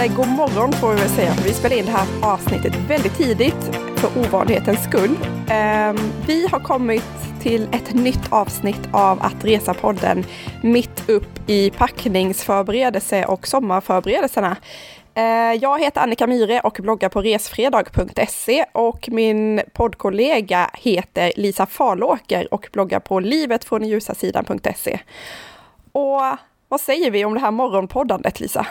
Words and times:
eller 0.00 0.14
god 0.14 0.28
morgon 0.28 0.72
får 0.72 0.88
vi 0.88 1.00
väl 1.00 1.08
säga. 1.08 1.34
Vi 1.44 1.52
spelar 1.52 1.76
in 1.76 1.84
det 1.84 1.90
här 1.90 2.32
avsnittet 2.32 2.74
väldigt 2.88 3.16
tidigt 3.16 3.76
för 3.96 4.20
ovanlighetens 4.20 4.84
skull. 4.84 5.18
Ehm, 5.50 5.96
vi 6.26 6.48
har 6.48 6.60
kommit 6.60 7.04
till 7.42 7.68
ett 7.72 7.94
nytt 7.94 8.32
avsnitt 8.32 8.80
av 8.92 9.22
Att 9.22 9.44
Resa-podden 9.44 10.24
mitt 10.62 11.08
upp 11.08 11.28
i 11.46 11.70
packningsförberedelse 11.70 13.24
och 13.24 13.46
sommarförberedelserna. 13.46 14.56
Ehm, 15.14 15.58
jag 15.60 15.80
heter 15.80 16.00
Annika 16.00 16.26
Myhre 16.26 16.60
och 16.60 16.78
bloggar 16.82 17.08
på 17.08 17.22
resfredag.se 17.22 18.64
och 18.72 19.08
min 19.08 19.60
poddkollega 19.72 20.70
heter 20.74 21.32
Lisa 21.36 21.66
Falåker 21.66 22.54
och 22.54 22.68
bloggar 22.72 23.00
på 23.00 23.20
livetfråndenljusasidan.se. 23.20 25.00
Och 25.92 26.20
vad 26.68 26.80
säger 26.80 27.10
vi 27.10 27.24
om 27.24 27.34
det 27.34 27.40
här 27.40 27.50
morgonpoddandet, 27.50 28.40
Lisa? 28.40 28.66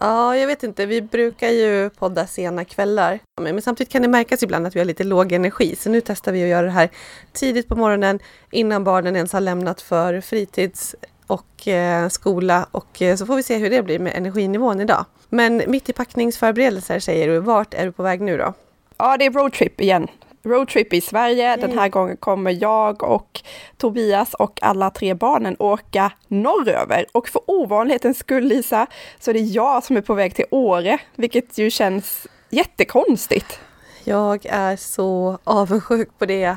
Ja, 0.00 0.36
jag 0.36 0.46
vet 0.46 0.62
inte. 0.62 0.86
Vi 0.86 1.02
brukar 1.02 1.48
ju 1.48 1.90
podda 1.90 2.26
sena 2.26 2.64
kvällar. 2.64 3.18
Men 3.40 3.62
samtidigt 3.62 3.92
kan 3.92 4.02
det 4.02 4.08
märkas 4.08 4.42
ibland 4.42 4.66
att 4.66 4.76
vi 4.76 4.80
har 4.80 4.84
lite 4.86 5.04
låg 5.04 5.32
energi. 5.32 5.76
Så 5.76 5.90
nu 5.90 6.00
testar 6.00 6.32
vi 6.32 6.42
att 6.42 6.48
göra 6.48 6.66
det 6.66 6.72
här 6.72 6.90
tidigt 7.32 7.68
på 7.68 7.76
morgonen 7.76 8.18
innan 8.50 8.84
barnen 8.84 9.16
ens 9.16 9.32
har 9.32 9.40
lämnat 9.40 9.80
för 9.80 10.20
fritids 10.20 10.94
och 11.26 11.68
eh, 11.68 12.08
skola. 12.08 12.66
Och 12.70 13.02
eh, 13.02 13.16
så 13.16 13.26
får 13.26 13.36
vi 13.36 13.42
se 13.42 13.56
hur 13.56 13.70
det 13.70 13.82
blir 13.82 13.98
med 13.98 14.16
energinivån 14.16 14.80
idag. 14.80 15.04
Men 15.28 15.62
mitt 15.66 15.88
i 15.88 15.92
packningsförberedelser 15.92 16.98
säger 16.98 17.28
du. 17.28 17.38
Vart 17.38 17.74
är 17.74 17.84
du 17.84 17.92
på 17.92 18.02
väg 18.02 18.20
nu 18.20 18.36
då? 18.36 18.54
Ja, 18.96 19.16
det 19.16 19.24
är 19.24 19.30
roadtrip 19.30 19.80
igen 19.80 20.08
roadtrip 20.44 20.92
i 20.92 21.00
Sverige. 21.00 21.48
Yay. 21.48 21.56
Den 21.56 21.78
här 21.78 21.88
gången 21.88 22.16
kommer 22.16 22.62
jag 22.62 23.02
och 23.02 23.42
Tobias 23.76 24.34
och 24.34 24.62
alla 24.62 24.90
tre 24.90 25.14
barnen 25.14 25.56
åka 25.58 26.12
norröver. 26.28 27.06
Och 27.12 27.28
för 27.28 27.42
ovanlighetens 27.46 28.18
skull, 28.18 28.44
Lisa, 28.44 28.86
så 29.18 29.30
är 29.30 29.34
det 29.34 29.40
jag 29.40 29.84
som 29.84 29.96
är 29.96 30.00
på 30.00 30.14
väg 30.14 30.34
till 30.34 30.46
Åre, 30.50 30.98
vilket 31.16 31.58
ju 31.58 31.70
känns 31.70 32.26
jättekonstigt. 32.50 33.60
Jag 34.04 34.46
är 34.46 34.76
så 34.76 35.38
avundsjuk 35.44 36.08
på 36.18 36.26
det. 36.26 36.56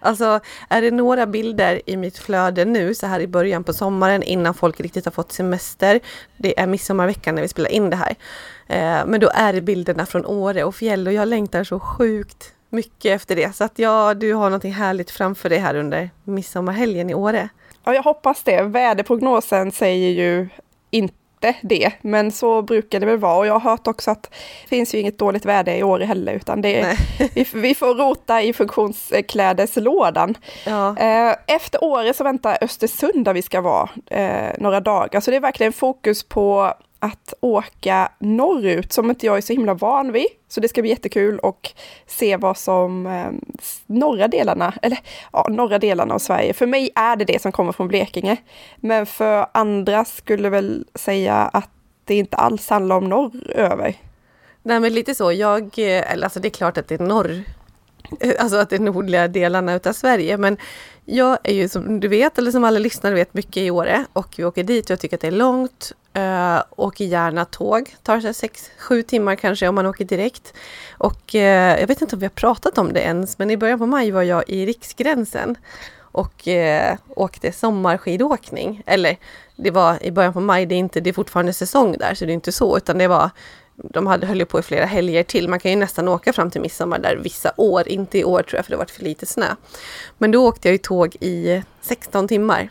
Alltså, 0.00 0.40
är 0.68 0.82
det 0.82 0.90
några 0.90 1.26
bilder 1.26 1.82
i 1.86 1.96
mitt 1.96 2.18
flöde 2.18 2.64
nu 2.64 2.94
så 2.94 3.06
här 3.06 3.20
i 3.20 3.26
början 3.26 3.64
på 3.64 3.72
sommaren 3.72 4.22
innan 4.22 4.54
folk 4.54 4.80
riktigt 4.80 5.04
har 5.04 5.12
fått 5.12 5.32
semester. 5.32 6.00
Det 6.36 6.60
är 6.60 6.66
midsommarveckan 6.66 7.34
när 7.34 7.42
vi 7.42 7.48
spelar 7.48 7.70
in 7.70 7.90
det 7.90 7.96
här. 7.96 8.14
Eh, 8.66 9.06
men 9.06 9.20
då 9.20 9.30
är 9.34 9.52
det 9.52 9.60
bilderna 9.60 10.06
från 10.06 10.26
Åre 10.26 10.64
och 10.64 10.74
fjäll 10.74 11.06
och 11.06 11.12
jag 11.12 11.28
längtar 11.28 11.64
så 11.64 11.80
sjukt 11.80 12.54
mycket 12.70 13.16
efter 13.16 13.36
det. 13.36 13.56
Så 13.56 13.64
att 13.64 13.78
ja, 13.78 14.14
du 14.14 14.34
har 14.34 14.50
något 14.50 14.64
härligt 14.64 15.10
framför 15.10 15.48
dig 15.48 15.58
här 15.58 15.74
under 15.74 16.10
midsommarhelgen 16.24 17.10
i 17.10 17.14
Åre. 17.14 17.48
Ja, 17.84 17.94
jag 17.94 18.02
hoppas 18.02 18.42
det. 18.42 18.62
Väderprognosen 18.62 19.72
säger 19.72 20.10
ju 20.10 20.48
inte 20.90 21.54
det, 21.62 21.92
men 22.00 22.32
så 22.32 22.62
brukar 22.62 23.00
det 23.00 23.06
väl 23.06 23.18
vara. 23.18 23.36
Och 23.36 23.46
jag 23.46 23.58
har 23.58 23.70
hört 23.70 23.86
också 23.86 24.10
att 24.10 24.22
det 24.22 24.68
finns 24.68 24.94
ju 24.94 24.98
inget 24.98 25.18
dåligt 25.18 25.44
väder 25.44 25.74
i 25.74 25.82
Åre 25.82 26.04
heller, 26.04 26.32
utan 26.32 26.62
det 26.62 26.80
är, 26.80 26.96
vi, 27.34 27.46
vi, 27.54 27.74
får 27.74 27.94
rota 27.94 28.42
i 28.42 28.52
funktionsklädeslådan. 28.52 30.34
Ja. 30.66 30.96
Eh, 30.96 31.36
efter 31.46 31.84
Åre 31.84 32.14
så 32.14 32.24
väntar 32.24 32.58
Östersund 32.60 33.24
där 33.24 33.34
vi 33.34 33.42
ska 33.42 33.60
vara 33.60 33.88
eh, 34.06 34.54
några 34.58 34.80
dagar, 34.80 35.20
så 35.20 35.30
det 35.30 35.36
är 35.36 35.40
verkligen 35.40 35.72
fokus 35.72 36.22
på 36.22 36.74
att 37.00 37.34
åka 37.40 38.12
norrut 38.18 38.92
som 38.92 39.10
inte 39.10 39.26
jag 39.26 39.36
är 39.36 39.40
så 39.40 39.52
himla 39.52 39.74
van 39.74 40.12
vid. 40.12 40.26
Så 40.48 40.60
det 40.60 40.68
ska 40.68 40.82
bli 40.82 40.90
jättekul 40.90 41.40
att 41.42 41.74
se 42.06 42.36
vad 42.36 42.58
som 42.58 43.06
eh, 43.06 43.30
norra 43.86 44.28
delarna, 44.28 44.74
eller 44.82 44.98
ja, 45.32 45.46
norra 45.50 45.78
delarna 45.78 46.14
av 46.14 46.18
Sverige. 46.18 46.52
För 46.52 46.66
mig 46.66 46.90
är 46.94 47.16
det 47.16 47.24
det 47.24 47.42
som 47.42 47.52
kommer 47.52 47.72
från 47.72 47.88
Blekinge. 47.88 48.36
Men 48.76 49.06
för 49.06 49.46
andra 49.52 50.04
skulle 50.04 50.48
väl 50.48 50.86
säga 50.94 51.34
att 51.34 51.70
det 52.04 52.14
inte 52.14 52.36
alls 52.36 52.68
handlar 52.68 52.96
om 52.96 53.08
norröver. 53.08 53.94
Nej 54.62 54.80
men 54.80 54.94
lite 54.94 55.14
så, 55.14 55.32
jag, 55.32 55.62
eh, 55.62 56.12
eller 56.12 56.24
alltså 56.24 56.40
det 56.40 56.48
är 56.48 56.50
klart 56.50 56.78
att 56.78 56.88
det 56.88 56.94
är 56.94 57.04
norr 57.04 57.42
eh, 58.20 58.32
alltså 58.38 58.56
att 58.56 58.70
det 58.70 58.76
är 58.76 58.80
nordliga 58.80 59.28
delarna 59.28 59.74
utav 59.74 59.92
Sverige. 59.92 60.36
Men 60.36 60.56
jag 61.04 61.38
är 61.44 61.54
ju 61.54 61.68
som 61.68 62.00
du 62.00 62.08
vet, 62.08 62.38
eller 62.38 62.50
som 62.50 62.64
alla 62.64 62.78
lyssnare 62.78 63.14
vet, 63.14 63.34
mycket 63.34 63.56
i 63.56 63.70
Åre 63.70 64.04
och 64.12 64.34
vi 64.36 64.44
åker 64.44 64.64
dit 64.64 64.84
och 64.84 64.90
jag 64.90 65.00
tycker 65.00 65.16
att 65.16 65.20
det 65.20 65.26
är 65.26 65.32
långt. 65.32 65.92
Uh, 66.18 66.62
åker 66.76 67.04
gärna 67.04 67.44
tåg, 67.44 67.94
tar 68.02 68.20
sig 68.20 68.32
6-7 68.32 69.02
timmar 69.02 69.36
kanske 69.36 69.68
om 69.68 69.74
man 69.74 69.86
åker 69.86 70.04
direkt. 70.04 70.54
Och 70.98 71.34
uh, 71.34 71.40
jag 71.40 71.86
vet 71.86 72.02
inte 72.02 72.16
om 72.16 72.20
vi 72.20 72.26
har 72.26 72.30
pratat 72.30 72.78
om 72.78 72.92
det 72.92 73.00
ens, 73.00 73.38
men 73.38 73.50
i 73.50 73.56
början 73.56 73.78
på 73.78 73.86
maj 73.86 74.10
var 74.10 74.22
jag 74.22 74.48
i 74.48 74.66
Riksgränsen 74.66 75.56
och 76.00 76.48
uh, 76.48 76.98
åkte 77.08 77.52
sommarskidåkning. 77.52 78.82
Eller 78.86 79.16
det 79.56 79.70
var 79.70 80.02
i 80.02 80.10
början 80.10 80.32
på 80.32 80.40
maj, 80.40 80.66
det 80.66 80.74
är, 80.74 80.78
inte, 80.78 81.00
det 81.00 81.10
är 81.10 81.14
fortfarande 81.14 81.52
säsong 81.52 81.96
där 81.98 82.14
så 82.14 82.24
det 82.24 82.32
är 82.32 82.34
inte 82.34 82.52
så, 82.52 82.76
utan 82.76 82.98
det 82.98 83.08
var 83.08 83.30
de 83.76 84.06
hade, 84.06 84.26
höll 84.26 84.38
ju 84.38 84.44
på 84.44 84.58
i 84.58 84.62
flera 84.62 84.84
helger 84.84 85.22
till. 85.22 85.48
Man 85.48 85.60
kan 85.60 85.70
ju 85.70 85.76
nästan 85.76 86.08
åka 86.08 86.32
fram 86.32 86.50
till 86.50 86.60
midsommar 86.60 86.98
där 86.98 87.16
vissa 87.16 87.52
år, 87.56 87.88
inte 87.88 88.18
i 88.18 88.24
år 88.24 88.42
tror 88.42 88.58
jag 88.58 88.64
för 88.64 88.70
det 88.70 88.76
har 88.76 88.82
varit 88.82 88.90
för 88.90 89.04
lite 89.04 89.26
snö. 89.26 89.46
Men 90.18 90.30
då 90.30 90.48
åkte 90.48 90.68
jag 90.68 90.72
ju 90.72 90.78
tåg 90.78 91.16
i 91.20 91.62
16 91.80 92.28
timmar 92.28 92.68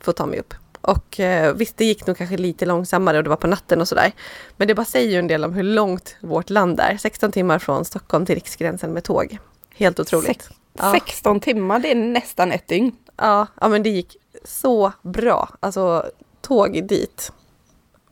för 0.00 0.10
att 0.10 0.16
ta 0.16 0.26
mig 0.26 0.38
upp. 0.38 0.54
Och 0.82 1.20
eh, 1.20 1.54
visst, 1.54 1.76
det 1.76 1.84
gick 1.84 2.06
nog 2.06 2.16
kanske 2.16 2.36
lite 2.36 2.66
långsammare 2.66 3.18
och 3.18 3.24
det 3.24 3.30
var 3.30 3.36
på 3.36 3.46
natten 3.46 3.80
och 3.80 3.88
sådär. 3.88 4.12
Men 4.56 4.68
det 4.68 4.74
bara 4.74 4.84
säger 4.84 5.10
ju 5.10 5.18
en 5.18 5.26
del 5.26 5.44
om 5.44 5.52
hur 5.52 5.62
långt 5.62 6.16
vårt 6.20 6.50
land 6.50 6.80
är. 6.80 6.96
16 6.96 7.32
timmar 7.32 7.58
från 7.58 7.84
Stockholm 7.84 8.26
till 8.26 8.34
Riksgränsen 8.34 8.92
med 8.92 9.04
tåg. 9.04 9.38
Helt 9.74 10.00
otroligt. 10.00 10.42
Sex, 10.42 10.48
ja. 10.72 10.92
16 10.92 11.40
timmar, 11.40 11.78
det 11.78 11.90
är 11.90 11.94
nästan 11.94 12.52
ett 12.52 12.68
dygn. 12.68 12.92
Ja, 13.16 13.46
ja, 13.60 13.68
men 13.68 13.82
det 13.82 13.90
gick 13.90 14.16
så 14.44 14.92
bra. 15.02 15.48
Alltså 15.60 16.10
tåg 16.40 16.88
dit. 16.88 17.32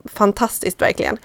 Fantastiskt 0.05 0.83
verkligen. 0.83 1.19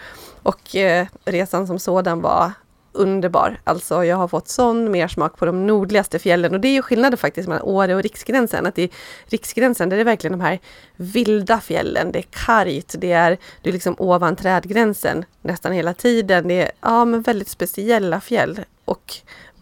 Och 0.44 0.76
eh, 0.76 1.08
resan 1.26 1.68
som 1.68 1.80
sådan 1.80 2.22
var 2.22 2.52
underbar. 2.96 3.60
Alltså 3.64 4.06
jag 4.06 4.18
har 4.18 4.28
fått 4.28 4.48
sån 4.48 4.92
mer 4.92 5.08
smak 5.08 5.38
på 5.38 5.46
de 5.46 5.68
nordligaste 5.68 6.20
fjällen 6.20 6.54
och 6.54 6.60
det 6.60 6.68
är 6.68 6.74
ju 6.74 6.82
skillnaden 6.82 7.18
faktiskt 7.18 7.48
mellan 7.48 7.64
Åre 7.64 7.96
och 7.96 8.04
Riksgränsen. 8.04 8.66
Att 8.66 8.80
i 8.80 8.90
Riksgränsen 9.26 9.90
där 9.90 9.96
är 9.96 9.98
det 9.98 10.04
verkligen 10.04 10.38
de 10.38 10.44
här 10.44 10.60
vilda 10.96 11.60
fjällen. 11.60 12.12
Det 12.12 12.20
är 12.20 12.26
kargt, 12.30 12.96
det 12.98 13.12
är, 13.12 13.38
det 13.62 13.70
är 13.70 13.74
liksom 13.74 13.96
ovan 13.98 14.36
trädgränsen 14.36 15.26
nästan 15.42 15.72
hela 15.72 15.94
tiden. 15.94 16.48
Det 16.48 16.62
är 16.62 16.72
ja, 16.82 17.06
men 17.06 17.22
väldigt 17.22 17.50
speciella 17.50 18.22
fjäll 18.22 18.60
och 18.86 19.14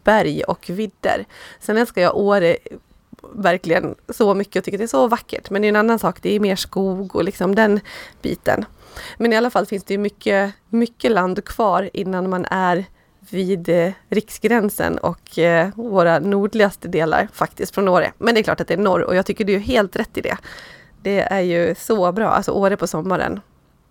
berg 0.04 0.44
och 0.44 0.70
vidder. 0.70 1.26
Sen 1.60 1.78
älskar 1.78 2.02
jag 2.02 2.18
Åre 2.18 2.58
verkligen 3.32 3.96
så 4.10 4.34
mycket 4.34 4.56
och 4.56 4.64
tycker 4.64 4.78
det 4.78 4.84
är 4.84 4.88
så 4.88 5.08
vackert. 5.08 5.50
Men 5.50 5.62
det 5.62 5.66
är 5.66 5.70
en 5.70 5.76
annan 5.76 6.00
sak, 6.00 6.22
det 6.22 6.36
är 6.36 6.40
mer 6.40 6.56
skog 6.56 7.16
och 7.16 7.24
liksom 7.24 7.56
den 7.56 7.80
biten. 8.22 8.66
Men 9.18 9.34
i 9.34 9.36
alla 9.36 9.50
fall 9.50 9.66
finns 9.66 9.84
det 9.84 9.98
mycket, 9.98 10.54
mycket 10.70 11.12
land 11.12 11.46
kvar 11.46 11.90
innan 11.94 12.30
man 12.30 12.46
är 12.46 12.86
vid 13.30 13.70
eh, 13.70 13.92
riksgränsen 14.10 14.98
och 14.98 15.40
eh, 15.40 15.70
våra 15.76 16.20
nordligaste 16.20 16.88
delar 16.88 17.28
faktiskt 17.34 17.76
från 17.76 17.88
Åre. 17.88 18.14
Men 18.18 18.36
det 18.36 18.42
är 18.42 18.44
klart 18.44 18.62
att 18.62 18.68
det 18.68 18.74
är 18.74 18.78
norr 18.78 19.02
och 19.02 19.16
jag 19.16 19.26
tycker 19.26 19.46
du 19.46 19.54
är 19.54 19.60
helt 19.60 19.96
rätt 19.96 20.18
i 20.18 20.22
det. 20.22 20.38
Det 21.02 21.20
är 21.20 21.42
ju 21.42 21.76
så 21.76 22.12
bra, 22.12 22.30
alltså 22.30 22.52
Åre 22.52 22.78
på 22.78 22.88
sommaren. 22.88 23.40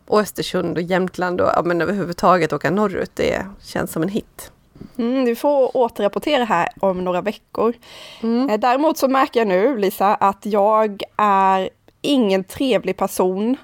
Och 0.07 0.21
Östersund 0.21 0.77
och 0.77 0.83
Jämtland 0.83 1.41
och 1.41 1.51
ja, 1.57 1.63
men 1.65 1.81
överhuvudtaget 1.81 2.53
åka 2.53 2.71
norrut, 2.71 3.11
det 3.15 3.47
känns 3.63 3.93
som 3.93 4.03
en 4.03 4.09
hit. 4.09 4.53
Mm, 4.97 5.25
du 5.25 5.37
får 5.37 5.77
återrapportera 5.77 6.45
här 6.45 6.69
om 6.81 7.05
några 7.05 7.21
veckor. 7.21 7.75
Mm. 8.23 8.51
Eh, 8.51 8.61
däremot 8.61 8.99
så 8.99 9.09
märker 9.09 9.41
jag 9.41 9.47
nu, 9.47 9.79
Lisa, 9.79 10.15
att 10.15 10.47
jag 10.47 11.03
är 11.17 11.71
ingen 12.01 12.45
trevlig 12.45 12.97
person 12.97 13.57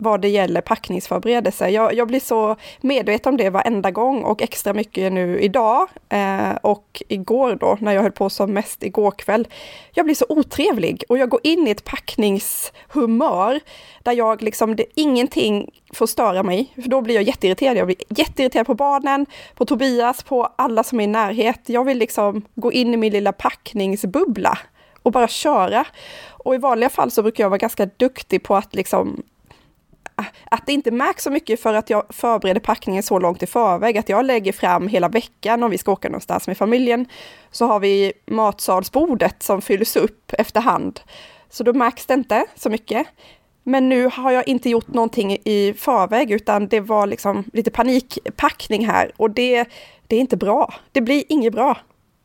vad 0.00 0.20
det 0.20 0.28
gäller 0.28 0.60
packningsförberedelser. 0.60 1.68
Jag, 1.68 1.94
jag, 1.94 2.08
blir 2.08 2.20
så 2.20 2.56
medveten 2.80 3.30
om 3.30 3.36
det 3.36 3.50
varenda 3.50 3.90
gång 3.90 4.22
och 4.22 4.42
extra 4.42 4.72
mycket 4.72 5.12
nu 5.12 5.40
idag 5.40 5.88
eh, 6.08 6.52
och 6.62 7.02
igår 7.08 7.54
då 7.54 7.76
när 7.80 7.92
jag 7.92 8.02
höll 8.02 8.12
på 8.12 8.30
som 8.30 8.52
mest 8.52 8.82
igår 8.82 9.10
kväll. 9.10 9.48
Jag 9.94 10.04
blir 10.04 10.14
så 10.14 10.26
otrevlig 10.28 11.04
och 11.08 11.18
jag 11.18 11.28
går 11.28 11.40
in 11.42 11.68
i 11.68 11.70
ett 11.70 11.84
packningshumör 11.84 13.60
där 14.02 14.12
jag 14.12 14.42
liksom, 14.42 14.76
det, 14.76 14.84
ingenting 14.94 15.70
får 15.92 16.06
störa 16.06 16.42
mig. 16.42 16.72
För 16.74 16.88
då 16.88 17.00
blir 17.00 17.14
jag 17.14 17.24
jätteirriterad. 17.24 17.76
Jag 17.76 17.86
blir 17.86 17.96
jätteirriterad 18.08 18.66
på 18.66 18.74
barnen, 18.74 19.26
på 19.54 19.64
Tobias, 19.64 20.22
på 20.22 20.52
alla 20.56 20.82
som 20.84 21.00
är 21.00 21.04
i 21.04 21.06
närhet. 21.06 21.60
Jag 21.66 21.84
vill 21.84 21.98
liksom 21.98 22.42
gå 22.54 22.72
in 22.72 22.94
i 22.94 22.96
min 22.96 23.12
lilla 23.12 23.32
packningsbubbla 23.32 24.58
och 25.02 25.12
bara 25.12 25.28
köra. 25.28 25.84
Och 26.28 26.54
i 26.54 26.58
vanliga 26.58 26.90
fall 26.90 27.10
så 27.10 27.22
brukar 27.22 27.44
jag 27.44 27.50
vara 27.50 27.58
ganska 27.58 27.86
duktig 27.86 28.42
på 28.42 28.56
att 28.56 28.74
liksom 28.74 29.22
Äh, 30.20 30.26
att 30.50 30.66
det 30.66 30.72
inte 30.72 30.90
märks 30.90 31.22
så 31.24 31.30
mycket 31.30 31.60
för 31.60 31.74
att 31.74 31.90
jag 31.90 32.04
förbereder 32.08 32.60
packningen 32.60 33.02
så 33.02 33.18
långt 33.18 33.42
i 33.42 33.46
förväg, 33.46 33.98
att 33.98 34.08
jag 34.08 34.24
lägger 34.24 34.52
fram 34.52 34.88
hela 34.88 35.08
veckan 35.08 35.62
om 35.62 35.70
vi 35.70 35.78
ska 35.78 35.92
åka 35.92 36.08
någonstans 36.08 36.46
med 36.46 36.56
familjen, 36.56 37.06
så 37.50 37.66
har 37.66 37.80
vi 37.80 38.12
matsalsbordet 38.26 39.42
som 39.42 39.62
fylls 39.62 39.96
upp 39.96 40.32
efterhand. 40.38 41.00
Så 41.50 41.64
då 41.64 41.72
märks 41.72 42.06
det 42.06 42.14
inte 42.14 42.44
så 42.54 42.70
mycket. 42.70 43.06
Men 43.62 43.88
nu 43.88 44.10
har 44.12 44.30
jag 44.30 44.48
inte 44.48 44.70
gjort 44.70 44.88
någonting 44.88 45.32
i 45.44 45.74
förväg, 45.78 46.30
utan 46.30 46.68
det 46.68 46.80
var 46.80 47.06
liksom 47.06 47.44
lite 47.52 47.70
panikpackning 47.70 48.86
här 48.86 49.12
och 49.16 49.30
det, 49.30 49.64
det 50.06 50.16
är 50.16 50.20
inte 50.20 50.36
bra. 50.36 50.74
Det 50.92 51.00
blir 51.00 51.24
inget 51.28 51.52
bra. 51.52 51.76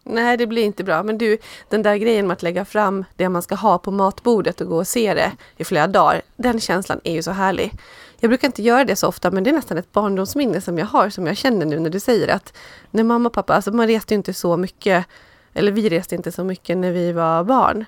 Nej, 0.07 0.37
det 0.37 0.47
blir 0.47 0.63
inte 0.63 0.83
bra. 0.83 1.03
Men 1.03 1.17
du, 1.17 1.37
den 1.69 1.81
där 1.81 1.95
grejen 1.95 2.27
med 2.27 2.33
att 2.33 2.43
lägga 2.43 2.65
fram 2.65 3.05
det 3.15 3.29
man 3.29 3.41
ska 3.41 3.55
ha 3.55 3.77
på 3.77 3.91
matbordet 3.91 4.61
och 4.61 4.67
gå 4.67 4.77
och 4.77 4.87
se 4.87 5.13
det 5.13 5.31
i 5.57 5.63
flera 5.63 5.87
dagar, 5.87 6.21
den 6.35 6.59
känslan 6.59 7.01
är 7.03 7.13
ju 7.13 7.23
så 7.23 7.31
härlig. 7.31 7.73
Jag 8.19 8.29
brukar 8.29 8.47
inte 8.47 8.61
göra 8.63 8.83
det 8.83 8.95
så 8.95 9.07
ofta 9.07 9.31
men 9.31 9.43
det 9.43 9.49
är 9.49 9.53
nästan 9.53 9.77
ett 9.77 9.91
barndomsminne 9.91 10.61
som 10.61 10.77
jag 10.77 10.85
har 10.85 11.09
som 11.09 11.27
jag 11.27 11.37
känner 11.37 11.65
nu 11.65 11.79
när 11.79 11.89
du 11.89 11.99
säger 11.99 12.27
att 12.27 12.53
när 12.91 13.03
mamma 13.03 13.29
och 13.29 13.33
pappa, 13.33 13.53
alltså 13.53 13.71
man 13.71 13.87
reste 13.87 14.13
inte 14.13 14.33
så 14.33 14.57
mycket, 14.57 15.05
eller 15.53 15.71
vi 15.71 15.89
reste 15.89 16.15
inte 16.15 16.31
så 16.31 16.43
mycket 16.43 16.77
när 16.77 16.91
vi 16.91 17.11
var 17.11 17.43
barn. 17.43 17.85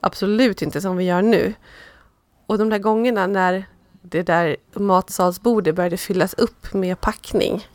Absolut 0.00 0.62
inte 0.62 0.80
som 0.80 0.96
vi 0.96 1.04
gör 1.04 1.22
nu. 1.22 1.54
Och 2.46 2.58
de 2.58 2.70
där 2.70 2.78
gångerna 2.78 3.26
när 3.26 3.64
det 4.02 4.22
där 4.22 4.56
matsalsbordet 4.72 5.74
började 5.74 5.96
fyllas 5.96 6.34
upp 6.34 6.74
med 6.74 7.00
packning. 7.00 7.66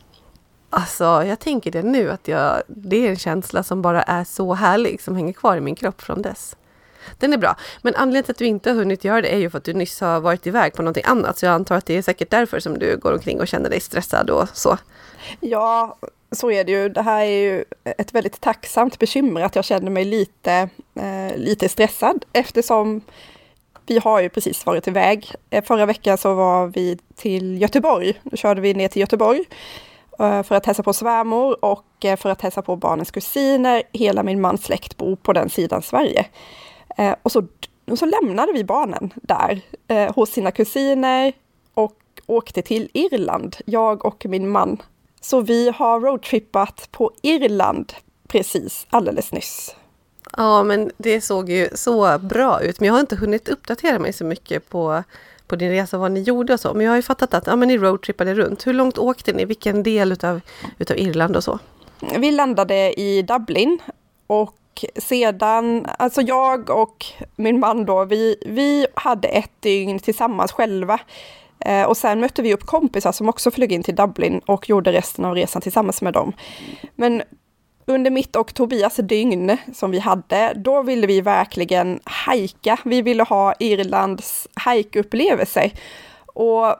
Alltså, 0.74 1.04
jag 1.04 1.38
tänker 1.38 1.70
det 1.70 1.82
nu 1.82 2.10
att 2.10 2.28
jag, 2.28 2.62
det 2.66 3.06
är 3.06 3.10
en 3.10 3.16
känsla 3.16 3.62
som 3.62 3.82
bara 3.82 4.02
är 4.02 4.24
så 4.24 4.54
härlig 4.54 5.02
som 5.02 5.16
hänger 5.16 5.32
kvar 5.32 5.56
i 5.56 5.60
min 5.60 5.74
kropp 5.74 6.02
från 6.02 6.22
dess. 6.22 6.56
Den 7.18 7.32
är 7.32 7.36
bra. 7.36 7.56
Men 7.82 7.94
anledningen 7.94 8.24
till 8.24 8.30
att 8.30 8.38
du 8.38 8.46
inte 8.46 8.70
har 8.70 8.76
hunnit 8.76 9.04
göra 9.04 9.20
det 9.20 9.34
är 9.34 9.38
ju 9.38 9.50
för 9.50 9.58
att 9.58 9.64
du 9.64 9.74
nyss 9.74 10.00
har 10.00 10.20
varit 10.20 10.46
iväg 10.46 10.74
på 10.74 10.82
någonting 10.82 11.04
annat. 11.06 11.38
Så 11.38 11.46
jag 11.46 11.52
antar 11.52 11.76
att 11.76 11.86
det 11.86 11.96
är 11.96 12.02
säkert 12.02 12.30
därför 12.30 12.60
som 12.60 12.78
du 12.78 12.96
går 12.96 13.12
omkring 13.12 13.40
och 13.40 13.48
känner 13.48 13.70
dig 13.70 13.80
stressad 13.80 14.30
och 14.30 14.48
så. 14.52 14.78
Ja, 15.40 15.96
så 16.30 16.50
är 16.50 16.64
det 16.64 16.72
ju. 16.72 16.88
Det 16.88 17.02
här 17.02 17.20
är 17.20 17.40
ju 17.40 17.64
ett 17.84 18.14
väldigt 18.14 18.40
tacksamt 18.40 18.98
bekymmer 18.98 19.40
att 19.40 19.56
jag 19.56 19.64
känner 19.64 19.90
mig 19.90 20.04
lite, 20.04 20.68
eh, 20.94 21.36
lite 21.36 21.68
stressad 21.68 22.24
eftersom 22.32 23.00
vi 23.86 23.98
har 23.98 24.20
ju 24.20 24.28
precis 24.28 24.66
varit 24.66 24.88
iväg. 24.88 25.34
Eh, 25.50 25.64
förra 25.64 25.86
veckan 25.86 26.18
så 26.18 26.34
var 26.34 26.66
vi 26.66 26.98
till 27.16 27.62
Göteborg. 27.62 28.20
Då 28.22 28.36
körde 28.36 28.60
vi 28.60 28.74
ner 28.74 28.88
till 28.88 29.00
Göteborg 29.00 29.44
Eh, 30.18 30.42
för 30.42 30.54
att 30.54 30.66
hälsa 30.66 30.82
på 30.82 30.92
svärmor 30.92 31.64
och 31.64 32.04
eh, 32.04 32.16
för 32.16 32.30
att 32.30 32.40
hälsa 32.40 32.62
på 32.62 32.76
barnens 32.76 33.10
kusiner. 33.10 33.82
Hela 33.92 34.22
min 34.22 34.40
mans 34.40 34.64
släkt 34.64 34.96
bor 34.96 35.16
på 35.16 35.32
den 35.32 35.50
sidan 35.50 35.82
Sverige. 35.82 36.26
Eh, 36.96 37.14
och 37.22 37.32
så, 37.32 37.46
och 37.90 37.98
så 37.98 38.06
lämnade 38.06 38.52
vi 38.52 38.64
barnen 38.64 39.12
där 39.16 39.60
hos 40.14 40.30
sina 40.30 40.50
kusiner 40.50 41.32
och 41.74 41.96
åkte 42.26 42.62
till 42.62 42.88
Irland, 42.94 43.56
jag 43.66 44.04
och 44.04 44.26
min 44.28 44.48
man. 44.48 44.82
Så 45.20 45.40
vi 45.40 45.70
har 45.70 46.00
roadtrippat 46.00 46.88
på 46.90 47.10
Irland 47.22 47.92
precis 48.28 48.86
alldeles 48.90 49.32
nyss. 49.32 49.76
Ja, 50.36 50.62
men 50.62 50.90
det 50.96 51.20
såg 51.20 51.50
ju 51.50 51.68
så 51.74 52.18
bra 52.18 52.62
ut. 52.62 52.80
Men 52.80 52.86
jag 52.86 52.94
har 52.94 53.00
inte 53.00 53.16
hunnit 53.16 53.48
uppdatera 53.48 53.98
mig 53.98 54.12
så 54.12 54.24
mycket 54.24 54.68
på, 54.68 55.02
på 55.46 55.56
din 55.56 55.70
resa, 55.70 55.98
vad 55.98 56.12
ni 56.12 56.20
gjorde 56.20 56.52
och 56.52 56.60
så. 56.60 56.74
Men 56.74 56.84
jag 56.84 56.92
har 56.92 56.96
ju 56.96 57.02
fattat 57.02 57.34
att 57.34 57.46
ja, 57.46 57.56
men 57.56 57.68
ni 57.68 57.78
roadtrippade 57.78 58.34
runt. 58.34 58.66
Hur 58.66 58.72
långt 58.72 58.98
åkte 58.98 59.32
ni? 59.32 59.44
Vilken 59.44 59.82
del 59.82 60.12
utav, 60.12 60.40
utav 60.78 60.98
Irland 60.98 61.36
och 61.36 61.44
så? 61.44 61.58
Vi 62.18 62.30
landade 62.30 63.00
i 63.00 63.22
Dublin 63.22 63.78
och 64.26 64.84
sedan, 64.96 65.86
alltså 65.98 66.20
jag 66.20 66.70
och 66.70 67.06
min 67.36 67.60
man 67.60 67.84
då, 67.84 68.04
vi, 68.04 68.36
vi 68.46 68.86
hade 68.94 69.28
ett 69.28 69.50
dygn 69.60 69.98
tillsammans 69.98 70.52
själva. 70.52 71.00
Eh, 71.64 71.84
och 71.84 71.96
sen 71.96 72.20
mötte 72.20 72.42
vi 72.42 72.54
upp 72.54 72.66
kompisar 72.66 73.12
som 73.12 73.28
också 73.28 73.50
flög 73.50 73.72
in 73.72 73.82
till 73.82 73.94
Dublin 73.94 74.40
och 74.46 74.68
gjorde 74.68 74.92
resten 74.92 75.24
av 75.24 75.34
resan 75.34 75.62
tillsammans 75.62 76.02
med 76.02 76.12
dem. 76.12 76.32
Men 76.94 77.22
under 77.86 78.10
mitt 78.10 78.36
och 78.36 78.54
Tobias 78.54 78.96
dygn 78.96 79.56
som 79.74 79.90
vi 79.90 79.98
hade, 79.98 80.52
då 80.56 80.82
ville 80.82 81.06
vi 81.06 81.20
verkligen 81.20 82.00
hajka. 82.04 82.78
Vi 82.84 83.02
ville 83.02 83.22
ha 83.22 83.54
Irlands 83.58 84.48
hajkupplevelse. 84.54 85.70
Och 86.26 86.76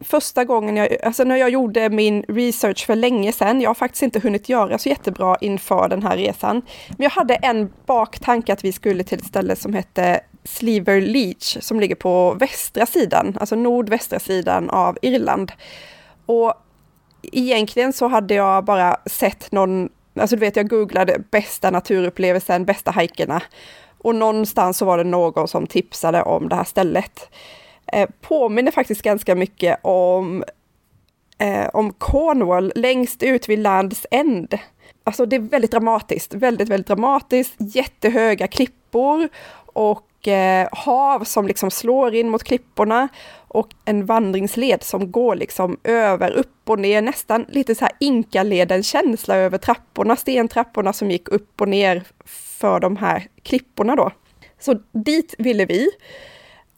första 0.00 0.44
gången 0.44 0.76
jag, 0.76 1.02
alltså 1.02 1.24
när 1.24 1.36
jag 1.36 1.50
gjorde 1.50 1.90
min 1.90 2.22
research 2.22 2.86
för 2.86 2.96
länge 2.96 3.32
sedan, 3.32 3.60
jag 3.60 3.70
har 3.70 3.74
faktiskt 3.74 4.02
inte 4.02 4.20
hunnit 4.20 4.48
göra 4.48 4.78
så 4.78 4.88
jättebra 4.88 5.36
inför 5.40 5.88
den 5.88 6.02
här 6.02 6.16
resan, 6.16 6.62
men 6.88 7.04
jag 7.04 7.10
hade 7.10 7.34
en 7.34 7.72
baktanke 7.86 8.52
att 8.52 8.64
vi 8.64 8.72
skulle 8.72 9.04
till 9.04 9.18
ett 9.18 9.24
ställe 9.24 9.56
som 9.56 9.74
hette 9.74 10.20
Sliver 10.44 11.00
Leach, 11.00 11.56
som 11.60 11.80
ligger 11.80 11.94
på 11.94 12.34
västra 12.34 12.86
sidan, 12.86 13.36
alltså 13.40 13.56
nordvästra 13.56 14.18
sidan 14.18 14.70
av 14.70 14.98
Irland. 15.02 15.52
Och 16.26 16.54
egentligen 17.22 17.92
så 17.92 18.08
hade 18.08 18.34
jag 18.34 18.64
bara 18.64 18.96
sett 19.06 19.52
någon 19.52 19.88
Alltså 20.14 20.36
du 20.36 20.40
vet, 20.40 20.56
jag 20.56 20.68
googlade 20.68 21.22
bästa 21.30 21.70
naturupplevelsen, 21.70 22.64
bästa 22.64 22.90
hajkerna. 22.90 23.42
Och 23.98 24.14
någonstans 24.14 24.78
så 24.78 24.84
var 24.84 24.98
det 24.98 25.04
någon 25.04 25.48
som 25.48 25.66
tipsade 25.66 26.22
om 26.22 26.48
det 26.48 26.56
här 26.56 26.64
stället. 26.64 27.30
Eh, 27.92 28.08
påminner 28.20 28.70
faktiskt 28.70 29.02
ganska 29.02 29.34
mycket 29.34 29.78
om, 29.82 30.44
eh, 31.38 31.68
om 31.72 31.92
Cornwall, 31.92 32.72
längst 32.76 33.22
ut 33.22 33.48
vid 33.48 33.58
Lands 33.58 34.06
End. 34.10 34.58
Alltså 35.04 35.26
det 35.26 35.36
är 35.36 35.40
väldigt 35.40 35.70
dramatiskt, 35.70 36.34
väldigt, 36.34 36.68
väldigt 36.68 36.86
dramatiskt, 36.86 37.54
jättehöga 37.58 38.46
klippor 38.46 39.28
och 39.72 40.08
eh, 40.28 40.68
hav 40.72 41.24
som 41.24 41.46
liksom 41.46 41.70
slår 41.70 42.14
in 42.14 42.28
mot 42.28 42.44
klipporna 42.44 43.08
och 43.48 43.68
en 43.84 44.06
vandringsled 44.06 44.82
som 44.82 45.12
går 45.12 45.34
liksom 45.34 45.76
över, 45.84 46.30
upp 46.30 46.70
och 46.70 46.78
ner, 46.78 47.02
nästan 47.02 47.44
lite 47.48 47.74
så 47.74 47.84
här 47.84 47.92
Inkaleden-känsla 48.00 49.36
över 49.36 49.58
trapporna, 49.58 50.16
stentrapporna 50.16 50.92
som 50.92 51.10
gick 51.10 51.28
upp 51.28 51.60
och 51.60 51.68
ner 51.68 52.02
för 52.58 52.80
de 52.80 52.96
här 52.96 53.26
klipporna 53.42 53.96
då. 53.96 54.10
Så 54.58 54.80
dit 54.92 55.34
ville 55.38 55.64
vi. 55.64 55.88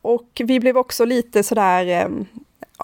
Och 0.02 0.30
vi 0.44 0.60
blev 0.60 0.76
också 0.76 1.04
lite 1.04 1.42
sådär 1.42 1.86
eh, 1.86 2.08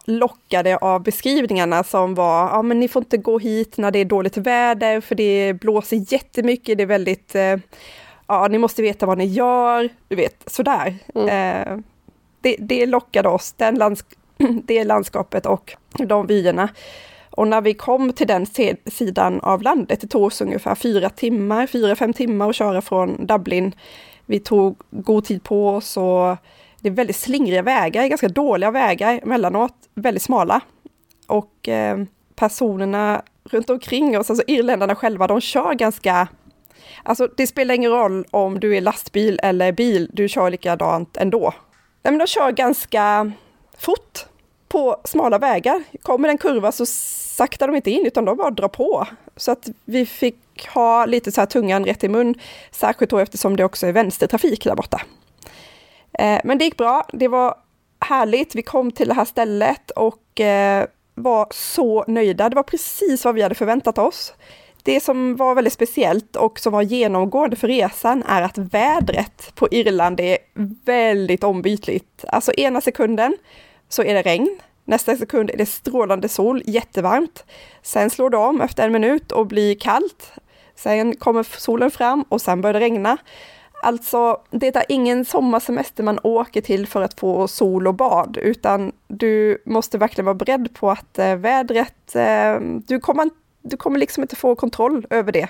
lockade 0.04 0.76
av 0.76 1.02
beskrivningarna 1.02 1.84
som 1.84 2.14
var, 2.14 2.48
ja 2.48 2.62
men 2.62 2.80
ni 2.80 2.88
får 2.88 3.02
inte 3.02 3.16
gå 3.16 3.38
hit 3.38 3.78
när 3.78 3.90
det 3.90 3.98
är 3.98 4.04
dåligt 4.04 4.36
väder 4.36 5.00
för 5.00 5.14
det 5.14 5.52
blåser 5.60 6.12
jättemycket, 6.12 6.78
det 6.78 6.82
är 6.82 6.86
väldigt, 6.86 7.34
eh, 7.34 7.56
ja 8.30 8.48
ni 8.48 8.58
måste 8.58 8.82
veta 8.82 9.06
vad 9.06 9.18
ni 9.18 9.24
gör, 9.24 9.88
du 10.08 10.16
vet 10.16 10.42
sådär. 10.46 10.94
Mm. 11.14 11.28
Eh, 11.28 11.78
det, 12.40 12.56
det 12.58 12.86
lockade 12.86 13.28
oss, 13.28 13.52
den 13.52 13.74
lands, 13.74 14.04
det 14.64 14.84
landskapet 14.84 15.46
och 15.46 15.76
de 15.98 16.26
vyerna. 16.26 16.68
Och 17.30 17.48
när 17.48 17.60
vi 17.60 17.74
kom 17.74 18.12
till 18.12 18.26
den 18.26 18.46
sidan 18.86 19.40
av 19.40 19.62
landet, 19.62 20.00
det 20.00 20.06
tog 20.06 20.22
oss 20.22 20.40
ungefär 20.40 20.74
fyra 20.74 21.10
timmar, 21.10 21.66
fyra, 21.66 21.96
fem 21.96 22.12
timmar 22.12 22.48
att 22.50 22.56
köra 22.56 22.82
från 22.82 23.26
Dublin. 23.26 23.74
Vi 24.26 24.40
tog 24.40 24.76
god 24.90 25.24
tid 25.24 25.42
på 25.42 25.68
oss 25.68 25.96
och 25.96 26.36
det 26.80 26.88
är 26.88 26.90
väldigt 26.90 27.16
slingriga 27.16 27.62
vägar, 27.62 28.06
ganska 28.06 28.28
dåliga 28.28 28.70
vägar 28.70 29.20
emellanåt, 29.22 29.74
väldigt 29.94 30.22
smala. 30.22 30.60
Och 31.26 31.68
eh, 31.68 31.98
personerna 32.34 33.22
runt 33.44 33.70
omkring 33.70 34.18
oss, 34.18 34.30
alltså 34.30 34.44
irländarna 34.46 34.94
själva, 34.94 35.26
de 35.26 35.40
kör 35.40 35.74
ganska 35.74 36.28
Alltså 37.02 37.28
det 37.36 37.46
spelar 37.46 37.74
ingen 37.74 37.90
roll 37.90 38.24
om 38.30 38.60
du 38.60 38.76
är 38.76 38.80
lastbil 38.80 39.40
eller 39.42 39.72
bil, 39.72 40.10
du 40.12 40.28
kör 40.28 40.50
likadant 40.50 41.16
ändå. 41.16 41.54
Nej, 42.02 42.12
men 42.12 42.18
de 42.18 42.26
kör 42.26 42.50
ganska 42.52 43.32
fort 43.78 44.26
på 44.68 44.96
smala 45.04 45.38
vägar. 45.38 45.82
Kommer 46.02 46.28
en 46.28 46.38
kurva 46.38 46.72
så 46.72 46.86
saktar 46.86 47.66
de 47.66 47.76
inte 47.76 47.90
in 47.90 48.06
utan 48.06 48.24
de 48.24 48.36
bara 48.36 48.50
drar 48.50 48.68
på. 48.68 49.06
Så 49.36 49.52
att 49.52 49.68
vi 49.84 50.06
fick 50.06 50.68
ha 50.68 51.06
lite 51.06 51.32
så 51.32 51.40
här 51.40 51.46
tungan 51.46 51.84
rätt 51.84 52.04
i 52.04 52.08
mun, 52.08 52.34
särskilt 52.70 53.10
då 53.10 53.18
eftersom 53.18 53.56
det 53.56 53.64
också 53.64 53.86
är 53.86 53.92
vänstertrafik 53.92 54.64
där 54.64 54.74
borta. 54.74 55.00
Eh, 56.12 56.40
men 56.44 56.58
det 56.58 56.64
gick 56.64 56.76
bra, 56.76 57.06
det 57.12 57.28
var 57.28 57.54
härligt. 58.00 58.54
Vi 58.54 58.62
kom 58.62 58.92
till 58.92 59.08
det 59.08 59.14
här 59.14 59.24
stället 59.24 59.90
och 59.90 60.40
eh, 60.40 60.86
var 61.14 61.46
så 61.50 62.04
nöjda. 62.08 62.48
Det 62.48 62.56
var 62.56 62.62
precis 62.62 63.24
vad 63.24 63.34
vi 63.34 63.42
hade 63.42 63.54
förväntat 63.54 63.98
oss. 63.98 64.34
Det 64.82 65.00
som 65.00 65.36
var 65.36 65.54
väldigt 65.54 65.72
speciellt 65.72 66.36
och 66.36 66.58
som 66.58 66.72
var 66.72 66.82
genomgående 66.82 67.56
för 67.56 67.68
resan 67.68 68.22
är 68.22 68.42
att 68.42 68.58
vädret 68.58 69.52
på 69.54 69.68
Irland 69.70 70.20
är 70.20 70.38
väldigt 70.84 71.44
ombytligt. 71.44 72.24
Alltså 72.28 72.52
ena 72.52 72.80
sekunden 72.80 73.36
så 73.88 74.02
är 74.02 74.14
det 74.14 74.22
regn, 74.22 74.58
nästa 74.84 75.16
sekund 75.16 75.50
är 75.50 75.56
det 75.56 75.66
strålande 75.66 76.28
sol, 76.28 76.62
jättevarmt. 76.64 77.44
Sen 77.82 78.10
slår 78.10 78.30
det 78.30 78.36
om 78.36 78.60
efter 78.60 78.86
en 78.86 78.92
minut 78.92 79.32
och 79.32 79.46
blir 79.46 79.74
kallt. 79.74 80.32
Sen 80.74 81.16
kommer 81.16 81.42
solen 81.42 81.90
fram 81.90 82.24
och 82.28 82.40
sen 82.40 82.60
börjar 82.60 82.74
det 82.74 82.80
regna. 82.80 83.18
Alltså, 83.82 84.40
det 84.50 84.76
är 84.76 84.84
ingen 84.88 85.24
sommarsemester 85.24 86.02
man 86.02 86.18
åker 86.22 86.60
till 86.60 86.86
för 86.86 87.02
att 87.02 87.20
få 87.20 87.48
sol 87.48 87.86
och 87.86 87.94
bad, 87.94 88.36
utan 88.42 88.92
du 89.08 89.62
måste 89.66 89.98
verkligen 89.98 90.24
vara 90.24 90.34
beredd 90.34 90.74
på 90.74 90.90
att 90.90 91.18
eh, 91.18 91.36
vädret, 91.36 92.16
eh, 92.16 92.60
du 92.86 93.00
kommer 93.00 93.30
du 93.62 93.76
kommer 93.76 93.98
liksom 93.98 94.22
inte 94.22 94.36
få 94.36 94.54
kontroll 94.54 95.06
över 95.10 95.32
det. 95.32 95.48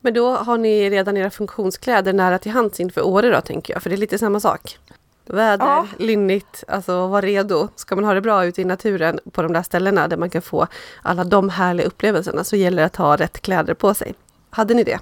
Men 0.00 0.14
då 0.14 0.30
har 0.30 0.58
ni 0.58 0.90
redan 0.90 1.16
era 1.16 1.30
funktionskläder 1.30 2.12
nära 2.12 2.38
till 2.38 2.52
hands 2.52 2.80
inför 2.80 3.06
Åre 3.06 3.30
då, 3.30 3.40
tänker 3.40 3.74
jag, 3.74 3.82
för 3.82 3.90
det 3.90 3.96
är 3.96 3.98
lite 3.98 4.18
samma 4.18 4.40
sak. 4.40 4.78
Väder, 5.24 5.66
ja. 5.66 5.86
linnigt, 5.98 6.64
alltså 6.68 7.06
var 7.06 7.22
redo. 7.22 7.68
Ska 7.76 7.94
man 7.94 8.04
ha 8.04 8.14
det 8.14 8.20
bra 8.20 8.44
ute 8.44 8.62
i 8.62 8.64
naturen 8.64 9.20
på 9.32 9.42
de 9.42 9.52
där 9.52 9.62
ställena 9.62 10.08
där 10.08 10.16
man 10.16 10.30
kan 10.30 10.42
få 10.42 10.66
alla 11.02 11.24
de 11.24 11.48
härliga 11.48 11.86
upplevelserna 11.86 12.44
så 12.44 12.56
gäller 12.56 12.82
det 12.82 12.86
att 12.86 12.96
ha 12.96 13.16
rätt 13.16 13.40
kläder 13.40 13.74
på 13.74 13.94
sig. 13.94 14.14
Hade 14.50 14.74
ni 14.74 14.84
det? 14.84 14.98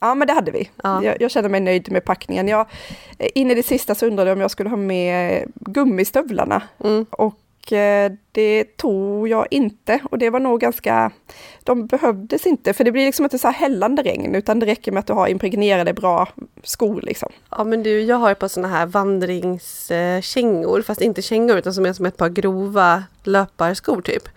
Ja, 0.00 0.14
men 0.14 0.26
det 0.26 0.32
hade 0.32 0.50
vi. 0.50 0.70
Ja. 0.82 1.04
Jag, 1.04 1.22
jag 1.22 1.30
kände 1.30 1.48
mig 1.48 1.60
nöjd 1.60 1.92
med 1.92 2.04
packningen. 2.04 2.48
Jag, 2.48 2.66
in 3.18 3.50
i 3.50 3.54
det 3.54 3.62
sista 3.62 3.94
så 3.94 4.06
undrade 4.06 4.30
jag 4.30 4.36
om 4.36 4.40
jag 4.40 4.50
skulle 4.50 4.70
ha 4.70 4.76
med 4.76 5.44
gummistövlarna. 5.54 6.62
Mm. 6.84 7.06
Och 7.10 7.34
Eh, 7.72 8.12
det 8.32 8.76
tog 8.76 9.28
jag 9.28 9.46
inte. 9.50 10.00
Och 10.10 10.18
det 10.18 10.30
var 10.30 10.40
nog 10.40 10.60
ganska, 10.60 11.10
de 11.64 11.86
behövdes 11.86 12.46
inte. 12.46 12.72
För 12.72 12.84
det 12.84 12.92
blir 12.92 13.06
liksom 13.06 13.24
inte 13.24 13.38
så 13.38 13.48
här 13.48 13.54
hällande 13.54 14.02
regn 14.02 14.34
utan 14.34 14.58
det 14.58 14.66
räcker 14.66 14.92
med 14.92 15.00
att 15.00 15.06
du 15.06 15.12
har 15.12 15.28
impregnerade 15.28 15.92
bra 15.92 16.28
skor 16.62 17.00
liksom. 17.02 17.28
Ja 17.50 17.64
men 17.64 17.82
du, 17.82 18.00
jag 18.00 18.16
har 18.16 18.32
ett 18.32 18.38
par 18.38 18.48
sådana 18.48 18.76
här 18.76 18.86
vandringskängor, 18.86 20.82
fast 20.82 21.00
inte 21.00 21.22
kängor 21.22 21.58
utan 21.58 21.74
som 21.74 21.86
är 21.86 21.92
som 21.92 22.06
ett 22.06 22.16
par 22.16 22.28
grova 22.28 23.04
löparskor 23.22 24.00
typ 24.02 24.28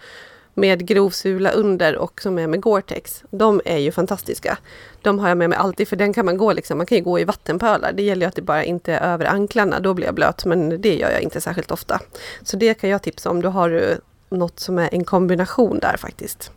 med 0.61 0.87
grov 0.87 1.09
sula 1.09 1.51
under 1.51 1.95
och 1.95 2.21
som 2.21 2.39
är 2.39 2.47
med 2.47 2.61
Gore-Tex. 2.61 3.23
De 3.29 3.61
är 3.65 3.77
ju 3.77 3.91
fantastiska. 3.91 4.57
De 5.01 5.19
har 5.19 5.29
jag 5.29 5.37
med 5.37 5.49
mig 5.49 5.59
alltid 5.59 5.87
för 5.87 5.95
den 5.95 6.13
kan 6.13 6.25
man 6.25 6.37
gå 6.37 6.53
liksom, 6.53 6.77
man 6.77 6.85
kan 6.87 6.97
ju 6.97 7.03
gå 7.03 7.19
i 7.19 7.23
vattenpölar. 7.23 7.91
Det 7.93 8.03
gäller 8.03 8.25
ju 8.25 8.27
att 8.27 8.35
det 8.35 8.41
bara 8.41 8.63
inte 8.63 8.93
är 8.93 9.13
över 9.13 9.25
anklarna, 9.25 9.79
då 9.79 9.93
blir 9.93 10.05
jag 10.05 10.15
blöt 10.15 10.45
men 10.45 10.81
det 10.81 10.95
gör 10.95 11.11
jag 11.11 11.21
inte 11.21 11.41
särskilt 11.41 11.71
ofta. 11.71 11.99
Så 12.43 12.57
det 12.57 12.73
kan 12.73 12.89
jag 12.89 13.01
tipsa 13.01 13.29
om, 13.29 13.41
då 13.41 13.49
har 13.49 13.69
du 13.69 13.97
något 14.29 14.59
som 14.59 14.77
är 14.77 14.89
en 14.91 15.03
kombination 15.03 15.79
där 15.79 15.97
faktiskt. 15.97 16.51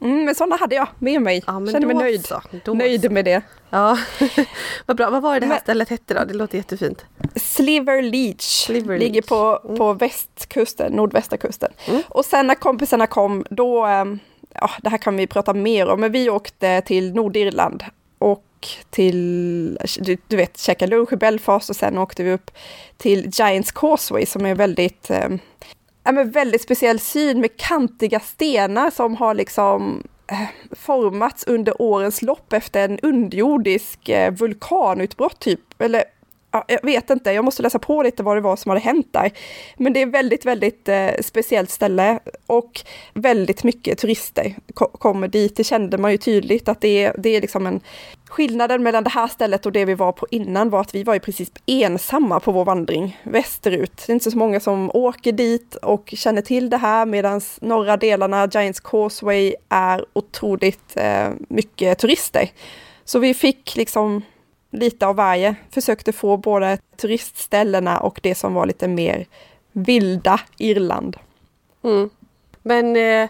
Mm, 0.00 0.24
men 0.24 0.34
sådana 0.34 0.56
hade 0.56 0.74
jag 0.74 0.88
med 0.98 1.22
mig. 1.22 1.42
Ja, 1.46 1.52
Känner 1.52 1.86
mig 1.86 1.96
nöjd. 1.96 2.26
Så, 2.26 2.42
nöjd 2.74 3.12
med 3.12 3.24
det. 3.24 3.42
Ja, 3.70 3.98
vad 4.86 4.96
bra. 4.96 5.10
Vad 5.10 5.22
var 5.22 5.40
det 5.40 5.46
här 5.46 5.52
men, 5.52 5.60
stället 5.60 5.88
hette 5.88 6.14
då? 6.14 6.24
Det 6.24 6.34
låter 6.34 6.58
jättefint. 6.58 7.04
Sliver 7.36 8.02
Leach. 8.02 8.64
Sliver 8.64 8.98
ligger 8.98 9.22
på, 9.22 9.60
mm. 9.64 9.76
på 9.76 9.92
västkusten, 9.92 10.92
nordvästra 10.92 11.36
kusten. 11.36 11.72
Mm. 11.86 12.02
Och 12.08 12.24
sen 12.24 12.46
när 12.46 12.54
kompisarna 12.54 13.06
kom, 13.06 13.44
då, 13.50 13.84
ehm, 13.84 14.18
ja 14.54 14.70
det 14.82 14.88
här 14.88 14.98
kan 14.98 15.16
vi 15.16 15.26
prata 15.26 15.54
mer 15.54 15.88
om, 15.88 16.00
men 16.00 16.12
vi 16.12 16.30
åkte 16.30 16.80
till 16.80 17.14
Nordirland 17.14 17.84
och 18.18 18.44
till, 18.90 19.78
du, 20.00 20.16
du 20.28 20.36
vet, 20.36 20.58
käka 20.58 20.86
lunch 20.86 21.12
i 21.12 21.16
Belfast 21.16 21.70
och 21.70 21.76
sen 21.76 21.98
åkte 21.98 22.22
vi 22.22 22.32
upp 22.32 22.50
till 22.96 23.30
Giants 23.32 23.72
Causeway 23.72 24.26
som 24.26 24.46
är 24.46 24.54
väldigt 24.54 25.10
eh, 25.10 25.28
ja, 26.08 26.12
men 26.12 26.30
väldigt 26.30 26.62
speciell 26.62 27.00
syn 27.00 27.40
med 27.40 27.56
kantiga 27.56 28.20
stenar 28.20 28.90
som 28.90 29.16
har 29.16 29.34
liksom 29.34 30.02
eh, 30.26 30.48
formats 30.70 31.44
under 31.46 31.82
årens 31.82 32.22
lopp 32.22 32.52
efter 32.52 32.84
en 32.84 32.98
underjordisk 32.98 34.08
eh, 34.08 34.32
vulkanutbrott 34.32 35.38
typ. 35.38 35.82
Eller 35.82 36.04
jag 36.66 36.82
vet 36.82 37.10
inte, 37.10 37.32
jag 37.32 37.44
måste 37.44 37.62
läsa 37.62 37.78
på 37.78 38.02
lite 38.02 38.22
vad 38.22 38.36
det 38.36 38.40
var 38.40 38.56
som 38.56 38.70
hade 38.70 38.80
hänt 38.80 39.08
där. 39.10 39.30
Men 39.76 39.92
det 39.92 40.02
är 40.02 40.06
väldigt, 40.06 40.46
väldigt 40.46 40.88
eh, 40.88 41.10
speciellt 41.20 41.70
ställe 41.70 42.18
och 42.46 42.80
väldigt 43.14 43.64
mycket 43.64 43.98
turister 43.98 44.56
kommer 44.74 45.28
dit. 45.28 45.56
Det 45.56 45.64
kände 45.64 45.98
man 45.98 46.12
ju 46.12 46.18
tydligt 46.18 46.68
att 46.68 46.80
det 46.80 47.04
är, 47.04 47.14
det 47.18 47.36
är 47.36 47.40
liksom 47.40 47.66
en 47.66 47.80
Skillnaden 48.28 48.82
mellan 48.82 49.04
det 49.04 49.10
här 49.10 49.28
stället 49.28 49.66
och 49.66 49.72
det 49.72 49.84
vi 49.84 49.94
var 49.94 50.12
på 50.12 50.26
innan 50.30 50.70
var 50.70 50.80
att 50.80 50.94
vi 50.94 51.02
var 51.02 51.14
i 51.14 51.20
princip 51.20 51.58
ensamma 51.66 52.40
på 52.40 52.52
vår 52.52 52.64
vandring 52.64 53.20
västerut. 53.22 53.96
Det 54.06 54.12
är 54.12 54.14
inte 54.14 54.30
så 54.30 54.38
många 54.38 54.60
som 54.60 54.90
åker 54.94 55.32
dit 55.32 55.74
och 55.74 56.14
känner 56.16 56.42
till 56.42 56.70
det 56.70 56.76
här 56.76 57.06
medan 57.06 57.40
norra 57.60 57.96
delarna, 57.96 58.48
Giants 58.52 58.80
Causeway, 58.80 59.54
är 59.68 60.04
otroligt 60.12 60.96
eh, 60.96 61.28
mycket 61.48 61.98
turister. 61.98 62.50
Så 63.04 63.18
vi 63.18 63.34
fick 63.34 63.76
liksom 63.76 64.22
lite 64.70 65.06
av 65.06 65.16
varje. 65.16 65.54
Försökte 65.70 66.12
få 66.12 66.36
både 66.36 66.78
turistställena 66.96 68.00
och 68.00 68.20
det 68.22 68.34
som 68.34 68.54
var 68.54 68.66
lite 68.66 68.88
mer 68.88 69.26
vilda 69.72 70.40
Irland. 70.58 71.16
Mm. 71.84 72.10
Men 72.62 72.96
eh, 72.96 73.28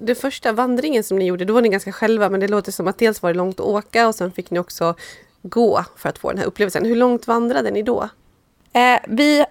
den 0.00 0.16
första 0.16 0.52
vandringen 0.52 1.04
som 1.04 1.18
ni 1.18 1.24
gjorde, 1.24 1.44
då 1.44 1.54
var 1.54 1.60
ni 1.60 1.68
ganska 1.68 1.92
själva 1.92 2.28
men 2.28 2.40
det 2.40 2.48
låter 2.48 2.72
som 2.72 2.88
att 2.88 2.98
dels 2.98 3.22
var 3.22 3.32
det 3.32 3.36
långt 3.36 3.60
att 3.60 3.66
åka 3.66 4.08
och 4.08 4.14
sen 4.14 4.32
fick 4.32 4.50
ni 4.50 4.58
också 4.58 4.94
gå 5.42 5.84
för 5.96 6.08
att 6.08 6.18
få 6.18 6.28
den 6.28 6.38
här 6.38 6.46
upplevelsen. 6.46 6.84
Hur 6.84 6.96
långt 6.96 7.26
vandrade 7.26 7.70
ni 7.70 7.82
då? 7.82 8.08
Eh, 8.72 9.00
vi, 9.08 9.44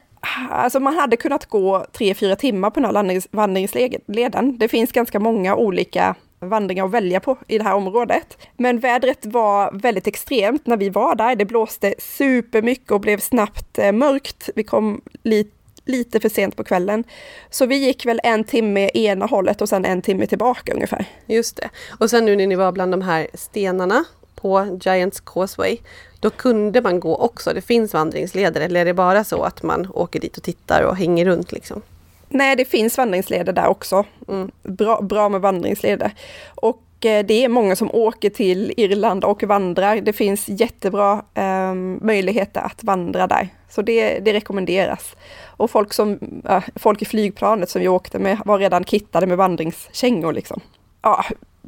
alltså 0.50 0.80
man 0.80 0.96
hade 0.96 1.18
kunnat 1.18 1.46
gå 1.46 1.86
tre, 1.92 2.14
fyra 2.14 2.36
timmar 2.36 2.70
på 2.70 2.80
den 2.80 2.96
här 2.96 3.36
vandringsleden. 3.36 4.58
Det 4.58 4.68
finns 4.68 4.92
ganska 4.92 5.20
många 5.20 5.56
olika 5.56 6.16
vandringar 6.40 6.86
att 6.86 6.92
välja 6.92 7.20
på 7.20 7.38
i 7.48 7.58
det 7.58 7.64
här 7.64 7.76
området. 7.76 8.38
Men 8.58 8.80
vädret 8.80 9.26
var 9.26 9.72
väldigt 9.74 10.08
extremt 10.08 10.68
när 10.68 10.78
vi 10.78 10.90
var 10.90 11.16
där. 11.16 11.36
Det 11.36 11.46
blåste 11.46 11.96
supermycket 12.00 12.92
och 12.92 13.02
blev 13.02 13.20
snabbt 13.20 13.80
eh, 13.80 13.92
mörkt. 13.92 14.50
Vi 14.56 14.64
kom 14.64 15.02
lite 15.24 15.59
lite 15.90 16.20
för 16.20 16.30
sent 16.30 16.56
på 16.56 16.64
kvällen. 16.64 17.04
Så 17.50 17.66
vi 17.66 17.76
gick 17.76 18.06
väl 18.06 18.20
en 18.24 18.44
timme 18.44 18.90
ena 18.94 19.26
hållet 19.26 19.62
och 19.62 19.70
sen 19.70 19.86
en 19.86 20.02
timme 20.02 20.28
tillbaka 20.28 20.74
ungefär. 20.74 21.06
Just 21.26 21.56
det. 21.56 21.70
Och 22.00 22.10
sen 22.10 22.26
nu 22.26 22.36
när 22.36 22.48
ni 22.48 22.56
var 22.56 22.72
bland 22.72 22.94
de 22.94 23.02
här 23.02 23.28
stenarna 23.34 24.06
på 24.36 24.80
Giants 24.82 25.20
Causeway, 25.20 25.78
då 26.20 26.30
kunde 26.30 26.82
man 26.82 27.00
gå 27.00 27.16
också. 27.16 27.54
Det 27.54 27.62
finns 27.62 27.94
vandringsleder 27.94 28.62
eller 28.62 28.82
är 28.82 28.86
det 28.86 28.94
bara 28.94 29.24
så 29.24 29.44
att 29.44 29.64
man 29.64 29.88
åker 29.94 30.20
dit 30.20 30.38
och 30.38 30.44
tittar 30.44 30.84
och 30.84 30.98
hänger 30.98 31.26
runt 31.26 31.52
liksom? 31.52 31.82
Nej, 32.30 32.56
det 32.56 32.66
finns 32.66 32.98
vandringsleder 32.98 33.54
där 33.54 33.68
också. 33.68 34.06
Mm. 34.28 34.52
Bra, 34.64 35.02
bra 35.02 35.30
med 35.30 35.42
vandringsleder. 35.42 36.12
Och 36.56 37.06
eh, 37.06 37.26
det 37.26 37.46
är 37.46 37.50
många 37.50 37.76
som 37.76 37.92
åker 37.92 38.30
till 38.30 38.74
Irland 38.78 39.24
och 39.24 39.44
vandrar. 39.44 39.96
Det 39.96 40.14
finns 40.14 40.50
jättebra 40.50 41.24
eh, 41.34 41.74
möjligheter 42.02 42.62
att 42.62 42.84
vandra 42.84 43.28
där. 43.28 43.50
Så 43.70 43.82
det, 43.82 44.20
det 44.20 44.34
rekommenderas. 44.34 45.16
Och 45.60 45.72
folk, 45.72 45.94
som, 45.94 46.20
äh, 46.50 46.64
folk 46.76 47.02
i 47.02 47.06
flygplanet 47.06 47.70
som 47.70 47.82
vi 47.82 47.88
åkte 47.88 48.20
med 48.20 48.42
var 48.46 48.60
redan 48.60 48.84
kittade 48.84 49.28
med 49.28 49.38
vandringskängor. 49.38 50.34
Liksom. 50.34 50.62
Ja, 51.02 51.26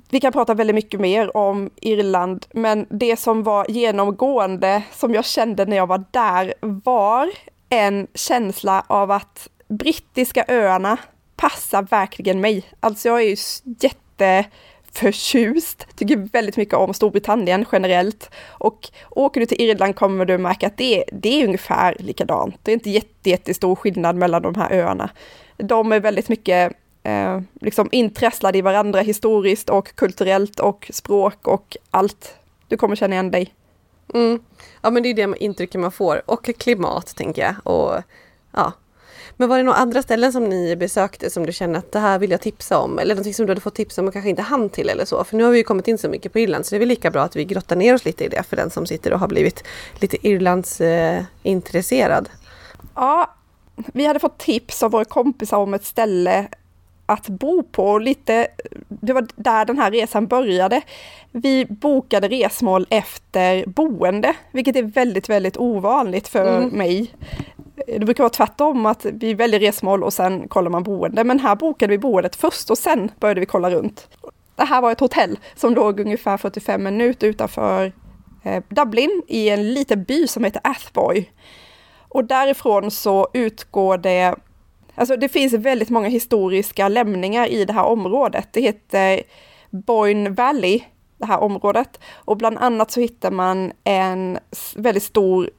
vi 0.09 0.19
kan 0.19 0.33
prata 0.33 0.53
väldigt 0.53 0.75
mycket 0.75 0.99
mer 0.99 1.37
om 1.37 1.69
Irland, 1.81 2.45
men 2.51 2.85
det 2.89 3.19
som 3.19 3.43
var 3.43 3.65
genomgående 3.69 4.83
som 4.91 5.13
jag 5.13 5.25
kände 5.25 5.65
när 5.65 5.77
jag 5.77 5.87
var 5.87 6.03
där 6.11 6.53
var 6.59 7.29
en 7.69 8.07
känsla 8.13 8.83
av 8.87 9.11
att 9.11 9.49
brittiska 9.67 10.45
öarna 10.47 10.97
passar 11.35 11.81
verkligen 11.81 12.41
mig. 12.41 12.63
Alltså 12.79 13.07
jag 13.07 13.21
är 13.21 13.25
ju 13.25 13.35
jätte 13.79 14.45
förtjust. 14.91 15.87
Tycker 15.95 16.15
väldigt 16.15 16.57
mycket 16.57 16.73
om 16.75 16.93
Storbritannien 16.93 17.65
generellt. 17.71 18.29
Och 18.49 18.89
åker 19.09 19.39
du 19.39 19.45
till 19.45 19.61
Irland 19.61 19.95
kommer 19.95 20.25
du 20.25 20.37
märka 20.37 20.67
att 20.67 20.77
det, 20.77 21.03
det 21.11 21.41
är 21.41 21.45
ungefär 21.45 21.95
likadant. 21.99 22.55
Det 22.63 22.71
är 22.71 22.73
inte 22.73 22.89
jätte, 22.89 23.29
jättestor 23.29 23.75
skillnad 23.75 24.15
mellan 24.15 24.41
de 24.41 24.55
här 24.55 24.71
öarna. 24.71 25.09
De 25.57 25.91
är 25.91 25.99
väldigt 25.99 26.29
mycket 26.29 26.73
eh, 27.03 27.41
liksom 27.61 27.89
intresslade 27.91 28.57
i 28.57 28.61
varandra 28.61 29.01
historiskt 29.01 29.69
och 29.69 29.95
kulturellt 29.95 30.59
och 30.59 30.91
språk 30.93 31.47
och 31.47 31.77
allt. 31.91 32.35
Du 32.67 32.77
kommer 32.77 32.95
känna 32.95 33.15
igen 33.15 33.31
dig. 33.31 33.53
Mm. 34.13 34.39
Ja 34.81 34.89
men 34.89 35.03
det 35.03 35.09
är 35.09 35.27
det 35.27 35.43
intrycket 35.43 35.81
man 35.81 35.91
får. 35.91 36.21
Och 36.25 36.45
klimat 36.45 37.15
tänker 37.15 37.41
jag. 37.41 37.55
Och 37.73 38.01
ja, 38.51 38.73
men 39.41 39.49
var 39.49 39.57
det 39.57 39.63
några 39.63 39.77
andra 39.77 40.01
ställen 40.01 40.31
som 40.31 40.43
ni 40.43 40.75
besökte 40.75 41.29
som 41.29 41.45
du 41.45 41.51
kände 41.51 41.79
att 41.79 41.91
det 41.91 41.99
här 41.99 42.19
vill 42.19 42.31
jag 42.31 42.41
tipsa 42.41 42.79
om? 42.79 42.99
Eller 42.99 43.15
någonting 43.15 43.33
som 43.33 43.45
du 43.45 43.51
hade 43.51 43.61
fått 43.61 43.75
tips 43.75 43.97
om 43.97 44.07
och 44.07 44.13
kanske 44.13 44.29
inte 44.29 44.41
hann 44.41 44.69
till 44.69 44.89
eller 44.89 45.05
så? 45.05 45.23
För 45.23 45.37
nu 45.37 45.43
har 45.43 45.51
vi 45.51 45.57
ju 45.57 45.63
kommit 45.63 45.87
in 45.87 45.97
så 45.97 46.09
mycket 46.09 46.33
på 46.33 46.39
Irland 46.39 46.65
så 46.65 46.69
det 46.69 46.77
är 46.77 46.79
väl 46.79 46.87
lika 46.87 47.11
bra 47.11 47.21
att 47.21 47.35
vi 47.35 47.45
grottar 47.45 47.75
ner 47.75 47.93
oss 47.93 48.05
lite 48.05 48.23
i 48.23 48.27
det 48.27 48.43
för 48.43 48.55
den 48.55 48.69
som 48.69 48.85
sitter 48.85 49.13
och 49.13 49.19
har 49.19 49.27
blivit 49.27 49.63
lite 49.99 50.27
Irlands 50.27 50.81
eh, 50.81 51.23
intresserad. 51.43 52.29
Ja, 52.95 53.35
vi 53.93 54.05
hade 54.05 54.19
fått 54.19 54.37
tips 54.37 54.83
av 54.83 54.91
våra 54.91 55.05
kompisar 55.05 55.57
om 55.57 55.73
ett 55.73 55.85
ställe 55.85 56.47
att 57.05 57.27
bo 57.27 57.63
på. 57.63 57.99
Lite, 57.99 58.47
det 58.87 59.13
var 59.13 59.27
där 59.35 59.65
den 59.65 59.77
här 59.77 59.91
resan 59.91 60.27
började. 60.27 60.81
Vi 61.31 61.65
bokade 61.65 62.27
resmål 62.27 62.87
efter 62.89 63.65
boende, 63.67 64.33
vilket 64.51 64.75
är 64.75 64.83
väldigt, 64.83 65.29
väldigt 65.29 65.57
ovanligt 65.57 66.27
för 66.27 66.57
mm. 66.57 66.69
mig. 66.69 67.11
Det 67.75 68.05
brukar 68.05 68.23
vara 68.23 68.29
tvärtom, 68.29 68.85
att 68.85 69.05
vi 69.05 69.33
väljer 69.33 69.59
resmål 69.59 70.03
och 70.03 70.13
sen 70.13 70.47
kollar 70.47 70.71
man 70.71 70.83
boende. 70.83 71.23
Men 71.23 71.39
här 71.39 71.55
bokade 71.55 71.91
vi 71.91 71.97
boendet 71.97 72.35
först 72.35 72.69
och 72.69 72.77
sen 72.77 73.11
började 73.19 73.39
vi 73.39 73.45
kolla 73.45 73.69
runt. 73.69 74.07
Det 74.55 74.63
här 74.63 74.81
var 74.81 74.91
ett 74.91 74.99
hotell 74.99 75.39
som 75.55 75.73
låg 75.73 75.99
ungefär 75.99 76.37
45 76.37 76.83
minuter 76.83 77.27
utanför 77.27 77.91
eh, 78.43 78.63
Dublin 78.69 79.21
i 79.27 79.49
en 79.49 79.73
liten 79.73 80.03
by 80.03 80.27
som 80.27 80.43
heter 80.43 80.61
Athboy. 80.63 81.31
Och 82.13 82.25
därifrån 82.25 82.91
så 82.91 83.27
utgår 83.33 83.97
det, 83.97 84.35
alltså 84.95 85.15
det 85.15 85.29
finns 85.29 85.53
väldigt 85.53 85.89
många 85.89 86.07
historiska 86.07 86.87
lämningar 86.87 87.47
i 87.47 87.65
det 87.65 87.73
här 87.73 87.85
området. 87.85 88.47
Det 88.51 88.61
heter 88.61 89.21
Boyne 89.69 90.29
Valley, 90.29 90.81
det 91.17 91.25
här 91.25 91.39
området. 91.39 91.99
Och 92.13 92.37
bland 92.37 92.57
annat 92.57 92.91
så 92.91 92.99
hittar 92.99 93.31
man 93.31 93.71
en 93.83 94.39
väldigt 94.75 95.03
stor 95.03 95.49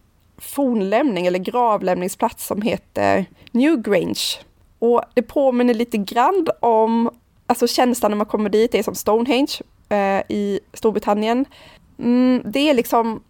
fornlämning 0.42 1.26
eller 1.26 1.38
gravlämningsplats 1.38 2.46
som 2.46 2.62
heter 2.62 3.26
Newgrange. 3.50 4.38
Och 4.78 5.02
det 5.14 5.22
påminner 5.22 5.74
lite 5.74 5.98
grann 5.98 6.46
om, 6.60 7.10
alltså 7.46 7.66
känslan 7.66 8.10
när 8.10 8.16
man 8.16 8.26
kommer 8.26 8.50
dit, 8.50 8.72
det 8.72 8.78
är 8.78 8.82
som 8.82 8.94
Stonehenge 8.94 9.52
eh, 9.88 10.22
i 10.28 10.60
Storbritannien. 10.72 11.44
Mm, 11.98 12.42
det 12.44 12.70
är 12.70 12.74
liksom, 12.74 13.22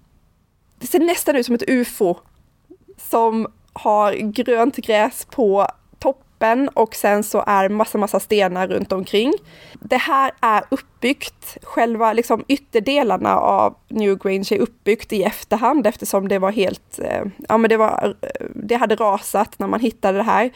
det 0.79 0.87
ser 0.87 1.01
nästan 1.01 1.37
ut 1.37 1.47
som 1.47 1.55
ett 1.55 1.69
ufo 1.69 2.15
som 2.97 3.47
har 3.73 4.13
grönt 4.13 4.77
gräs 4.77 5.27
på 5.31 5.67
toppen 6.43 6.69
och 6.69 6.95
sen 6.95 7.23
så 7.23 7.45
är 7.47 7.69
massa, 7.69 7.99
massa 7.99 8.21
stenar 8.21 8.69
runt 8.69 8.93
omkring. 8.93 9.33
Det 9.81 9.97
här 9.97 10.33
är 10.41 10.65
uppbyggt, 10.71 11.59
själva 11.63 12.13
liksom 12.13 12.45
ytterdelarna 12.49 13.37
av 13.37 13.75
Newgrange 13.89 14.49
är 14.51 14.59
uppbyggt 14.59 15.13
i 15.13 15.23
efterhand 15.23 15.87
eftersom 15.87 16.29
det 16.29 16.39
var 16.39 16.53
helt, 16.53 16.99
eh, 16.99 17.25
ja 17.49 17.59
men 17.59 17.69
det 17.69 17.77
var, 17.77 18.17
eh, 18.23 18.47
det 18.55 18.77
hade 18.77 18.95
rasat 18.95 19.59
när 19.59 19.67
man 19.67 19.81
hittade 19.81 20.19
det 20.19 20.25
här. 20.25 20.51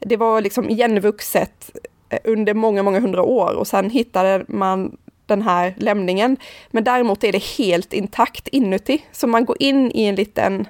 det 0.00 0.16
var 0.16 0.40
liksom 0.40 0.70
igenvuxet 0.70 1.70
eh, 2.10 2.18
under 2.24 2.54
många, 2.54 2.82
många 2.82 3.00
hundra 3.00 3.22
år 3.22 3.54
och 3.54 3.66
sen 3.66 3.90
hittade 3.90 4.44
man 4.48 4.96
den 5.26 5.42
här 5.42 5.74
lämningen. 5.76 6.36
Men 6.70 6.84
däremot 6.84 7.24
är 7.24 7.32
det 7.32 7.44
helt 7.58 7.92
intakt 7.92 8.48
inuti, 8.48 9.02
så 9.12 9.26
man 9.26 9.44
går 9.44 9.56
in 9.60 9.90
i 9.94 10.04
en 10.04 10.14
liten 10.14 10.66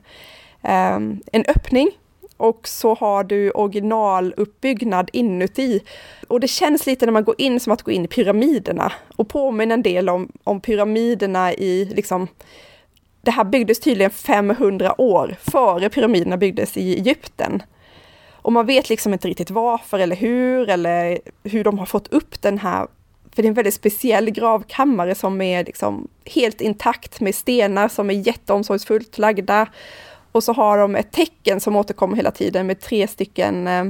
um, 0.62 1.20
en 1.32 1.44
öppning 1.48 1.90
och 2.38 2.68
så 2.68 2.95
har 2.95 3.25
du 3.25 3.50
originaluppbyggnad 3.50 5.11
inuti. 5.12 5.80
Och 6.28 6.40
det 6.40 6.49
känns 6.49 6.87
lite 6.87 7.07
när 7.07 7.12
man 7.12 7.25
går 7.25 7.35
in 7.38 7.61
som 7.61 7.73
att 7.73 7.83
gå 7.83 7.90
in 7.90 8.04
i 8.04 8.09
pyramiderna 8.09 8.92
och 9.16 9.28
påminner 9.28 9.75
en 9.75 9.83
del 9.83 10.09
om, 10.09 10.33
om 10.45 10.61
pyramiderna 10.61 11.52
i 11.52 11.85
liksom 11.85 12.28
det 13.21 13.30
här 13.30 13.45
byggdes 13.45 13.80
tydligen 13.80 14.11
500 14.11 15.00
år 15.00 15.37
före 15.40 15.88
pyramiderna 15.88 16.37
byggdes 16.37 16.76
i 16.76 16.95
Egypten. 16.95 17.62
Och 18.33 18.52
man 18.52 18.66
vet 18.66 18.88
liksom 18.88 19.12
inte 19.12 19.28
riktigt 19.28 19.50
varför 19.50 19.99
eller 19.99 20.16
hur 20.16 20.68
eller 20.68 21.18
hur 21.42 21.64
de 21.64 21.78
har 21.78 21.87
fått 21.87 22.09
upp 22.09 22.42
den 22.42 22.59
här, 22.59 22.87
för 23.33 23.42
det 23.42 23.47
är 23.47 23.49
en 23.49 23.54
väldigt 23.54 23.75
speciell 23.75 24.30
gravkammare 24.30 25.14
som 25.14 25.40
är 25.40 25.64
liksom 25.64 26.09
helt 26.25 26.61
intakt 26.61 27.21
med 27.21 27.35
stenar 27.35 27.88
som 27.88 28.11
är 28.11 28.14
jätteomsorgsfullt 28.14 29.18
lagda. 29.18 29.66
Och 30.32 30.44
så 30.44 30.52
har 30.52 30.78
de 30.78 30.97
ett 30.97 31.12
tecken 31.12 31.61
som 31.61 31.76
återkommer 31.76 32.16
hela 32.16 32.30
tiden 32.30 32.66
med 32.66 32.80
tre 32.80 33.08
stycken 33.08 33.66
eh, 33.66 33.85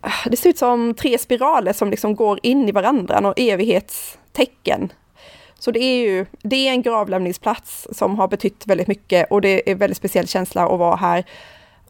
ah, 0.00 0.28
det 0.30 0.36
ser 0.36 0.50
ut 0.50 0.58
som 0.58 0.94
tre 0.94 1.18
spiraler 1.18 1.72
som 1.72 1.90
liksom 1.90 2.14
går 2.14 2.38
in 2.42 2.68
i 2.68 2.72
varandra, 2.72 3.20
något 3.20 3.38
evighetstecken. 3.38 4.92
Så 5.58 5.70
det 5.70 5.80
är 5.80 6.08
ju 6.08 6.26
det 6.42 6.68
är 6.68 6.72
en 6.72 6.82
gravlämningsplats 6.82 7.88
som 7.92 8.18
har 8.18 8.28
betytt 8.28 8.66
väldigt 8.66 8.88
mycket 8.88 9.30
och 9.30 9.40
det 9.40 9.48
är 9.48 9.72
en 9.72 9.78
väldigt 9.78 9.96
speciell 9.96 10.28
känsla 10.28 10.66
att 10.66 10.78
vara 10.78 10.96
här. 10.96 11.24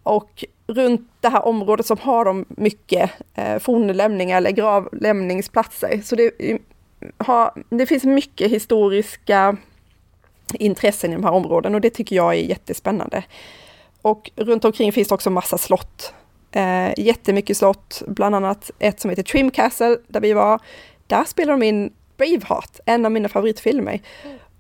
Och 0.02 0.44
runt 0.66 1.11
det 1.21 1.28
här 1.28 1.47
området 1.47 1.87
som 1.87 1.99
har 2.00 2.25
de 2.25 2.44
mycket 2.49 3.11
eh, 3.35 3.59
fornlämningar 3.59 4.37
eller 4.37 4.50
gravlämningsplatser. 4.50 6.00
Så 6.04 6.16
det, 6.16 6.59
har, 7.18 7.52
det 7.71 7.87
finns 7.87 8.04
mycket 8.04 8.50
historiska 8.50 9.56
intressen 10.59 11.11
i 11.11 11.14
de 11.14 11.25
här 11.25 11.32
områdena 11.32 11.76
och 11.76 11.80
det 11.80 11.90
tycker 11.90 12.16
jag 12.16 12.35
är 12.35 12.38
jättespännande. 12.38 13.25
Och 14.02 14.30
runt 14.37 14.64
omkring 14.64 14.92
finns 14.92 15.09
det 15.09 15.14
också 15.14 15.30
massa 15.30 15.59
slott. 15.59 16.14
Eh, 16.52 16.92
jättemycket 16.97 17.56
slott, 17.56 18.02
bland 18.06 18.35
annat 18.35 18.71
ett 18.78 19.00
som 19.00 19.11
heter 19.11 19.23
Trim 19.23 19.50
Castle 19.50 19.97
där 20.09 20.21
vi 20.21 20.32
var. 20.32 20.61
Där 21.06 21.25
spelar 21.25 21.52
de 21.52 21.62
in 21.62 21.92
Braveheart, 22.16 22.80
en 22.87 23.04
av 23.06 23.12
mina 23.12 23.28
favoritfilmer. 23.28 24.00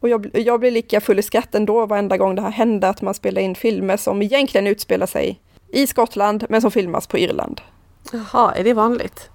Och 0.00 0.08
jag, 0.08 0.30
jag 0.32 0.60
blir 0.60 0.70
lika 0.70 1.00
full 1.00 1.18
i 1.18 1.22
skratt 1.22 1.54
ändå 1.54 1.86
varenda 1.86 2.16
gång 2.16 2.34
det 2.34 2.42
här 2.42 2.50
händer, 2.50 2.88
att 2.88 3.02
man 3.02 3.14
spelar 3.14 3.42
in 3.42 3.54
filmer 3.54 3.96
som 3.96 4.22
egentligen 4.22 4.66
utspelar 4.66 5.06
sig 5.06 5.40
i 5.68 5.86
Skottland, 5.86 6.46
men 6.48 6.60
som 6.60 6.70
filmas 6.70 7.06
på 7.06 7.18
Irland. 7.18 7.60
Jaha, 8.12 8.54
är 8.54 8.64
det 8.64 8.74
vanligt? 8.74 9.30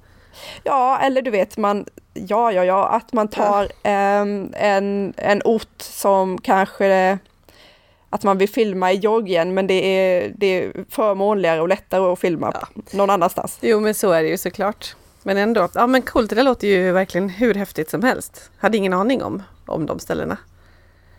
Ja, 0.63 0.99
eller 0.99 1.21
du 1.21 1.31
vet, 1.31 1.57
man, 1.57 1.85
ja, 2.13 2.51
ja, 2.51 2.65
ja, 2.65 2.87
att 2.87 3.13
man 3.13 3.27
tar 3.27 3.67
ja. 3.83 4.21
um, 4.21 4.53
en, 4.53 5.13
en 5.17 5.41
ort 5.45 5.81
som 5.81 6.41
kanske 6.41 7.17
att 8.09 8.23
man 8.23 8.37
vill 8.37 8.49
filma 8.49 8.91
i 8.91 8.95
Georgien, 8.95 9.53
men 9.53 9.67
det 9.67 9.73
är, 9.73 10.33
det 10.37 10.45
är 10.45 10.85
förmånligare 10.89 11.61
och 11.61 11.67
lättare 11.67 12.11
att 12.11 12.19
filma 12.19 12.51
ja. 12.53 12.81
någon 12.91 13.09
annanstans. 13.09 13.57
Jo, 13.61 13.79
men 13.79 13.93
så 13.93 14.11
är 14.11 14.23
det 14.23 14.29
ju 14.29 14.37
såklart. 14.37 14.95
Men 15.23 15.37
ändå, 15.37 15.69
ja 15.73 15.87
men 15.87 16.01
coolt, 16.01 16.29
det 16.29 16.43
låter 16.43 16.67
ju 16.67 16.91
verkligen 16.91 17.29
hur 17.29 17.53
häftigt 17.53 17.89
som 17.89 18.03
helst. 18.03 18.51
Hade 18.57 18.77
ingen 18.77 18.93
aning 18.93 19.23
om, 19.23 19.43
om 19.65 19.85
de 19.85 19.99
ställena. 19.99 20.37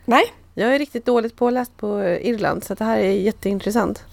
Nej. 0.05 0.33
Jag 0.53 0.75
är 0.75 0.79
riktigt 0.79 1.05
dåligt 1.05 1.35
påläst 1.35 1.77
på 1.77 2.03
Irland, 2.03 2.63
så 2.63 2.73
det 2.73 2.83
här 2.83 2.97
är 2.97 3.11
jätteintressant. 3.11 4.03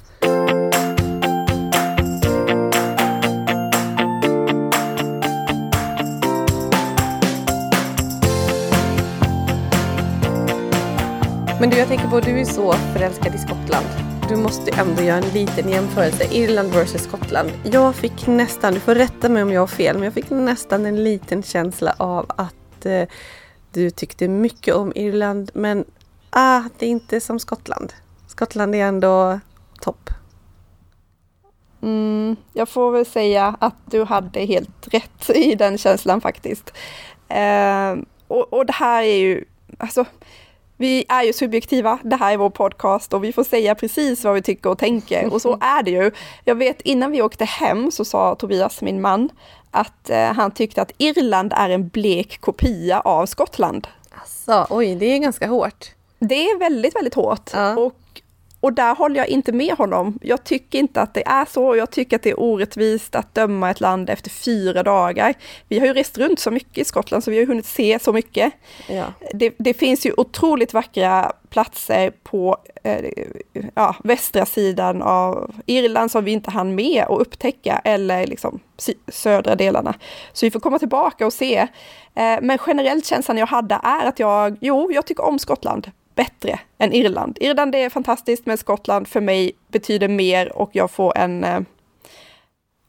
Men 11.60 11.70
du, 11.70 11.76
jag 11.76 11.88
tänker 11.88 12.09
på, 12.09 12.20
du 12.20 12.40
är 12.40 12.44
så 12.44 12.72
förälskad 12.72 13.35
i 13.35 13.38
Skottland. 13.38 13.87
Du 14.28 14.37
måste 14.37 14.70
ändå 14.70 15.02
göra 15.02 15.16
en 15.16 15.28
liten 15.28 15.68
jämförelse. 15.68 16.24
Irland 16.31 16.74
versus 16.74 17.02
Skottland. 17.02 17.50
Jag 17.64 17.94
fick 17.94 18.26
nästan, 18.26 18.74
du 18.74 18.81
får 18.81 18.94
rätta 18.94 19.28
mig 19.28 19.42
om 19.42 19.52
jag 19.52 19.61
har 19.61 19.66
fel, 19.66 19.94
men 19.94 20.04
jag 20.04 20.12
fick 20.12 20.31
nästan 20.31 20.87
en 20.87 21.04
liten 21.04 21.42
känsla 21.42 21.94
av 21.98 22.26
att 22.28 22.87
eh, 22.87 23.02
du 23.72 23.90
tyckte 23.90 24.28
mycket 24.28 24.74
om 24.74 24.92
Irland, 24.94 25.50
men 25.54 25.85
ah, 26.31 26.62
det 26.78 26.87
är 26.87 26.90
inte 26.90 27.20
som 27.20 27.38
Skottland. 27.38 27.92
Skottland 28.26 28.74
är 28.74 28.85
ändå 28.85 29.40
topp. 29.81 30.11
Mm, 31.83 32.37
jag 32.52 32.68
får 32.68 32.90
väl 32.90 33.07
säga 33.07 33.57
att 33.61 33.76
du 33.85 34.04
hade 34.04 34.40
helt 34.40 34.88
rätt 34.94 35.31
i 35.31 35.54
den 35.54 35.78
känslan 35.78 36.20
faktiskt. 36.20 36.72
Eh, 37.28 37.94
och, 38.28 38.52
och 38.52 38.66
det 38.66 38.72
här 38.72 39.02
är 39.02 39.16
ju, 39.16 39.44
alltså 39.78 40.04
vi 40.76 41.04
är 41.08 41.22
ju 41.22 41.32
subjektiva, 41.32 41.98
det 42.02 42.16
här 42.16 42.32
är 42.32 42.36
vår 42.36 42.50
podcast 42.50 43.12
och 43.12 43.24
vi 43.24 43.32
får 43.32 43.44
säga 43.44 43.74
precis 43.74 44.24
vad 44.24 44.34
vi 44.34 44.42
tycker 44.42 44.70
och 44.70 44.78
tänker 44.78 45.32
och 45.32 45.42
så 45.42 45.52
är 45.60 45.82
det 45.82 45.90
ju. 45.90 46.10
Jag 46.44 46.54
vet 46.54 46.80
innan 46.80 47.12
vi 47.12 47.22
åkte 47.22 47.44
hem 47.44 47.90
så 47.90 48.04
sa 48.04 48.34
Tobias, 48.34 48.82
min 48.82 49.00
man, 49.00 49.28
att 49.70 50.10
eh, 50.10 50.32
han 50.32 50.50
tyckte 50.50 50.82
att 50.82 50.92
Irland 50.98 51.52
är 51.56 51.70
en 51.70 51.88
blek 51.88 52.40
kopia 52.40 53.00
av 53.00 53.26
Skottland. 53.26 53.88
Alltså, 54.10 54.66
oj, 54.70 54.94
det 54.94 55.06
är 55.06 55.18
ganska 55.18 55.46
hårt. 55.46 55.86
Det 56.18 56.44
är 56.44 56.58
väldigt, 56.58 56.96
väldigt 56.96 57.14
hårt. 57.14 57.50
Ja. 57.52 57.76
Och 57.76 57.94
och 58.61 58.73
där 58.73 58.95
håller 58.95 59.16
jag 59.16 59.29
inte 59.29 59.53
med 59.53 59.75
honom. 59.75 60.19
Jag 60.23 60.45
tycker 60.45 60.79
inte 60.79 61.01
att 61.01 61.14
det 61.14 61.27
är 61.27 61.45
så. 61.45 61.77
Jag 61.77 61.90
tycker 61.90 62.16
att 62.16 62.23
det 62.23 62.31
är 62.31 62.40
orättvist 62.40 63.14
att 63.14 63.35
döma 63.35 63.71
ett 63.71 63.81
land 63.81 64.11
efter 64.11 64.31
fyra 64.31 64.83
dagar. 64.83 65.35
Vi 65.69 65.79
har 65.79 65.87
ju 65.87 65.92
rest 65.92 66.19
runt 66.19 66.40
så 66.40 66.51
mycket 66.51 66.79
i 66.79 66.85
Skottland 66.85 67.25
så 67.25 67.31
vi 67.31 67.38
har 67.38 67.47
hunnit 67.47 67.66
se 67.66 67.99
så 67.99 68.12
mycket. 68.12 68.53
Ja. 68.88 69.05
Det, 69.33 69.55
det, 69.59 69.75
finns 69.75 70.07
ju 70.07 70.12
otroligt 70.16 70.75
vackra 70.75 71.33
platser 71.51 72.11
på 72.23 72.57
eh, 72.83 73.05
ja, 73.75 73.97
västra 74.05 74.47
sidan 74.47 75.03
av 75.03 75.55
Irland 75.66 76.11
som 76.11 76.25
vi 76.25 76.31
inte 76.31 76.51
hann 76.51 76.75
med 76.75 77.05
att 77.09 77.21
upptäcka 77.21 77.81
eller 77.85 78.27
liksom 78.27 78.61
södra 79.09 79.55
delarna. 79.55 79.95
Så 80.33 80.47
vi 80.47 80.51
får 80.51 80.61
komma 80.61 80.79
tillbaka 80.79 81.27
och 81.27 81.33
se. 81.33 81.57
Eh, 82.14 82.38
men 82.42 82.59
generellt 82.66 83.07
känslan 83.07 83.37
jag 83.37 83.47
hade 83.47 83.81
är 83.83 84.07
att 84.07 84.19
jag, 84.19 84.57
jo, 84.61 84.92
jag 84.92 85.07
tycker 85.07 85.25
om 85.25 85.38
Skottland 85.38 85.90
bättre 86.16 86.61
än 86.79 86.92
Irland. 86.92 87.38
Irland 87.40 87.74
är 87.74 87.90
fantastiskt, 87.90 88.46
men 88.46 88.59
Skottland 88.59 89.09
för 89.09 89.20
mig 89.20 89.52
betyder 89.68 90.09
mer 90.09 90.57
och 90.57 90.70
jag 90.72 90.90
får 90.90 91.18
en... 91.18 91.44
Eh, 91.44 91.61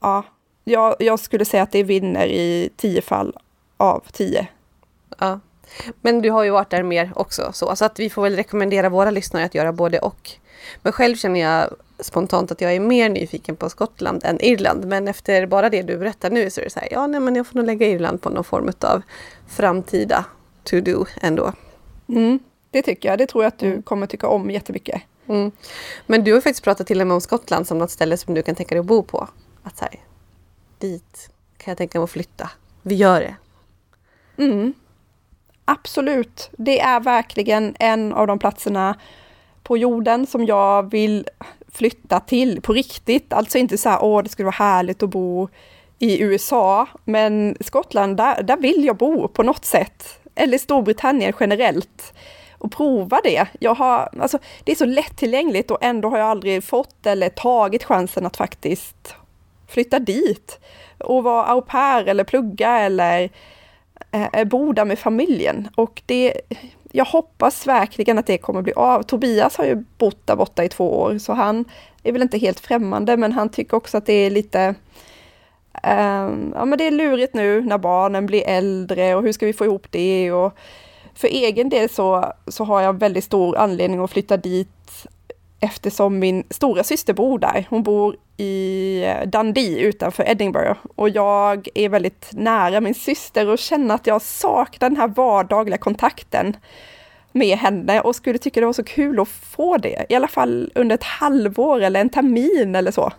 ja, 0.02 0.24
jag, 0.64 0.96
jag 1.00 1.20
skulle 1.20 1.46
säga 1.46 1.64
att 1.64 1.72
det 1.72 1.84
vinner 1.84 2.28
i 2.28 2.70
tio 2.78 3.02
fall 3.02 3.38
av 3.78 4.04
tio. 4.12 4.48
Ja. 5.18 5.40
Men 6.02 6.22
du 6.22 6.32
har 6.32 6.44
ju 6.44 6.50
varit 6.50 6.70
där 6.70 6.84
mer 6.84 7.12
också, 7.16 7.52
så, 7.54 7.76
så 7.76 7.86
att 7.86 8.00
vi 8.00 8.10
får 8.10 8.22
väl 8.22 8.36
rekommendera 8.36 8.90
våra 8.90 9.12
lyssnare 9.12 9.46
att 9.46 9.56
göra 9.56 9.74
både 9.74 10.00
och. 10.00 10.32
Men 10.82 10.94
själv 10.94 11.16
känner 11.16 11.40
jag 11.40 11.76
spontant 12.00 12.52
att 12.52 12.62
jag 12.62 12.76
är 12.76 12.80
mer 12.80 13.10
nyfiken 13.10 13.56
på 13.56 13.70
Skottland 13.70 14.22
än 14.26 14.42
Irland. 14.42 14.86
Men 14.86 15.08
efter 15.08 15.46
bara 15.46 15.70
det 15.70 15.82
du 15.82 15.98
berättar 15.98 16.30
nu 16.30 16.50
så 16.50 16.62
är 16.62 16.64
det 16.66 16.70
så 16.70 16.80
här, 16.80 16.90
ja 16.92 17.08
nej 17.08 17.20
men 17.20 17.36
jag 17.36 17.48
får 17.48 17.56
nog 17.56 17.66
lägga 17.66 17.88
Irland 17.88 18.22
på 18.22 18.30
någon 18.30 18.44
form 18.44 18.72
av 18.82 19.02
framtida 19.48 20.26
to-do 20.64 21.06
ändå. 21.22 21.54
Mm. 22.10 22.40
Det 22.72 22.82
tycker 22.82 23.10
jag. 23.10 23.18
Det 23.18 23.28
tror 23.28 23.44
jag 23.44 23.48
att 23.48 23.60
du 23.60 23.68
mm. 23.68 23.82
kommer 23.82 24.08
tycka 24.08 24.28
om 24.28 24.52
jättemycket. 24.52 25.02
Mm. 25.28 25.52
Men 26.06 26.24
du 26.24 26.34
har 26.34 26.42
faktiskt 26.42 26.64
pratat 26.64 26.88
till 26.88 27.02
och 27.02 27.08
med 27.08 27.16
om 27.16 27.22
Skottland 27.22 27.68
som 27.68 27.78
något 27.78 27.92
ställe 27.92 28.18
som 28.18 28.34
du 28.34 28.42
kan 28.42 28.56
tänka 28.56 28.76
dig 28.76 28.80
att 28.80 28.86
bo 28.86 29.04
på. 29.04 29.28
Att 29.64 29.78
så 29.78 29.86
här, 29.86 30.00
dit 30.78 31.30
kan 31.58 31.72
jag 31.72 31.78
tänka 31.78 32.00
mig 32.00 32.04
att 32.04 32.10
flytta. 32.12 32.50
Vi 32.82 32.96
gör 32.96 33.20
det. 33.20 33.36
Mm. 34.44 34.74
Absolut. 35.66 36.50
Det 36.52 36.80
är 36.80 37.00
verkligen 37.00 37.76
en 37.80 38.14
av 38.14 38.28
de 38.28 38.40
platserna 38.40 38.96
på 39.64 39.78
jorden 39.78 40.28
som 40.28 40.46
jag 40.46 40.92
vill 40.92 41.28
flytta 41.72 42.20
till 42.20 42.62
på 42.62 42.74
riktigt. 42.74 43.34
Alltså 43.34 43.58
inte 43.58 43.78
så 43.78 43.90
här, 43.90 44.04
åh, 44.04 44.24
det 44.24 44.30
skulle 44.30 44.46
vara 44.46 44.56
härligt 44.56 45.04
att 45.04 45.10
bo 45.10 45.50
i 46.00 46.22
USA, 46.22 46.88
men 47.06 47.58
Skottland, 47.60 48.18
där, 48.18 48.44
där 48.44 48.58
vill 48.58 48.86
jag 48.86 48.98
bo 48.98 49.28
på 49.28 49.44
något 49.44 49.66
sätt. 49.66 50.20
Eller 50.36 50.58
Storbritannien 50.58 51.34
generellt 51.40 52.14
och 52.58 52.72
prova 52.72 53.22
det. 53.24 53.48
Jag 53.60 53.74
har, 53.74 54.10
alltså, 54.20 54.40
det 54.64 54.72
är 54.72 54.76
så 54.76 54.86
lättillgängligt 54.86 55.72
och 55.72 55.78
ändå 55.82 56.10
har 56.10 56.18
jag 56.18 56.28
aldrig 56.28 56.64
fått 56.64 57.06
eller 57.06 57.30
tagit 57.30 57.84
chansen 57.84 58.26
att 58.26 58.38
faktiskt 58.38 59.16
flytta 59.68 60.00
dit 60.00 60.60
och 60.98 61.24
vara 61.24 61.46
au 61.46 61.62
pair 61.62 62.08
eller 62.08 62.24
plugga 62.24 62.80
eller 62.80 63.30
eh, 64.12 64.44
bo 64.44 64.74
där 64.74 64.86
med 64.86 65.00
familjen. 65.00 65.70
Och 65.76 66.02
det, 66.06 66.34
jag 66.92 67.06
hoppas 67.06 67.68
verkligen 67.68 68.18
att 68.18 68.28
det 68.28 68.38
kommer 68.38 68.62
bli 68.62 68.74
av. 68.74 69.04
Tobias 69.04 69.58
har 69.58 69.66
ju 69.66 69.84
bott 69.98 70.28
där 70.28 70.36
borta 70.36 70.64
i 70.64 70.70
två 70.70 71.00
år, 71.00 71.18
så 71.18 71.34
han 71.34 71.66
är 72.04 72.12
väl 72.12 72.22
inte 72.22 72.38
helt 72.38 72.60
främmande, 72.60 73.18
men 73.18 73.32
han 73.32 73.50
tycker 73.50 73.78
också 73.78 73.98
att 73.98 74.06
det 74.06 74.14
är 74.14 74.30
lite 74.30 74.76
eh, 75.84 76.30
ja 76.54 76.66
men 76.66 76.78
det 76.78 76.88
är 76.88 76.92
lurigt 76.92 77.34
nu 77.34 77.62
när 77.62 77.78
barnen 77.78 78.26
blir 78.26 78.48
äldre 78.48 79.16
och 79.16 79.24
hur 79.24 79.32
ska 79.32 79.46
vi 79.46 79.54
få 79.54 79.66
ihop 79.66 79.88
det 79.92 80.32
och 80.32 80.54
för 81.18 81.28
egen 81.28 81.70
del 81.70 81.90
så, 81.90 82.34
så 82.48 82.64
har 82.64 82.82
jag 82.82 83.00
väldigt 83.00 83.24
stor 83.24 83.58
anledning 83.58 84.00
att 84.00 84.12
flytta 84.12 84.38
dit 84.38 85.08
eftersom 85.60 86.20
min 86.20 86.44
stora 86.50 86.84
syster 86.84 87.14
bor 87.14 87.40
där. 87.40 87.68
Hon 87.70 87.84
bor 87.84 88.16
i 88.38 89.04
Dundee 89.26 89.80
utanför 89.80 90.30
Edinburgh 90.30 90.80
och 90.96 91.10
jag 91.10 91.68
är 91.76 91.90
väldigt 91.90 92.30
nära 92.32 92.82
min 92.82 92.96
syster 92.96 93.48
och 93.48 93.58
känner 93.58 93.96
att 93.96 94.08
jag 94.08 94.22
saknar 94.22 94.90
den 94.90 94.98
här 94.98 95.08
vardagliga 95.08 95.78
kontakten 95.78 96.58
med 97.32 97.58
henne 97.58 98.02
och 98.02 98.16
skulle 98.16 98.38
tycka 98.38 98.60
det 98.60 98.66
var 98.66 98.74
så 98.74 98.84
kul 98.84 99.20
att 99.20 99.28
få 99.28 99.78
det, 99.78 100.06
i 100.10 100.16
alla 100.16 100.28
fall 100.28 100.72
under 100.76 100.96
ett 100.96 101.04
halvår 101.04 101.82
eller 101.82 102.02
en 102.02 102.10
termin 102.10 102.76
eller 102.76 102.92
så. 102.92 103.12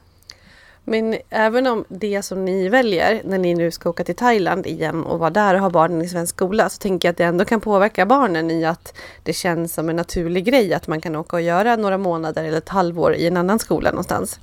Men 0.89 1.17
även 1.31 1.67
om 1.67 1.85
det 1.89 2.23
som 2.23 2.45
ni 2.45 2.69
väljer 2.69 3.23
när 3.25 3.39
ni 3.39 3.55
nu 3.55 3.71
ska 3.71 3.91
åka 3.91 4.05
till 4.05 4.15
Thailand 4.15 4.67
igen 4.67 5.05
och 5.05 5.19
vara 5.19 5.31
där 5.31 5.55
och 5.55 5.61
ha 5.61 5.71
barnen 5.71 6.03
i 6.03 6.09
svensk 6.09 6.35
skola 6.35 6.69
så 6.69 6.79
tänker 6.79 7.09
jag 7.09 7.13
att 7.13 7.17
det 7.17 7.25
ändå 7.25 7.45
kan 7.45 7.61
påverka 7.61 8.07
barnen 8.07 8.51
i 8.51 8.65
att 8.65 8.95
det 9.23 9.33
känns 9.33 9.75
som 9.75 9.89
en 9.89 9.97
naturlig 9.97 10.45
grej 10.45 10.75
att 10.75 10.87
man 10.87 11.01
kan 11.01 11.17
åka 11.17 11.37
och 11.37 11.43
göra 11.43 11.77
några 11.77 11.99
månader 11.99 12.45
eller 12.45 12.59
ett 12.59 12.69
halvår 12.69 13.15
i 13.15 13.27
en 13.27 13.37
annan 13.37 13.59
skola 13.59 13.91
någonstans. 13.91 14.41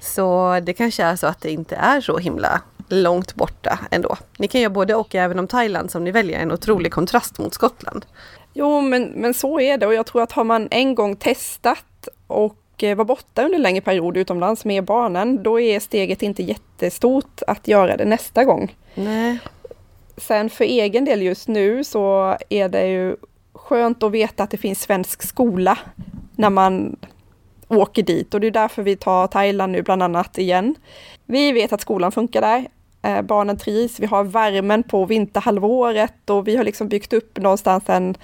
Så 0.00 0.60
det 0.62 0.72
kanske 0.72 1.04
är 1.04 1.16
så 1.16 1.26
att 1.26 1.40
det 1.40 1.50
inte 1.50 1.76
är 1.76 2.00
så 2.00 2.18
himla 2.18 2.60
långt 2.88 3.34
borta 3.34 3.78
ändå. 3.90 4.16
Ni 4.38 4.48
kan 4.48 4.60
göra 4.60 4.72
både 4.72 4.94
och 4.94 5.14
även 5.14 5.38
om 5.38 5.48
Thailand 5.48 5.90
som 5.90 6.04
ni 6.04 6.10
väljer 6.10 6.38
en 6.38 6.52
otrolig 6.52 6.92
kontrast 6.92 7.38
mot 7.38 7.54
Skottland. 7.54 8.06
Jo, 8.52 8.80
men, 8.80 9.04
men 9.04 9.34
så 9.34 9.60
är 9.60 9.78
det 9.78 9.86
och 9.86 9.94
jag 9.94 10.06
tror 10.06 10.22
att 10.22 10.32
har 10.32 10.44
man 10.44 10.68
en 10.70 10.94
gång 10.94 11.16
testat 11.16 12.08
och 12.26 12.56
eh, 12.82 12.96
var 12.96 13.04
borta 13.04 13.44
under 13.44 13.56
en 13.56 13.62
längre 13.62 13.80
period 13.80 14.16
utomlands 14.16 14.64
med 14.64 14.84
barnen, 14.84 15.42
då 15.42 15.60
är 15.60 15.80
steget 15.80 16.22
inte 16.22 16.42
jättestort 16.42 17.42
att 17.46 17.68
göra 17.68 17.96
det 17.96 18.04
nästa 18.04 18.44
gång. 18.44 18.76
Nej. 18.94 19.38
Sen 20.16 20.50
för 20.50 20.64
egen 20.64 21.04
del 21.04 21.22
just 21.22 21.48
nu 21.48 21.84
så 21.84 22.36
är 22.48 22.68
det 22.68 22.86
ju 22.86 23.16
skönt 23.52 24.02
att 24.02 24.12
veta 24.12 24.42
att 24.42 24.50
det 24.50 24.56
finns 24.56 24.80
svensk 24.80 25.22
skola 25.22 25.78
när 26.36 26.50
man 26.50 26.96
åker 27.68 28.02
dit 28.02 28.34
och 28.34 28.40
det 28.40 28.46
är 28.46 28.50
därför 28.50 28.82
vi 28.82 28.96
tar 28.96 29.26
Thailand 29.26 29.72
nu 29.72 29.82
bland 29.82 30.02
annat 30.02 30.38
igen. 30.38 30.74
Vi 31.26 31.52
vet 31.52 31.72
att 31.72 31.80
skolan 31.80 32.12
funkar 32.12 32.40
där. 32.40 32.66
Eh, 33.02 33.22
barnen 33.22 33.56
trivs, 33.56 34.00
vi 34.00 34.06
har 34.06 34.24
värmen 34.24 34.82
på 34.82 35.04
vinterhalvåret 35.04 36.30
och 36.30 36.48
vi 36.48 36.56
har 36.56 36.64
liksom 36.64 36.88
byggt 36.88 37.12
upp 37.12 37.38
någonstans 37.38 37.84
en, 37.86 38.16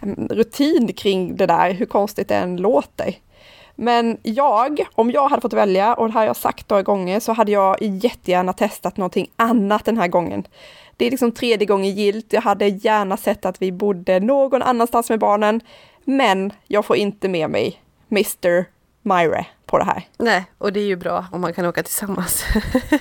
en 0.00 0.28
rutin 0.30 0.92
kring 0.92 1.36
det 1.36 1.46
där, 1.46 1.70
hur 1.70 1.86
konstigt 1.86 2.28
det 2.28 2.36
än 2.36 2.56
låter. 2.56 3.14
Men 3.82 4.18
jag, 4.22 4.86
om 4.94 5.10
jag 5.10 5.28
hade 5.28 5.42
fått 5.42 5.52
välja, 5.52 5.94
och 5.94 6.06
det 6.06 6.12
här 6.12 6.20
har 6.20 6.26
jag 6.26 6.36
sagt 6.36 6.70
några 6.70 6.82
gånger, 6.82 7.20
så 7.20 7.32
hade 7.32 7.52
jag 7.52 7.76
jättegärna 7.80 8.52
testat 8.52 8.96
någonting 8.96 9.30
annat 9.36 9.84
den 9.84 9.98
här 9.98 10.08
gången. 10.08 10.46
Det 10.96 11.06
är 11.06 11.10
liksom 11.10 11.32
tredje 11.32 11.66
gången 11.66 11.94
gilt. 11.94 12.32
Jag 12.32 12.40
hade 12.40 12.68
gärna 12.68 13.16
sett 13.16 13.44
att 13.44 13.62
vi 13.62 13.72
bodde 13.72 14.20
någon 14.20 14.62
annanstans 14.62 15.10
med 15.10 15.18
barnen, 15.18 15.60
men 16.04 16.52
jag 16.66 16.84
får 16.84 16.96
inte 16.96 17.28
med 17.28 17.50
mig 17.50 17.82
Mr. 18.10 18.64
Myre 19.02 19.46
på 19.72 19.78
det 19.78 19.84
här. 19.84 20.08
Nej, 20.18 20.44
och 20.58 20.72
det 20.72 20.80
är 20.80 20.84
ju 20.84 20.96
bra 20.96 21.26
om 21.32 21.40
man 21.40 21.52
kan 21.52 21.66
åka 21.66 21.82
tillsammans. 21.82 22.44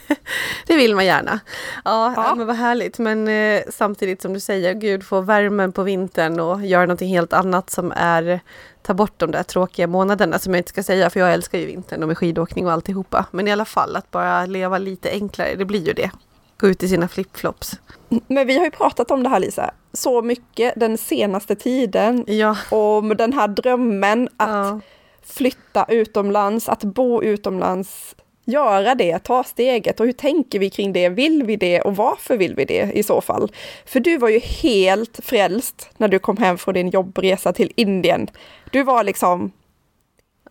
det 0.68 0.76
vill 0.76 0.96
man 0.96 1.06
gärna. 1.06 1.40
Ja, 1.86 2.14
ja. 2.16 2.36
men 2.36 2.48
vad 2.48 2.56
härligt. 2.56 3.00
Men 3.00 3.28
eh, 3.28 3.62
samtidigt 3.70 4.22
som 4.22 4.34
du 4.34 4.40
säger, 4.40 4.74
gud 4.74 5.04
få 5.04 5.22
värmen 5.22 5.72
på 5.72 5.84
vintern 5.84 6.40
och 6.40 6.66
göra 6.66 6.82
någonting 6.82 7.10
helt 7.10 7.34
annat 7.34 7.70
som 7.70 7.94
är 7.96 8.40
ta 8.82 8.94
bort 8.94 9.14
de 9.18 9.32
där 9.32 9.44
tråkiga 9.44 9.88
månaderna 9.88 10.40
som 10.40 10.54
jag 10.54 10.60
inte 10.60 10.70
ska 10.70 10.84
säga 10.84 11.10
för 11.10 11.20
jag 11.20 11.34
älskar 11.34 11.60
ju 11.60 11.66
vintern 11.66 12.02
och 12.02 12.08
med 12.08 12.18
skidåkning 12.18 12.66
och 12.66 12.72
alltihopa. 12.72 13.26
Men 13.32 13.48
i 13.48 13.52
alla 13.52 13.66
fall 13.66 13.96
att 13.96 14.12
bara 14.12 14.46
leva 14.46 14.78
lite 14.78 15.10
enklare, 15.12 15.56
det 15.56 15.66
blir 15.66 15.88
ju 15.88 15.94
det. 15.94 16.12
Gå 16.58 16.68
ut 16.68 16.84
i 16.84 16.88
sina 16.88 17.08
flipflops. 17.08 17.80
Men 18.28 18.48
vi 18.48 18.58
har 18.58 18.66
ju 18.66 18.72
pratat 18.72 19.12
om 19.12 19.24
det 19.24 19.30
här 19.30 19.40
Lisa, 19.40 19.72
så 19.94 20.22
mycket 20.22 20.74
den 20.76 20.98
senaste 20.98 21.56
tiden. 21.56 22.24
Ja. 22.28 22.58
Om 22.70 23.18
den 23.18 23.34
här 23.34 23.48
drömmen 23.48 24.30
att 24.38 24.50
ja 24.50 24.82
flytta 25.26 25.86
utomlands, 25.90 26.70
att 26.70 26.84
bo 26.84 27.24
utomlands, 27.24 28.16
göra 28.46 28.96
det, 28.96 29.20
ta 29.20 29.44
steget 29.44 30.00
och 30.00 30.06
hur 30.06 30.14
tänker 30.14 30.60
vi 30.60 30.70
kring 30.70 30.94
det? 30.94 31.10
Vill 31.10 31.44
vi 31.44 31.56
det 31.56 31.82
och 31.82 31.96
varför 31.96 32.38
vill 32.38 32.56
vi 32.56 32.66
det 32.66 32.92
i 32.94 33.04
så 33.04 33.22
fall? 33.22 33.52
För 33.86 34.00
du 34.00 34.18
var 34.18 34.30
ju 34.30 34.40
helt 34.40 35.20
frälst 35.24 35.90
när 35.98 36.08
du 36.08 36.20
kom 36.20 36.38
hem 36.38 36.58
från 36.58 36.74
din 36.74 36.90
jobbresa 36.90 37.54
till 37.54 37.72
Indien. 37.76 38.28
Du 38.72 38.84
var 38.84 39.04
liksom 39.04 39.52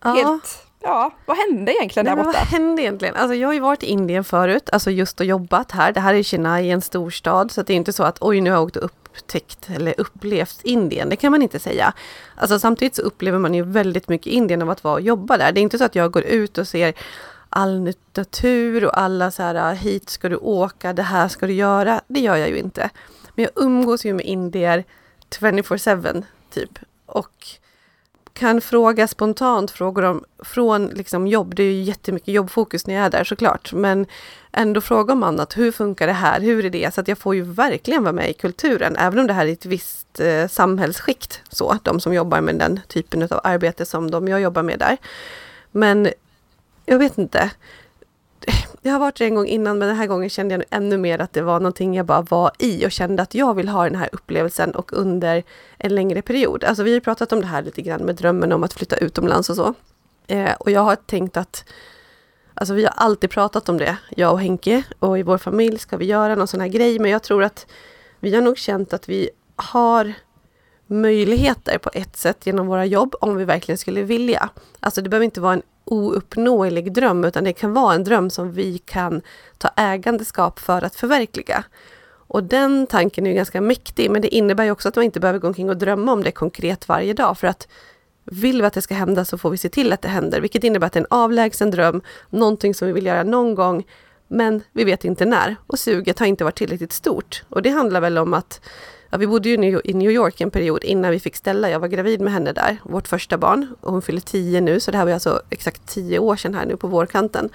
ja. 0.03 0.11
helt 0.11 0.67
Ja, 0.83 1.11
vad 1.27 1.37
hände 1.37 1.73
egentligen 1.73 2.07
där 2.07 2.17
borta? 2.17 2.39
Vad 2.39 2.49
hände 2.49 2.83
egentligen? 2.83 3.17
Alltså 3.17 3.35
jag 3.35 3.49
har 3.49 3.53
ju 3.53 3.61
varit 3.61 3.83
i 3.83 3.87
Indien 3.87 4.25
förut, 4.25 4.71
alltså 4.73 4.91
just 4.91 5.21
och 5.21 5.27
jobbat 5.27 5.73
här. 5.73 5.93
Det 5.93 6.01
här 6.01 6.15
är 6.15 6.23
Chennai, 6.23 6.71
en 6.71 6.81
storstad, 6.81 7.51
så 7.51 7.63
det 7.63 7.73
är 7.73 7.77
inte 7.77 7.93
så 7.93 8.05
att 8.05 8.19
oj, 8.21 8.41
nu 8.41 8.51
har 8.51 8.57
jag 8.57 8.65
åkt 8.65 8.77
upp 8.77 9.09
upptäckt 9.13 9.71
eller 9.71 9.95
upplevt 10.01 10.61
Indien, 10.63 11.09
det 11.09 11.17
kan 11.17 11.33
man 11.33 11.43
inte 11.43 11.59
säga. 11.59 11.93
Alltså 12.37 12.59
samtidigt 12.59 12.95
så 12.95 13.03
upplever 13.03 13.39
man 13.39 13.55
ju 13.55 13.63
väldigt 13.63 14.09
mycket 14.09 14.33
Indien 14.33 14.63
av 14.63 14.71
att 14.71 14.85
vara 14.85 14.95
och 14.95 15.01
jobba 15.01 15.37
där. 15.37 15.53
Det 15.53 15.61
är 15.61 15.63
inte 15.63 15.79
så 15.79 15.85
att 15.85 15.95
jag 15.95 16.13
går 16.13 16.23
ut 16.23 16.59
och 16.59 16.69
ser 16.69 16.95
all 17.49 17.93
natur 18.15 18.85
och 18.85 18.99
alla 18.99 19.31
så 19.31 19.43
här 19.43 19.55
ah, 19.55 19.73
hit 19.73 20.11
ska 20.11 20.29
du 20.29 20.37
åka, 20.37 20.93
det 20.93 21.03
här 21.03 21.29
ska 21.29 21.47
du 21.47 21.53
göra. 21.53 22.01
Det 22.07 22.21
gör 22.21 22.37
jag 22.37 22.49
ju 22.49 22.59
inte. 22.59 22.91
Men 23.35 23.43
jag 23.45 23.65
umgås 23.65 24.05
ju 24.05 24.15
med 24.15 24.27
indier 24.27 24.85
24-7 25.31 26.25
typ. 26.51 26.79
Och 27.07 27.47
kan 28.33 28.61
fråga 28.61 29.09
spontant 29.09 29.71
frågor 29.71 30.05
om, 30.05 30.25
från 30.39 30.87
liksom 30.87 31.27
jobb, 31.27 31.55
det 31.55 31.63
är 31.63 31.73
ju 31.73 31.83
jättemycket 31.83 32.35
jobbfokus 32.35 32.87
när 32.87 32.95
jag 32.95 33.05
är 33.05 33.11
där 33.11 33.25
såklart, 33.25 33.73
men 33.73 34.07
ändå 34.53 34.81
fråga 34.81 35.13
om 35.13 35.23
annat. 35.23 35.57
Hur 35.57 35.73
funkar 35.73 36.07
det 36.07 36.13
här? 36.13 36.41
Hur 36.41 36.65
är 36.65 36.71
det? 36.71 36.95
Så 36.95 37.01
att 37.01 37.09
jag 37.09 37.19
får 37.19 37.35
ju 37.35 37.43
verkligen 37.43 38.03
vara 38.03 38.13
med 38.13 38.31
i 38.31 38.33
kulturen, 38.33 38.97
även 38.97 39.19
om 39.19 39.27
det 39.27 39.33
här 39.33 39.47
är 39.47 39.53
ett 39.53 39.67
visst 39.67 40.21
eh, 40.21 40.49
samhällsskikt, 40.49 41.43
så, 41.49 41.79
de 41.83 42.01
som 42.01 42.15
jobbar 42.15 42.41
med 42.41 42.59
den 42.59 42.81
typen 42.89 43.23
av 43.23 43.41
arbete 43.45 43.87
som 43.87 44.11
de 44.11 44.29
jag 44.29 44.41
jobbar 44.41 44.63
med 44.63 44.79
där. 44.79 44.97
Men 45.73 46.09
jag 46.87 46.99
vet 46.99 47.19
inte 47.19 47.51
jag 48.83 48.93
har 48.93 48.99
varit 48.99 49.19
det 49.19 49.25
en 49.25 49.35
gång 49.35 49.47
innan 49.47 49.79
men 49.79 49.89
den 49.89 49.97
här 49.97 50.07
gången 50.07 50.31
kände 50.31 50.55
jag 50.55 50.65
ännu 50.71 50.99
mer 50.99 51.19
att 51.19 51.33
det 51.33 51.43
var 51.43 51.61
någonting 51.61 51.95
jag 51.95 52.07
bara 52.07 52.23
var 52.23 52.51
i 52.59 52.87
och 52.87 52.93
kände 52.93 53.23
att 53.23 53.35
jag 53.35 53.55
vill 53.55 53.69
ha 53.69 53.85
den 53.85 53.95
här 53.95 54.09
upplevelsen 54.13 54.71
och 54.71 54.93
under 54.93 55.43
en 55.79 55.95
längre 55.95 56.23
period. 56.23 56.65
Alltså 56.65 56.83
vi 56.83 56.93
har 56.93 57.01
pratat 57.01 57.33
om 57.33 57.41
det 57.41 57.47
här 57.47 57.63
lite 57.63 57.83
grann 57.83 58.03
med 58.03 58.17
drömmen 58.17 58.53
om 58.53 58.65
att 58.65 58.73
flytta 58.73 58.97
utomlands 58.97 59.51
och 59.51 59.57
så. 59.57 59.75
Eh, 60.27 60.53
och 60.61 60.71
jag 60.71 60.81
har 60.81 60.97
tänkt 60.97 61.37
att 61.37 61.65
Alltså 62.55 62.75
vi 62.75 62.85
har 62.85 62.93
alltid 62.97 63.31
pratat 63.31 63.69
om 63.69 63.79
det, 63.79 63.97
jag 64.17 64.33
och 64.33 64.41
Henke 64.41 64.83
och 64.99 65.19
i 65.19 65.23
vår 65.23 65.39
familj 65.39 65.79
ska 65.79 65.97
vi 65.97 66.05
göra 66.05 66.35
någon 66.35 66.49
sån 66.49 66.61
här 66.61 66.69
grej 66.69 66.99
men 66.99 67.11
jag 67.11 67.23
tror 67.23 67.45
att 67.45 67.67
vi 68.21 68.35
har 68.35 68.43
nog 68.43 68.59
känt 68.59 68.93
att 68.93 69.09
vi 69.09 69.31
har 69.57 70.13
möjligheter 70.91 71.79
på 71.79 71.91
ett 71.95 72.17
sätt 72.17 72.47
genom 72.47 72.67
våra 72.67 72.87
jobb 72.87 73.15
om 73.21 73.37
vi 73.37 73.45
verkligen 73.45 73.79
skulle 73.79 74.03
vilja. 74.03 74.49
Alltså 74.81 75.03
det 75.03 75.09
behöver 75.09 75.25
inte 75.25 75.41
vara 75.41 75.53
en 75.53 75.63
ouppnåelig 75.85 76.93
dröm, 76.93 77.25
utan 77.25 77.45
det 77.45 77.53
kan 77.53 77.73
vara 77.73 77.95
en 77.95 78.05
dröm 78.05 78.31
som 78.31 78.53
vi 78.53 78.79
kan 78.79 79.23
ta 79.59 79.69
ägandeskap 79.77 80.59
för 80.59 80.83
att 80.83 80.97
förverkliga. 80.97 81.65
Och 82.33 82.45
den 82.45 82.87
tanken 82.87 83.27
är 83.27 83.31
ju 83.31 83.37
ganska 83.37 83.61
mäktig, 83.61 84.11
men 84.11 84.23
det 84.23 84.35
innebär 84.35 84.65
ju 84.65 84.71
också 84.71 84.89
att 84.89 84.97
man 84.97 85.05
inte 85.05 85.21
behöver 85.21 85.39
gå 85.39 85.47
omkring 85.47 85.71
och 85.71 85.77
drömma 85.77 86.13
om 86.13 86.23
det 86.23 86.31
konkret 86.31 86.89
varje 86.89 87.13
dag, 87.13 87.39
för 87.39 87.47
att 87.47 87.69
vill 88.25 88.61
vi 88.61 88.67
att 88.67 88.73
det 88.73 88.83
ska 88.83 88.95
hända 88.95 89.25
så 89.25 89.39
får 89.39 89.51
vi 89.51 89.57
se 89.57 89.69
till 89.69 89.93
att 89.93 90.03
det 90.03 90.09
händer, 90.09 90.41
vilket 90.41 90.65
innebär 90.65 90.87
att 90.87 90.93
det 90.93 90.99
är 90.99 91.03
en 91.03 91.07
avlägsen 91.11 91.71
dröm, 91.71 92.03
någonting 92.31 92.75
som 92.75 92.89
vi 92.89 92.93
vill 92.95 93.07
göra 93.07 93.23
någon 93.23 93.55
gång, 93.55 93.87
men 94.29 94.63
vi 94.73 94.85
vet 94.85 95.05
inte 95.05 95.25
när. 95.25 95.57
Och 95.67 95.79
suget 95.79 96.19
har 96.19 96.27
inte 96.27 96.45
varit 96.45 96.59
tillräckligt 96.59 96.93
stort. 96.93 97.43
Och 97.49 97.63
det 97.63 97.71
handlar 97.71 98.01
väl 98.01 98.19
om 98.19 98.35
att 98.35 98.61
Ja, 99.11 99.19
vi 99.19 99.27
bodde 99.27 99.49
ju 99.49 99.81
i 99.85 99.95
New 99.95 100.11
York 100.11 100.41
en 100.41 100.51
period 100.51 100.85
innan 100.85 101.11
vi 101.11 101.21
fick 101.21 101.37
Stella. 101.37 101.71
Jag 101.71 101.81
var 101.81 101.89
gravid 101.89 102.21
med 102.21 102.33
henne 102.33 102.53
där, 102.53 102.77
vårt 102.83 103.09
första 103.09 103.39
barn. 103.39 103.75
Och 103.81 103.93
hon 103.93 104.03
fyller 104.03 104.21
tio 104.21 104.61
nu, 104.61 104.81
så 104.81 104.91
det 104.91 104.99
här 104.99 105.05
var 105.05 105.13
alltså 105.13 105.43
exakt 105.51 105.87
tio 105.87 106.19
år 106.19 106.37
sedan 106.37 106.55
här 106.55 106.67
nu 106.67 106.77
på 106.77 106.87
vårkanten. 106.87 107.49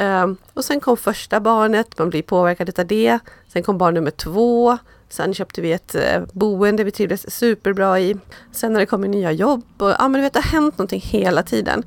Um, 0.00 0.36
och 0.54 0.64
sen 0.64 0.80
kom 0.80 0.96
första 0.96 1.40
barnet, 1.40 1.98
man 1.98 2.10
blir 2.10 2.22
påverkad 2.22 2.78
av 2.78 2.86
det. 2.86 3.18
Sen 3.48 3.62
kom 3.62 3.78
barn 3.78 3.94
nummer 3.94 4.10
två. 4.10 4.78
Sen 5.08 5.34
köpte 5.34 5.60
vi 5.60 5.72
ett 5.72 5.94
uh, 5.94 6.26
boende 6.32 6.84
vi 6.84 6.90
trivdes 6.90 7.36
superbra 7.38 8.00
i. 8.00 8.16
Sen 8.52 8.72
när 8.72 8.80
det 8.80 8.86
kommit 8.86 9.10
nya 9.10 9.32
jobb 9.32 9.64
och 9.78 9.90
ja, 9.90 10.08
men 10.08 10.12
du 10.12 10.20
vet, 10.20 10.32
det 10.32 10.40
har 10.40 10.60
hänt 10.60 10.78
någonting 10.78 11.00
hela 11.00 11.42
tiden. 11.42 11.84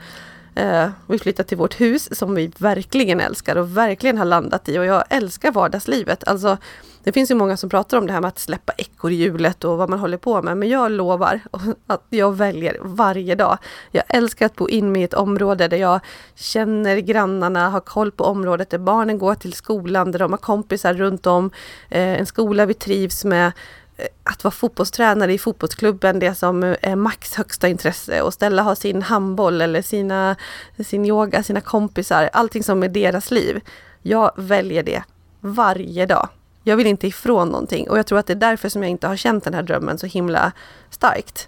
Eh, 0.56 0.90
vi 1.08 1.20
flyttade 1.20 1.50
till 1.50 1.58
vårt 1.58 1.82
hus 1.82 2.18
som 2.18 2.36
vi 2.36 2.52
verkligen 2.58 3.20
älskar 3.20 3.56
och 3.56 3.78
verkligen 3.78 4.18
har 4.18 4.26
landat 4.26 4.70
i 4.70 4.80
och 4.80 4.86
jag 4.86 5.04
älskar 5.10 5.52
vardagslivet. 5.52 6.28
Alltså 6.28 6.58
det 7.04 7.12
finns 7.12 7.32
ju 7.32 7.36
många 7.36 7.58
som 7.58 7.70
pratar 7.70 7.98
om 7.98 8.08
det 8.08 8.14
här 8.14 8.22
med 8.22 8.28
att 8.28 8.40
släppa 8.40 8.74
ekorrhjulet 8.78 9.64
och 9.64 9.78
vad 9.78 9.90
man 9.90 10.00
håller 10.00 10.18
på 10.18 10.42
med, 10.42 10.58
men 10.58 10.70
jag 10.70 10.92
lovar 10.92 11.40
att 11.88 12.06
jag 12.10 12.36
väljer 12.36 12.78
varje 12.82 13.36
dag. 13.36 13.58
Jag 13.92 14.04
älskar 14.08 14.46
att 14.46 14.56
bo 14.56 14.70
in 14.70 14.92
mig 14.92 15.02
i 15.02 15.06
ett 15.06 15.14
område 15.14 15.68
där 15.68 15.78
jag 15.78 16.00
känner 16.36 16.98
grannarna, 16.98 17.70
har 17.70 17.80
koll 17.80 18.12
på 18.12 18.24
området, 18.24 18.70
där 18.70 18.78
barnen 18.78 19.18
går 19.18 19.36
till 19.36 19.54
skolan, 19.54 20.12
där 20.12 20.20
de 20.20 20.32
har 20.32 20.38
kompisar 20.38 20.94
runt 20.94 21.28
om, 21.28 21.52
eh, 21.90 22.20
en 22.20 22.26
skola 22.26 22.66
vi 22.66 22.74
trivs 22.74 23.26
med 23.26 23.52
att 24.24 24.44
vara 24.44 24.52
fotbollstränare 24.52 25.34
i 25.34 25.38
fotbollsklubben, 25.38 26.20
det 26.20 26.36
som 26.36 26.64
är 26.82 26.96
Max 26.96 27.34
högsta 27.34 27.68
intresse 27.68 28.22
och 28.22 28.34
Stella 28.34 28.62
har 28.62 28.76
sin 28.76 29.02
handboll 29.02 29.62
eller 29.62 29.82
sina, 29.82 30.36
sin 30.86 31.06
yoga, 31.06 31.44
sina 31.44 31.62
kompisar, 31.62 32.30
allting 32.34 32.64
som 32.64 32.84
är 32.84 32.90
deras 32.90 33.32
liv. 33.32 33.62
Jag 34.02 34.32
väljer 34.36 34.84
det 34.84 35.04
varje 35.40 36.06
dag. 36.06 36.30
Jag 36.64 36.78
vill 36.78 36.88
inte 36.88 37.08
ifrån 37.08 37.50
någonting 37.50 37.90
och 37.90 37.98
jag 37.98 38.06
tror 38.06 38.20
att 38.20 38.28
det 38.28 38.34
är 38.34 38.36
därför 38.36 38.70
som 38.70 38.84
jag 38.84 38.92
inte 38.92 39.08
har 39.08 39.16
känt 39.16 39.44
den 39.44 39.54
här 39.54 39.64
drömmen 39.64 39.98
så 39.98 40.08
himla 40.08 40.52
starkt. 40.90 41.48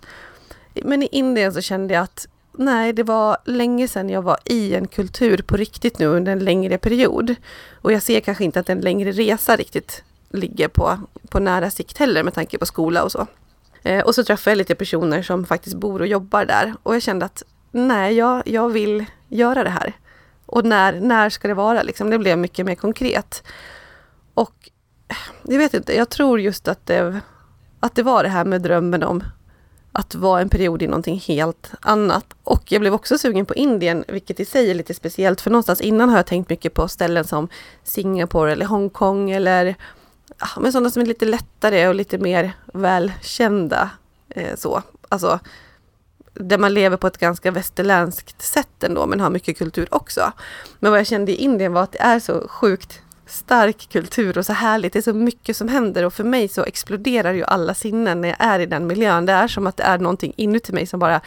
Men 0.74 1.04
i 1.04 1.08
Indien 1.12 1.54
så 1.54 1.62
kände 1.62 1.94
jag 1.94 2.04
att 2.04 2.28
nej, 2.58 2.94
det 2.94 3.04
var 3.04 3.38
länge 3.46 3.88
sedan 3.88 4.10
jag 4.10 4.22
var 4.22 4.38
i 4.46 4.76
en 4.76 4.88
kultur 4.88 5.38
på 5.48 5.58
riktigt 5.58 6.00
nu 6.00 6.06
under 6.06 6.32
en 6.32 6.40
längre 6.40 6.78
period. 6.78 7.36
Och 7.82 7.92
jag 7.92 8.02
ser 8.02 8.20
kanske 8.20 8.44
inte 8.44 8.60
att 8.60 8.70
en 8.70 8.82
längre 8.82 9.12
resa 9.12 9.56
riktigt 9.56 10.04
ligger 10.34 10.68
på, 10.68 10.98
på 11.30 11.40
nära 11.40 11.70
sikt 11.70 11.98
heller 11.98 12.24
med 12.24 12.34
tanke 12.34 12.58
på 12.58 12.66
skola 12.66 13.04
och 13.04 13.12
så. 13.12 13.28
Eh, 13.84 14.06
och 14.06 14.16
så 14.16 14.24
träffade 14.24 14.52
jag 14.52 14.58
lite 14.58 14.76
personer 14.76 15.22
som 15.22 15.46
faktiskt 15.46 15.76
bor 15.76 16.00
och 16.00 16.08
jobbar 16.08 16.46
där 16.46 16.74
och 16.84 16.96
jag 16.96 17.02
kände 17.02 17.26
att 17.26 17.44
nej, 17.72 18.14
jag, 18.14 18.48
jag 18.48 18.70
vill 18.70 19.06
göra 19.28 19.64
det 19.64 19.70
här. 19.70 19.94
Och 20.46 20.66
när, 20.66 21.00
när 21.00 21.30
ska 21.30 21.48
det 21.48 21.54
vara 21.54 21.84
liksom? 21.84 22.10
Det 22.10 22.18
blev 22.18 22.38
mycket 22.38 22.66
mer 22.66 22.76
konkret. 22.76 23.44
Och 24.34 24.70
eh, 25.08 25.16
jag 25.44 25.58
vet 25.58 25.74
inte, 25.74 25.96
jag 25.96 26.10
tror 26.10 26.40
just 26.40 26.68
att 26.68 26.86
det, 26.86 27.20
att 27.80 27.96
det 27.96 28.04
var 28.04 28.24
det 28.24 28.30
här 28.30 28.46
med 28.46 28.62
drömmen 28.62 29.04
om 29.04 29.24
att 29.92 30.16
vara 30.16 30.42
en 30.42 30.50
period 30.50 30.82
i 30.82 30.88
någonting 30.88 31.20
helt 31.20 31.72
annat. 31.82 32.26
Och 32.44 32.72
jag 32.72 32.82
blev 32.82 32.94
också 32.94 33.18
sugen 33.18 33.46
på 33.46 33.56
Indien, 33.56 34.04
vilket 34.08 34.40
i 34.40 34.46
sig 34.46 34.72
är 34.72 34.76
lite 34.76 34.94
speciellt, 34.94 35.42
för 35.42 35.52
någonstans 35.52 35.82
innan 35.82 36.10
har 36.10 36.18
jag 36.18 36.26
tänkt 36.26 36.50
mycket 36.50 36.74
på 36.74 36.88
ställen 36.88 37.24
som 37.24 37.48
Singapore 37.84 38.52
eller 38.52 38.66
Hongkong 38.66 39.32
eller 39.32 39.76
men 40.60 40.72
sådana 40.72 40.90
som 40.90 41.02
är 41.02 41.06
lite 41.06 41.26
lättare 41.26 41.88
och 41.88 41.96
lite 41.96 42.18
mer 42.18 42.52
välkända. 42.74 43.90
Eh, 44.30 44.56
så. 44.56 44.82
Alltså, 45.10 45.40
där 46.34 46.58
man 46.58 46.74
lever 46.74 46.98
på 46.98 47.08
ett 47.08 47.18
ganska 47.18 47.52
västerländskt 47.52 48.42
sätt 48.42 48.84
ändå, 48.84 49.06
men 49.06 49.20
har 49.20 49.30
mycket 49.30 49.58
kultur 49.58 49.88
också. 49.92 50.32
Men 50.80 50.92
vad 50.92 51.00
jag 51.00 51.08
kände 51.08 51.32
i 51.32 51.36
Indien 51.36 51.74
var 51.74 51.84
att 51.84 51.92
det 51.92 52.02
är 52.02 52.20
så 52.20 52.48
sjukt 52.48 53.02
stark 53.26 53.90
kultur 53.92 54.38
och 54.38 54.46
så 54.46 54.54
härligt. 54.54 54.94
Det 54.94 55.00
är 55.00 55.04
så 55.04 55.14
mycket 55.14 55.58
som 55.58 55.68
händer 55.68 56.06
och 56.06 56.14
för 56.14 56.24
mig 56.24 56.48
så 56.48 56.64
exploderar 56.64 57.34
ju 57.34 57.44
alla 57.44 57.74
sinnen 57.74 58.22
när 58.22 58.30
jag 58.30 58.38
är 58.40 58.60
i 58.60 58.66
den 58.66 58.88
miljön. 58.88 59.26
Det 59.26 59.34
är 59.34 59.48
som 59.48 59.68
att 59.68 59.78
det 59.78 59.84
är 59.84 59.98
någonting 59.98 60.34
inuti 60.38 60.74
mig 60.74 60.86
som 60.86 61.00
bara 61.00 61.22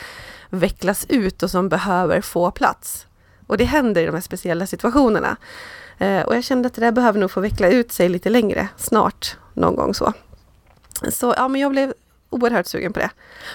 vecklas 0.50 1.06
ut 1.08 1.42
och 1.42 1.50
som 1.50 1.68
behöver 1.68 2.20
få 2.20 2.50
plats. 2.50 3.06
Och 3.46 3.58
det 3.58 3.64
händer 3.64 4.02
i 4.02 4.06
de 4.06 4.14
här 4.14 4.20
speciella 4.20 4.66
situationerna. 4.66 5.36
Eh, 5.98 6.20
och 6.22 6.36
jag 6.36 6.44
kände 6.44 6.66
att 6.66 6.74
det 6.74 6.80
där 6.80 6.92
behöver 6.92 7.20
nog 7.20 7.30
få 7.30 7.40
veckla 7.40 7.68
ut 7.68 7.92
sig 7.92 8.08
lite 8.08 8.30
längre 8.30 8.68
snart, 8.76 9.36
någon 9.54 9.76
gång 9.76 9.94
så. 9.94 10.12
Så 11.12 11.34
ja, 11.36 11.48
men 11.48 11.60
jag 11.60 11.70
blev 11.70 11.94
oerhört 12.30 12.66
sugen 12.66 12.92
på 12.92 12.98
det. 12.98 13.10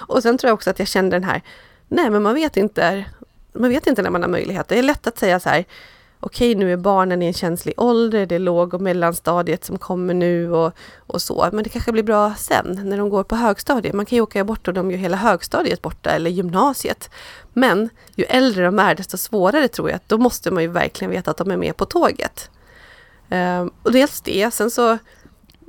Och 0.08 0.24
sen 0.24 0.38
tror 0.38 0.50
jag 0.50 0.54
också 0.54 0.70
att 0.70 0.80
jag 0.80 0.88
kände 0.88 1.16
den 1.16 1.24
här, 1.24 1.42
nej 1.88 2.10
men 2.10 2.24
man 2.24 2.36
vet 2.36 2.58
inte, 2.58 3.06
man 3.54 3.70
vet 3.70 3.88
inte 3.88 4.02
när 4.02 4.10
man 4.10 4.22
har 4.22 4.30
möjlighet. 4.30 4.68
Det 4.68 4.80
är 4.80 4.84
lätt 4.84 5.08
att 5.08 5.18
säga 5.18 5.40
så 5.40 5.50
här, 5.50 5.66
okej 6.22 6.56
nu 6.56 6.74
är 6.74 6.78
barnen 6.78 7.22
i 7.22 7.26
en 7.26 7.34
känslig 7.34 7.74
ålder, 7.78 8.26
det 8.26 8.36
är 8.36 8.40
låg 8.40 8.74
och 8.74 8.82
mellanstadiet 8.82 9.66
som 9.66 9.78
kommer 9.78 10.14
nu 10.14 10.52
och, 10.52 10.74
och 11.08 11.22
så. 11.22 11.50
Men 11.54 11.64
det 11.64 11.70
kanske 11.70 11.92
blir 11.92 12.04
bra 12.04 12.34
sen 12.38 12.82
när 12.84 12.98
de 12.98 13.10
går 13.10 13.24
på 13.24 13.36
högstadiet. 13.36 13.96
Man 13.96 14.06
kan 14.06 14.16
ju 14.16 14.22
åka 14.22 14.44
bort 14.44 14.68
och 14.68 14.74
de 14.74 14.92
gör 14.92 14.98
hela 14.98 15.18
högstadiet 15.18 15.82
borta 15.82 16.10
eller 16.10 16.32
gymnasiet. 16.32 17.10
Men 17.54 17.90
ju 18.16 18.24
äldre 18.24 18.66
de 18.66 18.80
är 18.80 18.96
desto 18.96 19.18
svårare 19.18 19.68
tror 19.68 19.90
jag 19.90 19.96
att 19.96 20.10
då 20.10 20.18
måste 20.18 20.52
man 20.52 20.64
ju 20.64 20.70
verkligen 20.70 21.12
veta 21.12 21.32
att 21.32 21.38
de 21.38 21.52
är 21.52 21.58
med 21.58 21.78
på 21.78 21.86
tåget. 21.86 22.50
Um, 23.30 23.72
och 23.84 23.92
dels 23.92 24.22
det, 24.22 24.54
sen 24.54 24.72
så 24.72 24.98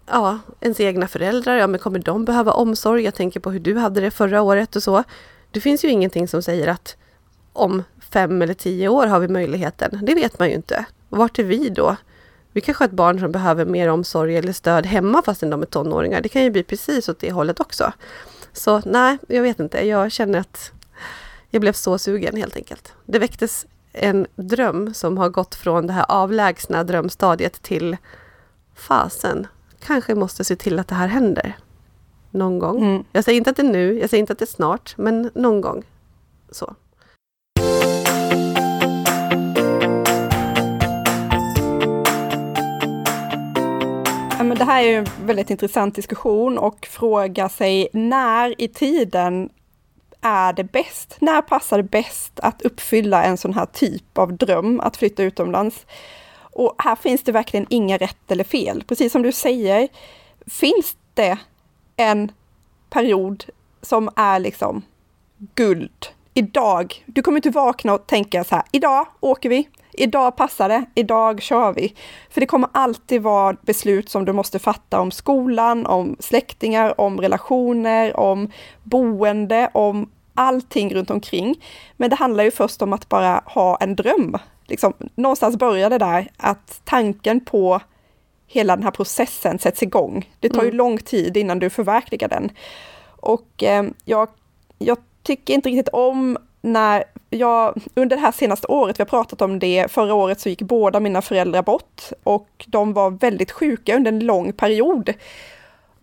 ja, 0.06 0.38
ens 0.60 0.80
egna 0.80 1.08
föräldrar, 1.08 1.56
ja 1.56 1.66
men 1.66 1.80
kommer 1.80 1.98
de 1.98 2.24
behöva 2.24 2.52
omsorg? 2.52 3.02
Jag 3.02 3.14
tänker 3.14 3.40
på 3.40 3.50
hur 3.50 3.60
du 3.60 3.76
hade 3.76 4.00
det 4.00 4.10
förra 4.10 4.42
året 4.42 4.76
och 4.76 4.82
så. 4.82 5.04
Det 5.50 5.60
finns 5.60 5.84
ju 5.84 5.88
ingenting 5.88 6.28
som 6.28 6.42
säger 6.42 6.68
att 6.68 6.96
om 7.52 7.82
fem 8.12 8.42
eller 8.42 8.54
tio 8.54 8.88
år 8.88 9.06
har 9.06 9.20
vi 9.20 9.28
möjligheten. 9.28 9.98
Det 10.02 10.14
vet 10.14 10.38
man 10.38 10.48
ju 10.48 10.54
inte. 10.54 10.84
vart 11.08 11.38
är 11.38 11.44
vi 11.44 11.68
då? 11.68 11.96
Vi 12.52 12.60
kanske 12.60 12.84
har 12.84 12.88
ett 12.88 12.94
barn 12.94 13.20
som 13.20 13.32
behöver 13.32 13.64
mer 13.64 13.88
omsorg 13.88 14.36
eller 14.36 14.52
stöd 14.52 14.86
hemma 14.86 15.22
fastän 15.22 15.50
de 15.50 15.62
är 15.62 15.66
tonåringar. 15.66 16.20
Det 16.20 16.28
kan 16.28 16.42
ju 16.42 16.50
bli 16.50 16.62
precis 16.62 17.08
åt 17.08 17.18
det 17.18 17.32
hållet 17.32 17.60
också. 17.60 17.92
Så 18.52 18.82
nej, 18.84 19.18
jag 19.28 19.42
vet 19.42 19.60
inte. 19.60 19.86
Jag 19.86 20.12
känner 20.12 20.38
att 20.38 20.72
jag 21.50 21.60
blev 21.60 21.72
så 21.72 21.98
sugen 21.98 22.36
helt 22.36 22.56
enkelt. 22.56 22.92
Det 23.04 23.18
väcktes 23.18 23.66
en 23.92 24.26
dröm 24.34 24.94
som 24.94 25.18
har 25.18 25.28
gått 25.28 25.54
från 25.54 25.86
det 25.86 25.92
här 25.92 26.06
avlägsna 26.08 26.84
drömstadiet 26.84 27.62
till 27.62 27.96
fasen, 28.74 29.46
kanske 29.80 30.14
måste 30.14 30.44
se 30.44 30.56
till 30.56 30.78
att 30.78 30.88
det 30.88 30.94
här 30.94 31.08
händer. 31.08 31.56
Någon 32.30 32.58
gång. 32.58 32.84
Mm. 32.84 33.04
Jag 33.12 33.24
säger 33.24 33.38
inte 33.38 33.50
att 33.50 33.56
det 33.56 33.62
är 33.62 33.72
nu, 33.72 33.98
jag 33.98 34.10
säger 34.10 34.20
inte 34.20 34.32
att 34.32 34.38
det 34.38 34.44
är 34.44 34.46
snart, 34.46 34.94
men 34.96 35.30
någon 35.34 35.60
gång. 35.60 35.84
Så. 36.50 36.74
Men 44.42 44.58
det 44.58 44.64
här 44.64 44.82
är 44.82 44.98
en 44.98 45.06
väldigt 45.26 45.50
intressant 45.50 45.94
diskussion 45.94 46.58
och 46.58 46.86
fråga 46.86 47.48
sig 47.48 47.88
när 47.92 48.60
i 48.60 48.68
tiden 48.68 49.50
är 50.20 50.52
det 50.52 50.64
bäst? 50.64 51.16
När 51.20 51.42
passar 51.42 51.76
det 51.76 51.82
bäst 51.82 52.40
att 52.40 52.62
uppfylla 52.62 53.24
en 53.24 53.36
sån 53.36 53.54
här 53.54 53.66
typ 53.66 54.18
av 54.18 54.36
dröm, 54.36 54.80
att 54.80 54.96
flytta 54.96 55.22
utomlands? 55.22 55.86
Och 56.40 56.74
här 56.78 56.96
finns 56.96 57.22
det 57.22 57.32
verkligen 57.32 57.66
inga 57.70 57.96
rätt 57.96 58.30
eller 58.30 58.44
fel. 58.44 58.84
Precis 58.86 59.12
som 59.12 59.22
du 59.22 59.32
säger, 59.32 59.88
finns 60.46 60.96
det 61.14 61.38
en 61.96 62.32
period 62.90 63.44
som 63.82 64.10
är 64.16 64.38
liksom 64.38 64.82
guld. 65.54 66.06
Idag, 66.34 67.04
du 67.06 67.22
kommer 67.22 67.38
inte 67.38 67.50
vakna 67.50 67.94
och 67.94 68.06
tänka 68.06 68.44
så 68.44 68.54
här, 68.54 68.64
idag 68.72 69.06
åker 69.20 69.48
vi, 69.48 69.68
idag 69.92 70.36
passar 70.36 70.68
det, 70.68 70.84
idag 70.94 71.42
kör 71.42 71.72
vi. 71.72 71.94
För 72.30 72.40
det 72.40 72.46
kommer 72.46 72.68
alltid 72.72 73.22
vara 73.22 73.56
beslut 73.62 74.08
som 74.08 74.24
du 74.24 74.32
måste 74.32 74.58
fatta 74.58 75.00
om 75.00 75.10
skolan, 75.10 75.86
om 75.86 76.16
släktingar, 76.20 77.00
om 77.00 77.20
relationer, 77.20 78.16
om 78.16 78.50
boende, 78.82 79.70
om 79.74 80.10
allting 80.34 80.94
runt 80.94 81.10
omkring. 81.10 81.62
Men 81.96 82.10
det 82.10 82.16
handlar 82.16 82.44
ju 82.44 82.50
först 82.50 82.82
om 82.82 82.92
att 82.92 83.08
bara 83.08 83.42
ha 83.46 83.76
en 83.76 83.96
dröm. 83.96 84.38
Liksom, 84.66 84.92
någonstans 85.14 85.56
börjar 85.56 85.90
det 85.90 85.98
där 85.98 86.28
att 86.36 86.80
tanken 86.84 87.44
på 87.44 87.80
hela 88.46 88.76
den 88.76 88.84
här 88.84 88.90
processen 88.90 89.58
sätts 89.58 89.82
igång. 89.82 90.30
Det 90.40 90.48
tar 90.48 90.62
ju 90.62 90.68
mm. 90.68 90.76
lång 90.76 90.98
tid 90.98 91.36
innan 91.36 91.58
du 91.58 91.70
förverkligar 91.70 92.28
den. 92.28 92.50
Och 93.04 93.62
eh, 93.62 93.84
jag, 94.04 94.28
jag 94.78 94.98
tycker 95.22 95.54
inte 95.54 95.68
riktigt 95.68 95.88
om 95.88 96.38
när 96.60 97.04
jag, 97.32 97.74
under 97.94 98.16
det 98.16 98.22
här 98.22 98.32
senaste 98.32 98.66
året, 98.66 98.98
vi 98.98 99.02
har 99.02 99.08
pratat 99.08 99.42
om 99.42 99.58
det, 99.58 99.90
förra 99.90 100.14
året 100.14 100.40
så 100.40 100.48
gick 100.48 100.62
båda 100.62 101.00
mina 101.00 101.22
föräldrar 101.22 101.62
bort 101.62 102.02
och 102.22 102.64
de 102.66 102.92
var 102.92 103.10
väldigt 103.10 103.50
sjuka 103.50 103.96
under 103.96 104.12
en 104.12 104.20
lång 104.20 104.52
period. 104.52 105.12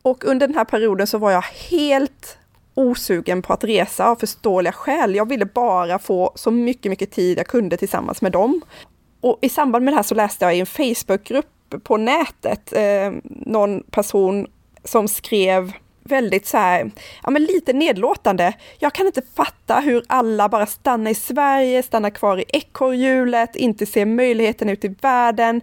Och 0.02 0.26
under 0.26 0.48
den 0.48 0.56
här 0.56 0.66
perioden 0.66 1.08
så 1.08 1.18
var 1.18 1.32
jag 1.32 1.42
helt 1.42 2.38
osugen 2.74 3.42
på 3.42 3.54
att 3.54 3.64
resa 3.64 4.10
av 4.10 4.16
förståeliga 4.16 4.72
skäl. 4.72 5.16
Jag 5.16 5.30
ville 5.30 5.46
bara 5.46 6.00
få 6.00 6.32
så 6.36 6.52
mycket, 6.52 6.90
mycket 6.90 7.12
tid 7.12 7.38
jag 7.38 7.48
kunde 7.48 7.78
tillsammans 7.78 8.22
med 8.22 8.32
dem. 8.32 8.62
Och 9.22 9.40
i 9.42 9.50
samband 9.50 9.86
med 9.86 9.94
det 9.94 9.96
här 9.96 10.04
så 10.04 10.16
läste 10.16 10.46
jag 10.46 10.56
i 10.56 10.60
en 10.60 10.66
Facebookgrupp 10.66 11.76
på 11.84 11.98
nätet 11.98 12.74
eh, 12.74 13.12
någon 13.24 13.84
person 13.84 14.48
som 14.84 15.08
skrev 15.08 15.74
väldigt 16.10 16.48
så 16.48 16.58
här, 16.58 16.92
ja 17.24 17.30
men 17.30 17.44
lite 17.44 17.74
nedlåtande. 17.74 18.54
Jag 18.80 18.94
kan 18.94 19.06
inte 19.06 19.22
fatta 19.36 19.80
hur 19.80 20.04
alla 20.08 20.50
bara 20.50 20.66
stannar 20.66 21.12
i 21.12 21.16
Sverige, 21.16 21.84
stannar 21.84 22.10
kvar 22.10 22.38
i 22.38 22.44
ekorrhjulet, 22.48 23.56
inte 23.56 23.86
ser 23.86 24.06
möjligheten 24.06 24.70
ut 24.70 24.86
i 24.86 24.96
världen. 25.02 25.62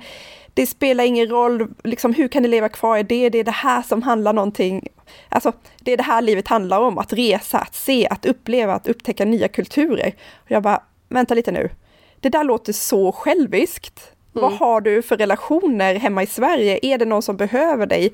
Det 0.55 0.67
spelar 0.67 1.05
ingen 1.05 1.29
roll, 1.29 1.69
liksom 1.85 2.15
hur 2.15 2.29
kan 2.29 2.43
ni 2.43 2.49
leva 2.49 2.69
kvar 2.69 2.99
i 2.99 3.03
det? 3.03 3.29
Det 3.29 3.39
är 3.39 3.45
det 3.45 3.51
här 3.51 3.83
som 3.83 4.03
handlar 4.03 4.33
någonting, 4.33 4.89
alltså 5.29 5.53
det 5.81 5.93
är 5.93 5.97
det 5.97 6.03
här 6.03 6.23
livet 6.23 6.49
handlar 6.49 6.81
om, 6.81 6.99
att 6.99 7.13
resa, 7.13 7.59
att 7.59 7.75
se, 7.75 8.09
att 8.09 8.27
uppleva, 8.27 8.75
att 8.75 8.89
upptäcka 8.89 9.25
nya 9.25 9.49
kulturer. 9.49 10.15
Och 10.35 10.51
jag 10.51 10.63
bara, 10.63 10.83
vänta 11.09 11.35
lite 11.35 11.53
nu. 11.53 11.71
Det 12.21 12.29
där 12.29 12.45
låter 12.45 12.73
så 12.73 13.13
själviskt. 13.13 14.13
Mm. 14.35 14.43
Vad 14.43 14.53
har 14.53 14.81
du 14.81 15.03
för 15.03 15.17
relationer 15.17 15.95
hemma 15.95 16.23
i 16.23 16.27
Sverige? 16.27 16.79
Är 16.83 16.99
det 16.99 17.05
någon 17.05 17.23
som 17.23 17.37
behöver 17.37 17.87
dig? 17.87 18.13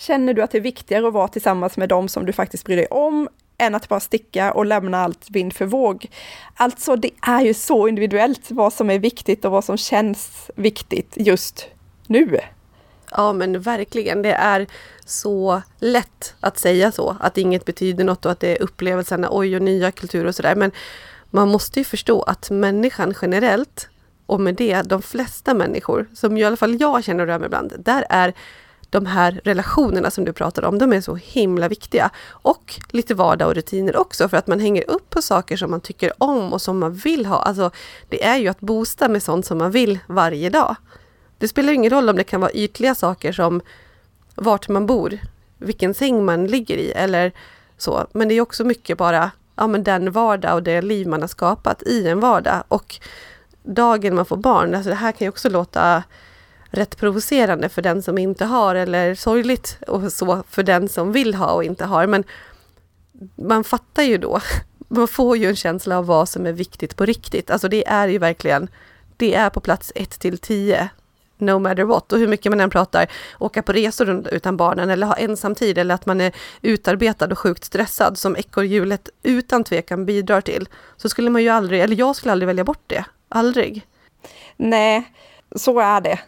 Känner 0.00 0.34
du 0.34 0.42
att 0.42 0.50
det 0.50 0.58
är 0.58 0.62
viktigare 0.62 1.08
att 1.08 1.12
vara 1.12 1.28
tillsammans 1.28 1.76
med 1.76 1.88
dem 1.88 2.08
som 2.08 2.26
du 2.26 2.32
faktiskt 2.32 2.64
bryr 2.64 2.76
dig 2.76 2.86
om 2.86 3.28
än 3.58 3.74
att 3.74 3.88
bara 3.88 4.00
sticka 4.00 4.52
och 4.52 4.66
lämna 4.66 4.98
allt 4.98 5.30
vind 5.30 5.52
för 5.52 5.66
våg. 5.66 6.06
Alltså 6.54 6.96
det 6.96 7.10
är 7.20 7.40
ju 7.40 7.54
så 7.54 7.88
individuellt 7.88 8.50
vad 8.50 8.72
som 8.72 8.90
är 8.90 8.98
viktigt 8.98 9.44
och 9.44 9.50
vad 9.50 9.64
som 9.64 9.76
känns 9.76 10.50
viktigt 10.54 11.14
just 11.16 11.66
nu. 12.06 12.38
Ja 13.10 13.32
men 13.32 13.60
verkligen, 13.60 14.22
det 14.22 14.32
är 14.32 14.66
så 15.04 15.62
lätt 15.78 16.34
att 16.40 16.58
säga 16.58 16.92
så, 16.92 17.16
att 17.20 17.38
inget 17.38 17.64
betyder 17.64 18.04
något 18.04 18.26
och 18.26 18.32
att 18.32 18.40
det 18.40 18.56
är 18.56 18.62
upplevelserna, 18.62 19.28
oj 19.30 19.56
och 19.56 19.62
nya 19.62 19.92
kulturer 19.92 20.26
och 20.26 20.34
sådär. 20.34 20.54
Men 20.54 20.70
man 21.30 21.48
måste 21.48 21.80
ju 21.80 21.84
förstå 21.84 22.22
att 22.22 22.50
människan 22.50 23.14
generellt, 23.22 23.88
och 24.26 24.40
med 24.40 24.54
det 24.54 24.82
de 24.82 25.02
flesta 25.02 25.54
människor, 25.54 26.06
som 26.14 26.36
i 26.36 26.44
alla 26.44 26.56
fall 26.56 26.80
jag 26.80 27.04
känner 27.04 27.20
och 27.22 27.26
rör 27.26 27.38
mig 27.38 27.46
ibland, 27.46 27.74
där 27.78 28.04
är 28.10 28.34
de 28.90 29.06
här 29.06 29.40
relationerna 29.44 30.10
som 30.10 30.24
du 30.24 30.32
pratar 30.32 30.64
om, 30.64 30.78
de 30.78 30.92
är 30.92 31.00
så 31.00 31.14
himla 31.14 31.68
viktiga. 31.68 32.10
Och 32.28 32.80
lite 32.90 33.14
vardag 33.14 33.48
och 33.48 33.54
rutiner 33.54 33.96
också, 33.96 34.28
för 34.28 34.36
att 34.36 34.46
man 34.46 34.60
hänger 34.60 34.90
upp 34.90 35.10
på 35.10 35.22
saker 35.22 35.56
som 35.56 35.70
man 35.70 35.80
tycker 35.80 36.12
om 36.18 36.52
och 36.52 36.62
som 36.62 36.78
man 36.78 36.94
vill 36.94 37.26
ha. 37.26 37.42
Alltså, 37.42 37.70
det 38.08 38.24
är 38.24 38.36
ju 38.36 38.48
att 38.48 38.60
boosta 38.60 39.08
med 39.08 39.22
sånt 39.22 39.46
som 39.46 39.58
man 39.58 39.70
vill 39.70 39.98
varje 40.06 40.50
dag. 40.50 40.76
Det 41.38 41.48
spelar 41.48 41.72
ingen 41.72 41.90
roll 41.90 42.08
om 42.08 42.16
det 42.16 42.24
kan 42.24 42.40
vara 42.40 42.52
ytliga 42.52 42.94
saker 42.94 43.32
som 43.32 43.60
vart 44.34 44.68
man 44.68 44.86
bor, 44.86 45.18
vilken 45.58 45.94
säng 45.94 46.24
man 46.24 46.46
ligger 46.46 46.76
i 46.76 46.92
eller 46.92 47.32
så. 47.76 48.06
Men 48.12 48.28
det 48.28 48.34
är 48.34 48.40
också 48.40 48.64
mycket 48.64 48.98
bara 48.98 49.30
ja, 49.56 49.66
men 49.66 49.84
den 49.84 50.12
vardag 50.12 50.54
och 50.54 50.62
det 50.62 50.82
liv 50.82 51.08
man 51.08 51.20
har 51.20 51.28
skapat 51.28 51.82
i 51.82 52.08
en 52.08 52.20
vardag. 52.20 52.62
Och 52.68 53.00
dagen 53.62 54.14
man 54.14 54.26
får 54.26 54.36
barn, 54.36 54.74
alltså 54.74 54.90
det 54.90 54.96
här 54.96 55.12
kan 55.12 55.24
ju 55.24 55.28
också 55.28 55.48
låta 55.48 56.02
rätt 56.70 56.96
provocerande 56.96 57.68
för 57.68 57.82
den 57.82 58.02
som 58.02 58.18
inte 58.18 58.44
har 58.44 58.74
eller 58.74 59.14
sorgligt 59.14 59.78
och 59.86 60.12
så 60.12 60.42
för 60.50 60.62
den 60.62 60.88
som 60.88 61.12
vill 61.12 61.34
ha 61.34 61.52
och 61.52 61.64
inte 61.64 61.84
har. 61.84 62.06
Men 62.06 62.24
man 63.36 63.64
fattar 63.64 64.02
ju 64.02 64.18
då, 64.18 64.40
man 64.88 65.08
får 65.08 65.36
ju 65.36 65.48
en 65.48 65.56
känsla 65.56 65.98
av 65.98 66.06
vad 66.06 66.28
som 66.28 66.46
är 66.46 66.52
viktigt 66.52 66.96
på 66.96 67.06
riktigt. 67.06 67.50
Alltså 67.50 67.68
det 67.68 67.88
är 67.88 68.08
ju 68.08 68.18
verkligen, 68.18 68.68
det 69.16 69.34
är 69.34 69.50
på 69.50 69.60
plats 69.60 69.92
1 69.94 70.10
till 70.10 70.38
10 70.38 70.90
no 71.40 71.58
matter 71.58 71.84
what. 71.84 72.12
Och 72.12 72.18
hur 72.18 72.28
mycket 72.28 72.52
man 72.52 72.60
än 72.60 72.70
pratar, 72.70 73.06
åka 73.38 73.62
på 73.62 73.72
resor 73.72 74.28
utan 74.32 74.56
barnen 74.56 74.90
eller 74.90 75.06
ha 75.06 75.14
ensamtid 75.14 75.78
eller 75.78 75.94
att 75.94 76.06
man 76.06 76.20
är 76.20 76.32
utarbetad 76.62 77.26
och 77.26 77.38
sjukt 77.38 77.64
stressad 77.64 78.18
som 78.18 78.36
ekorrhjulet 78.36 79.08
utan 79.22 79.64
tvekan 79.64 80.06
bidrar 80.06 80.40
till. 80.40 80.68
Så 80.96 81.08
skulle 81.08 81.30
man 81.30 81.42
ju 81.42 81.48
aldrig, 81.48 81.80
eller 81.80 81.96
jag 81.96 82.16
skulle 82.16 82.32
aldrig 82.32 82.46
välja 82.46 82.64
bort 82.64 82.84
det. 82.86 83.04
Aldrig. 83.28 83.86
Nej, 84.56 85.12
så 85.56 85.80
är 85.80 86.00
det. 86.00 86.18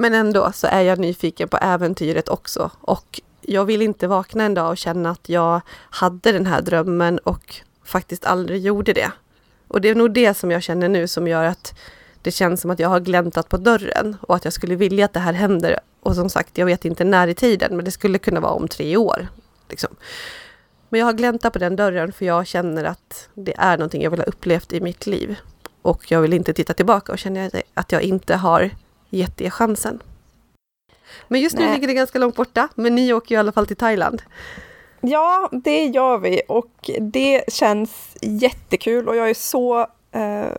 Men 0.00 0.14
ändå 0.14 0.52
så 0.52 0.66
är 0.66 0.80
jag 0.80 0.98
nyfiken 0.98 1.48
på 1.48 1.56
äventyret 1.56 2.28
också 2.28 2.70
och 2.80 3.20
jag 3.40 3.64
vill 3.64 3.82
inte 3.82 4.06
vakna 4.06 4.44
en 4.44 4.54
dag 4.54 4.70
och 4.70 4.78
känna 4.78 5.10
att 5.10 5.28
jag 5.28 5.60
hade 5.90 6.32
den 6.32 6.46
här 6.46 6.62
drömmen 6.62 7.18
och 7.18 7.54
faktiskt 7.84 8.24
aldrig 8.24 8.62
gjorde 8.62 8.92
det. 8.92 9.12
Och 9.68 9.80
det 9.80 9.88
är 9.88 9.94
nog 9.94 10.12
det 10.12 10.34
som 10.34 10.50
jag 10.50 10.62
känner 10.62 10.88
nu 10.88 11.08
som 11.08 11.28
gör 11.28 11.44
att 11.44 11.74
det 12.22 12.30
känns 12.30 12.60
som 12.60 12.70
att 12.70 12.78
jag 12.78 12.88
har 12.88 13.00
gläntat 13.00 13.48
på 13.48 13.56
dörren 13.56 14.16
och 14.20 14.36
att 14.36 14.44
jag 14.44 14.52
skulle 14.52 14.76
vilja 14.76 15.04
att 15.04 15.12
det 15.12 15.20
här 15.20 15.32
händer. 15.32 15.80
Och 16.00 16.14
som 16.14 16.30
sagt, 16.30 16.58
jag 16.58 16.66
vet 16.66 16.84
inte 16.84 17.04
när 17.04 17.28
i 17.28 17.34
tiden, 17.34 17.76
men 17.76 17.84
det 17.84 17.90
skulle 17.90 18.18
kunna 18.18 18.40
vara 18.40 18.52
om 18.52 18.68
tre 18.68 18.96
år. 18.96 19.28
Liksom. 19.68 19.96
Men 20.88 21.00
jag 21.00 21.06
har 21.06 21.12
gläntat 21.12 21.52
på 21.52 21.58
den 21.58 21.76
dörren 21.76 22.12
för 22.12 22.24
jag 22.24 22.46
känner 22.46 22.84
att 22.84 23.28
det 23.34 23.54
är 23.58 23.78
någonting 23.78 24.02
jag 24.02 24.10
vill 24.10 24.20
ha 24.20 24.26
upplevt 24.26 24.72
i 24.72 24.80
mitt 24.80 25.06
liv. 25.06 25.36
Och 25.82 26.10
jag 26.10 26.20
vill 26.20 26.32
inte 26.32 26.52
titta 26.52 26.74
tillbaka 26.74 27.12
och 27.12 27.18
känna 27.18 27.50
att 27.74 27.92
jag 27.92 28.02
inte 28.02 28.36
har 28.36 28.70
gett 29.10 29.36
det 29.36 29.50
chansen. 29.50 30.02
Men 31.28 31.40
just 31.40 31.56
nu 31.56 31.64
Nej. 31.64 31.74
ligger 31.74 31.88
det 31.88 31.94
ganska 31.94 32.18
långt 32.18 32.36
borta, 32.36 32.68
men 32.74 32.94
ni 32.94 33.12
åker 33.12 33.34
ju 33.34 33.36
i 33.36 33.38
alla 33.38 33.52
fall 33.52 33.66
till 33.66 33.76
Thailand. 33.76 34.22
Ja, 35.00 35.48
det 35.52 35.84
gör 35.84 36.18
vi 36.18 36.42
och 36.48 36.90
det 37.00 37.44
känns 37.52 38.16
jättekul 38.22 39.08
och 39.08 39.16
jag 39.16 39.30
är 39.30 39.34
så 39.34 39.86
Uh, 40.16 40.52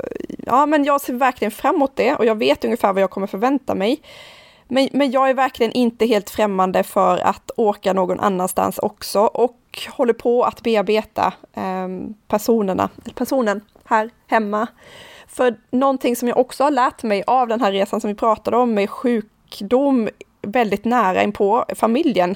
ja, 0.45 0.65
men 0.65 0.83
jag 0.83 1.01
ser 1.01 1.13
verkligen 1.13 1.51
fram 1.51 1.75
emot 1.75 1.95
det 1.95 2.15
och 2.15 2.25
jag 2.25 2.35
vet 2.35 2.65
ungefär 2.65 2.93
vad 2.93 3.03
jag 3.03 3.09
kommer 3.09 3.27
förvänta 3.27 3.75
mig. 3.75 4.01
Men, 4.67 4.89
men 4.91 5.11
jag 5.11 5.29
är 5.29 5.33
verkligen 5.33 5.71
inte 5.71 6.05
helt 6.05 6.29
främmande 6.29 6.83
för 6.83 7.17
att 7.17 7.51
åka 7.57 7.93
någon 7.93 8.19
annanstans 8.19 8.77
också 8.77 9.19
och 9.19 9.57
håller 9.89 10.13
på 10.13 10.43
att 10.43 10.61
bearbeta 10.61 11.33
um, 11.53 12.13
personerna, 12.27 12.89
personen 13.15 13.61
här 13.83 14.09
hemma. 14.27 14.67
För 15.33 15.55
någonting 15.71 16.15
som 16.15 16.27
jag 16.27 16.37
också 16.37 16.63
har 16.63 16.71
lärt 16.71 17.03
mig 17.03 17.23
av 17.27 17.47
den 17.47 17.61
här 17.61 17.71
resan 17.71 18.01
som 18.01 18.07
vi 18.07 18.15
pratade 18.15 18.57
om 18.57 18.73
med 18.73 18.89
sjukdom 18.89 20.09
väldigt 20.41 20.85
nära 20.85 21.23
in 21.23 21.31
på 21.31 21.65
familjen 21.75 22.35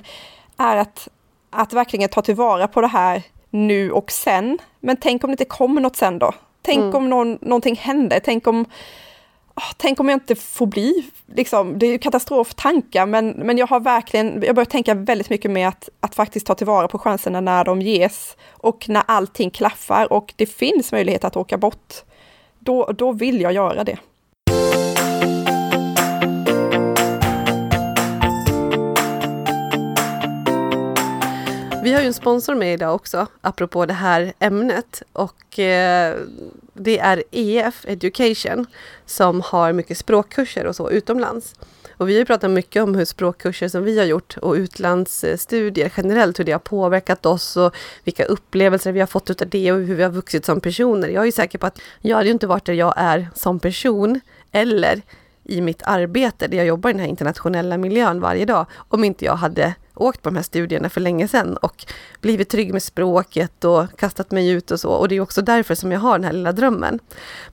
är 0.57 0.77
att, 0.77 1.07
att 1.49 1.73
verkligen 1.73 2.09
ta 2.09 2.21
tillvara 2.21 2.67
på 2.67 2.81
det 2.81 2.87
här 2.87 3.23
nu 3.49 3.91
och 3.91 4.11
sen. 4.11 4.57
Men 4.79 4.97
tänk 4.97 5.23
om 5.23 5.29
det 5.29 5.33
inte 5.33 5.45
kommer 5.45 5.81
något 5.81 5.95
sen 5.95 6.19
då? 6.19 6.31
Tänk 6.61 6.79
mm. 6.79 6.95
om 6.95 7.09
någon, 7.09 7.37
någonting 7.41 7.75
händer, 7.75 8.19
tänk 8.23 8.47
om, 8.47 8.65
oh, 9.55 9.71
tänk 9.77 9.99
om 9.99 10.09
jag 10.09 10.15
inte 10.15 10.35
får 10.35 10.65
bli, 10.65 11.05
liksom, 11.25 11.79
det 11.79 11.85
är 11.85 11.91
ju 11.91 11.97
katastroftankar, 11.97 13.05
men, 13.05 13.29
men 13.29 13.57
jag 13.57 13.67
har 13.67 13.79
verkligen, 13.79 14.43
jag 14.43 14.55
börjar 14.55 14.65
tänka 14.65 14.93
väldigt 14.93 15.29
mycket 15.29 15.51
med 15.51 15.67
att, 15.67 15.89
att 15.99 16.15
faktiskt 16.15 16.45
ta 16.45 16.55
tillvara 16.55 16.87
på 16.87 16.99
chanserna 16.99 17.41
när 17.41 17.63
de 17.63 17.81
ges 17.81 18.37
och 18.51 18.89
när 18.89 19.03
allting 19.07 19.49
klaffar 19.49 20.13
och 20.13 20.33
det 20.35 20.45
finns 20.45 20.91
möjlighet 20.91 21.23
att 21.23 21.35
åka 21.35 21.57
bort. 21.57 21.93
Då, 22.65 22.91
då 22.97 23.11
vill 23.11 23.41
jag 23.41 23.53
göra 23.53 23.83
det. 23.83 23.97
Vi 31.83 31.93
har 31.93 32.01
ju 32.01 32.07
en 32.07 32.13
sponsor 32.13 32.55
med 32.55 32.73
idag 32.73 32.95
också, 32.95 33.27
apropå 33.41 33.85
det 33.85 33.93
här 33.93 34.33
ämnet. 34.39 35.03
Och 35.13 35.59
eh, 35.59 36.15
det 36.73 36.99
är 36.99 37.23
EF 37.31 37.85
Education 37.87 38.65
som 39.05 39.41
har 39.41 39.73
mycket 39.73 39.97
språkkurser 39.97 40.65
och 40.65 40.75
så 40.75 40.89
utomlands. 40.89 41.55
Och 41.97 42.09
vi 42.09 42.13
har 42.13 42.19
ju 42.19 42.25
pratat 42.25 42.51
mycket 42.51 42.83
om 42.83 42.95
hur 42.95 43.05
språkkurser 43.05 43.67
som 43.67 43.83
vi 43.83 43.97
har 43.97 44.05
gjort 44.05 44.37
och 44.37 44.53
utlandsstudier 44.53 45.93
generellt, 45.97 46.39
hur 46.39 46.43
det 46.43 46.51
har 46.51 46.59
påverkat 46.59 47.25
oss 47.25 47.57
och 47.57 47.75
vilka 48.03 48.25
upplevelser 48.25 48.91
vi 48.91 48.99
har 48.99 49.07
fått 49.07 49.29
utav 49.29 49.49
det 49.49 49.71
och 49.71 49.79
hur 49.79 49.95
vi 49.95 50.03
har 50.03 50.09
vuxit 50.09 50.45
som 50.45 50.61
personer. 50.61 51.07
Jag 51.07 51.27
är 51.27 51.31
säker 51.31 51.57
på 51.57 51.67
att 51.67 51.79
jag 52.01 52.17
hade 52.17 52.27
ju 52.27 52.33
inte 52.33 52.47
varit 52.47 52.65
där 52.65 52.73
jag 52.73 52.93
är 52.97 53.29
som 53.33 53.59
person 53.59 54.19
eller 54.51 55.01
i 55.43 55.61
mitt 55.61 55.81
arbete 55.83 56.47
där 56.47 56.57
jag 56.57 56.65
jobbar 56.65 56.89
i 56.89 56.93
den 56.93 56.99
här 56.99 57.07
internationella 57.07 57.77
miljön 57.77 58.19
varje 58.19 58.45
dag 58.45 58.65
om 58.71 59.03
inte 59.03 59.25
jag 59.25 59.35
hade 59.35 59.75
åkt 59.95 60.21
på 60.21 60.29
de 60.29 60.35
här 60.35 60.43
studierna 60.43 60.89
för 60.89 61.01
länge 61.01 61.27
sedan 61.27 61.57
och 61.57 61.85
blivit 62.21 62.49
trygg 62.49 62.73
med 62.73 62.83
språket 62.83 63.63
och 63.63 63.99
kastat 63.99 64.31
mig 64.31 64.49
ut 64.49 64.71
och 64.71 64.79
så. 64.79 64.89
Och 64.89 65.07
det 65.07 65.15
är 65.15 65.19
också 65.19 65.41
därför 65.41 65.75
som 65.75 65.91
jag 65.91 65.99
har 65.99 66.17
den 66.17 66.23
här 66.23 66.33
lilla 66.33 66.51
drömmen. 66.51 66.99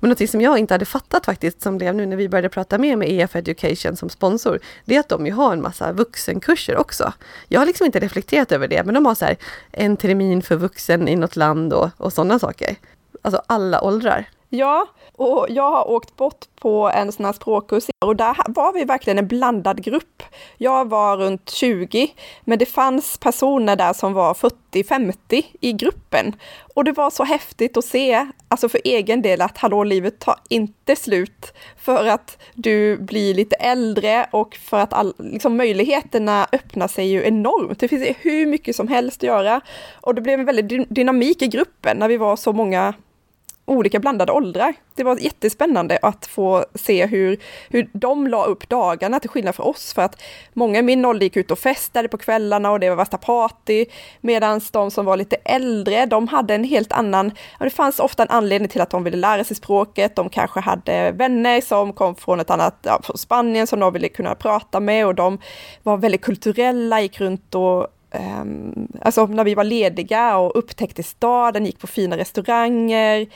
Men 0.00 0.08
någonting 0.08 0.28
som 0.28 0.40
jag 0.40 0.58
inte 0.58 0.74
hade 0.74 0.84
fattat 0.84 1.24
faktiskt, 1.24 1.62
som 1.62 1.78
blev 1.78 1.94
nu 1.94 2.06
när 2.06 2.16
vi 2.16 2.28
började 2.28 2.48
prata 2.48 2.78
mer 2.78 2.96
med 2.96 3.08
EF 3.10 3.36
Education 3.36 3.96
som 3.96 4.08
sponsor, 4.08 4.58
det 4.84 4.96
är 4.96 5.00
att 5.00 5.08
de 5.08 5.26
ju 5.26 5.32
har 5.32 5.52
en 5.52 5.62
massa 5.62 5.92
vuxenkurser 5.92 6.76
också. 6.76 7.12
Jag 7.48 7.60
har 7.60 7.66
liksom 7.66 7.86
inte 7.86 8.00
reflekterat 8.00 8.52
över 8.52 8.68
det, 8.68 8.84
men 8.84 8.94
de 8.94 9.06
har 9.06 9.14
så 9.14 9.24
här 9.24 9.36
en 9.70 9.96
termin 9.96 10.42
för 10.42 10.56
vuxen 10.56 11.08
i 11.08 11.16
något 11.16 11.36
land 11.36 11.72
och, 11.72 11.90
och 11.96 12.12
sådana 12.12 12.38
saker. 12.38 12.76
Alltså 13.22 13.42
alla 13.46 13.80
åldrar. 13.80 14.28
Ja, 14.54 14.86
och 15.16 15.46
jag 15.48 15.70
har 15.70 15.90
åkt 15.90 16.16
bort 16.16 16.44
på 16.60 16.90
en 16.94 17.12
sån 17.12 17.24
här 17.24 17.32
språkkurs 17.32 17.84
och 18.04 18.16
där 18.16 18.36
var 18.46 18.72
vi 18.72 18.84
verkligen 18.84 19.18
en 19.18 19.28
blandad 19.28 19.84
grupp. 19.84 20.22
Jag 20.58 20.88
var 20.88 21.16
runt 21.16 21.50
20, 21.50 22.14
men 22.44 22.58
det 22.58 22.66
fanns 22.66 23.18
personer 23.18 23.76
där 23.76 23.92
som 23.92 24.12
var 24.12 24.34
40-50 24.34 25.44
i 25.60 25.72
gruppen. 25.72 26.36
Och 26.74 26.84
det 26.84 26.92
var 26.92 27.10
så 27.10 27.24
häftigt 27.24 27.76
att 27.76 27.84
se, 27.84 28.26
alltså 28.48 28.68
för 28.68 28.80
egen 28.84 29.22
del, 29.22 29.40
att 29.40 29.58
hallå, 29.58 29.84
livet 29.84 30.18
tar 30.18 30.36
inte 30.48 30.96
slut 30.96 31.52
för 31.76 32.06
att 32.06 32.42
du 32.54 32.96
blir 32.96 33.34
lite 33.34 33.56
äldre 33.56 34.26
och 34.30 34.56
för 34.56 34.78
att 34.78 34.92
all, 34.92 35.14
liksom, 35.18 35.56
möjligheterna 35.56 36.46
öppnar 36.52 36.88
sig 36.88 37.06
ju 37.06 37.24
enormt. 37.24 37.80
Det 37.80 37.88
finns 37.88 38.08
hur 38.20 38.46
mycket 38.46 38.76
som 38.76 38.88
helst 38.88 39.16
att 39.16 39.22
göra. 39.22 39.60
Och 40.00 40.14
det 40.14 40.20
blev 40.20 40.40
en 40.40 40.46
väldigt 40.46 40.94
dynamik 40.94 41.42
i 41.42 41.46
gruppen 41.46 41.96
när 41.96 42.08
vi 42.08 42.16
var 42.16 42.36
så 42.36 42.52
många 42.52 42.94
olika 43.64 43.98
blandade 43.98 44.32
åldrar. 44.32 44.74
Det 44.94 45.04
var 45.04 45.16
jättespännande 45.16 45.98
att 46.02 46.26
få 46.26 46.64
se 46.74 47.06
hur, 47.06 47.36
hur 47.70 47.90
de 47.92 48.26
la 48.26 48.44
upp 48.44 48.68
dagarna 48.68 49.20
till 49.20 49.30
skillnad 49.30 49.54
från 49.54 49.66
oss. 49.66 49.94
För 49.94 50.02
att 50.02 50.22
många 50.52 50.78
i 50.78 50.82
min 50.82 51.04
ålder 51.04 51.24
gick 51.24 51.36
ut 51.36 51.50
och 51.50 51.58
festade 51.58 52.08
på 52.08 52.18
kvällarna 52.18 52.70
och 52.70 52.80
det 52.80 52.88
var 52.88 52.96
värsta 52.96 53.18
party. 53.18 53.86
Medan 54.20 54.60
de 54.72 54.90
som 54.90 55.04
var 55.04 55.16
lite 55.16 55.36
äldre, 55.36 56.06
de 56.06 56.28
hade 56.28 56.54
en 56.54 56.64
helt 56.64 56.92
annan, 56.92 57.32
ja, 57.58 57.64
det 57.64 57.70
fanns 57.70 57.98
ofta 57.98 58.22
en 58.22 58.30
anledning 58.30 58.68
till 58.68 58.80
att 58.80 58.90
de 58.90 59.04
ville 59.04 59.16
lära 59.16 59.44
sig 59.44 59.56
språket. 59.56 60.16
De 60.16 60.28
kanske 60.28 60.60
hade 60.60 61.10
vänner 61.12 61.60
som 61.60 61.92
kom 61.92 62.14
från 62.14 62.40
ett 62.40 62.50
annat, 62.50 62.78
ja, 62.82 63.00
från 63.02 63.18
Spanien 63.18 63.66
som 63.66 63.80
de 63.80 63.92
ville 63.92 64.08
kunna 64.08 64.34
prata 64.34 64.80
med 64.80 65.06
och 65.06 65.14
de 65.14 65.38
var 65.82 65.96
väldigt 65.96 66.22
kulturella, 66.22 67.00
gick 67.00 67.20
runt 67.20 67.54
och 67.54 67.86
um, 68.14 68.88
alltså 69.00 69.26
när 69.26 69.44
vi 69.44 69.54
var 69.54 69.64
lediga 69.64 70.36
och 70.36 70.58
upptäckte 70.58 71.02
staden, 71.02 71.66
gick 71.66 71.78
på 71.78 71.86
fina 71.86 72.16
restauranger. 72.16 73.26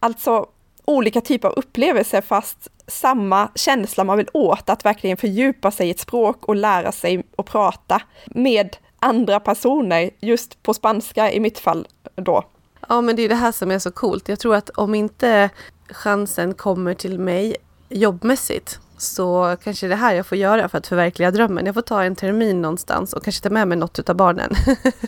Alltså 0.00 0.46
olika 0.84 1.20
typer 1.20 1.48
av 1.48 1.54
upplevelser 1.54 2.20
fast 2.20 2.68
samma 2.86 3.48
känsla 3.54 4.04
man 4.04 4.16
vill 4.16 4.28
åt, 4.32 4.68
att 4.68 4.84
verkligen 4.84 5.16
fördjupa 5.16 5.70
sig 5.70 5.88
i 5.88 5.90
ett 5.90 6.00
språk 6.00 6.44
och 6.44 6.56
lära 6.56 6.92
sig 6.92 7.22
att 7.36 7.46
prata 7.46 8.02
med 8.26 8.76
andra 8.98 9.40
personer, 9.40 10.10
just 10.20 10.62
på 10.62 10.74
spanska 10.74 11.32
i 11.32 11.40
mitt 11.40 11.58
fall 11.58 11.86
då. 12.14 12.44
Ja, 12.88 13.00
men 13.00 13.16
det 13.16 13.22
är 13.22 13.28
det 13.28 13.34
här 13.34 13.52
som 13.52 13.70
är 13.70 13.78
så 13.78 13.90
coolt. 13.90 14.28
Jag 14.28 14.38
tror 14.38 14.54
att 14.54 14.70
om 14.70 14.94
inte 14.94 15.50
chansen 15.88 16.54
kommer 16.54 16.94
till 16.94 17.18
mig 17.18 17.56
jobbmässigt 17.88 18.80
så 19.04 19.56
kanske 19.64 19.88
det 19.88 19.96
här 19.96 20.14
jag 20.14 20.26
får 20.26 20.38
göra 20.38 20.68
för 20.68 20.78
att 20.78 20.86
förverkliga 20.86 21.30
drömmen. 21.30 21.66
Jag 21.66 21.74
får 21.74 21.82
ta 21.82 22.02
en 22.02 22.16
termin 22.16 22.62
någonstans 22.62 23.12
och 23.12 23.24
kanske 23.24 23.42
ta 23.42 23.50
med 23.50 23.68
mig 23.68 23.78
något 23.78 24.10
av 24.10 24.16
barnen. 24.16 24.54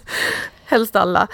Helst 0.64 0.96
alla. 0.96 1.28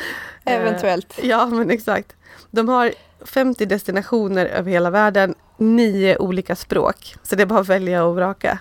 Eventuellt. 0.45 1.19
Eh, 1.19 1.29
ja, 1.29 1.47
men 1.47 1.71
exakt. 1.71 2.17
De 2.51 2.69
har 2.69 2.93
50 3.25 3.67
destinationer 3.67 4.47
över 4.47 4.71
hela 4.71 4.91
världen, 4.91 5.35
nio 5.57 6.19
olika 6.19 6.57
språk. 6.57 7.15
Så 7.23 7.37
det 7.37 7.43
är 7.43 7.47
bara 7.47 7.61
att 7.61 7.69
välja 7.69 8.05
och 8.05 8.15
vraka. 8.17 8.59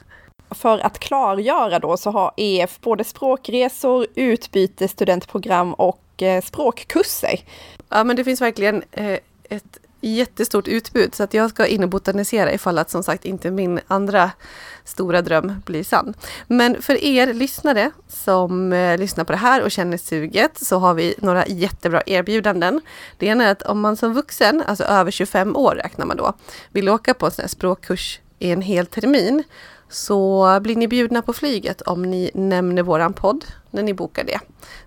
För 0.50 0.80
att 0.80 1.00
klargöra 1.00 1.80
då 1.80 1.98
så 1.98 2.12
har 2.12 2.32
EF 2.38 2.80
både 2.82 3.04
språkresor, 3.04 4.08
utbytesstudentprogram 4.16 5.74
och 5.74 6.24
eh, 6.24 6.42
språkkurser. 6.42 7.40
Ja, 7.90 8.04
men 8.04 8.16
det 8.16 8.24
finns 8.24 8.42
verkligen 8.42 8.84
eh, 8.92 9.20
ett 9.50 9.80
jättestort 10.02 10.68
utbud 10.68 11.16
så 11.16 11.24
att 11.24 11.34
jag 11.34 11.50
ska 11.50 11.66
in 11.66 11.84
och 11.84 11.90
botanisera 11.90 12.54
ifall 12.54 12.78
att 12.78 12.90
som 12.90 13.04
sagt 13.04 13.26
inte 13.26 13.52
min 13.52 13.80
andra 13.88 14.32
stora 14.84 15.22
dröm 15.22 15.62
blir 15.66 15.84
sann. 15.84 16.14
Men 16.48 16.82
för 16.82 17.04
er 17.04 17.34
lyssnare 17.34 17.92
som 18.08 18.74
eh, 18.74 18.98
lyssnar 18.98 19.24
på 19.24 19.32
det 19.32 19.38
här 19.38 19.64
och 19.64 19.72
känner 19.72 19.98
suget 19.98 20.58
så 20.58 20.78
har 20.78 20.94
vi 20.94 21.16
några 21.18 21.48
jättebra 21.48 22.02
erbjudanden. 22.06 22.82
Det 23.18 23.26
ena 23.26 23.44
är 23.44 23.52
att 23.52 23.62
om 23.62 23.80
man 23.80 23.98
som 23.98 24.14
vuxen, 24.14 24.64
alltså 24.68 24.84
över 24.84 25.12
25 25.12 25.56
år 25.56 25.76
räknar 25.76 26.06
man 26.06 26.18
då, 26.18 26.34
vill 26.72 26.90
åka 26.90 27.14
på 27.14 27.26
en 27.26 27.32
sån 27.32 27.44
här 27.44 27.50
språkkurs 27.50 28.20
i 28.40 28.52
en 28.52 28.62
hel 28.62 28.86
termin 28.86 29.44
så 29.90 30.60
blir 30.62 30.76
ni 30.76 30.88
bjudna 30.88 31.22
på 31.22 31.34
flyget 31.34 31.82
om 31.82 32.02
ni 32.02 32.32
nämner 32.34 32.84
våran 32.84 33.14
podd 33.14 33.46
när 33.72 33.84
ni 33.84 33.94
bokar 33.94 34.24
det. 34.24 34.40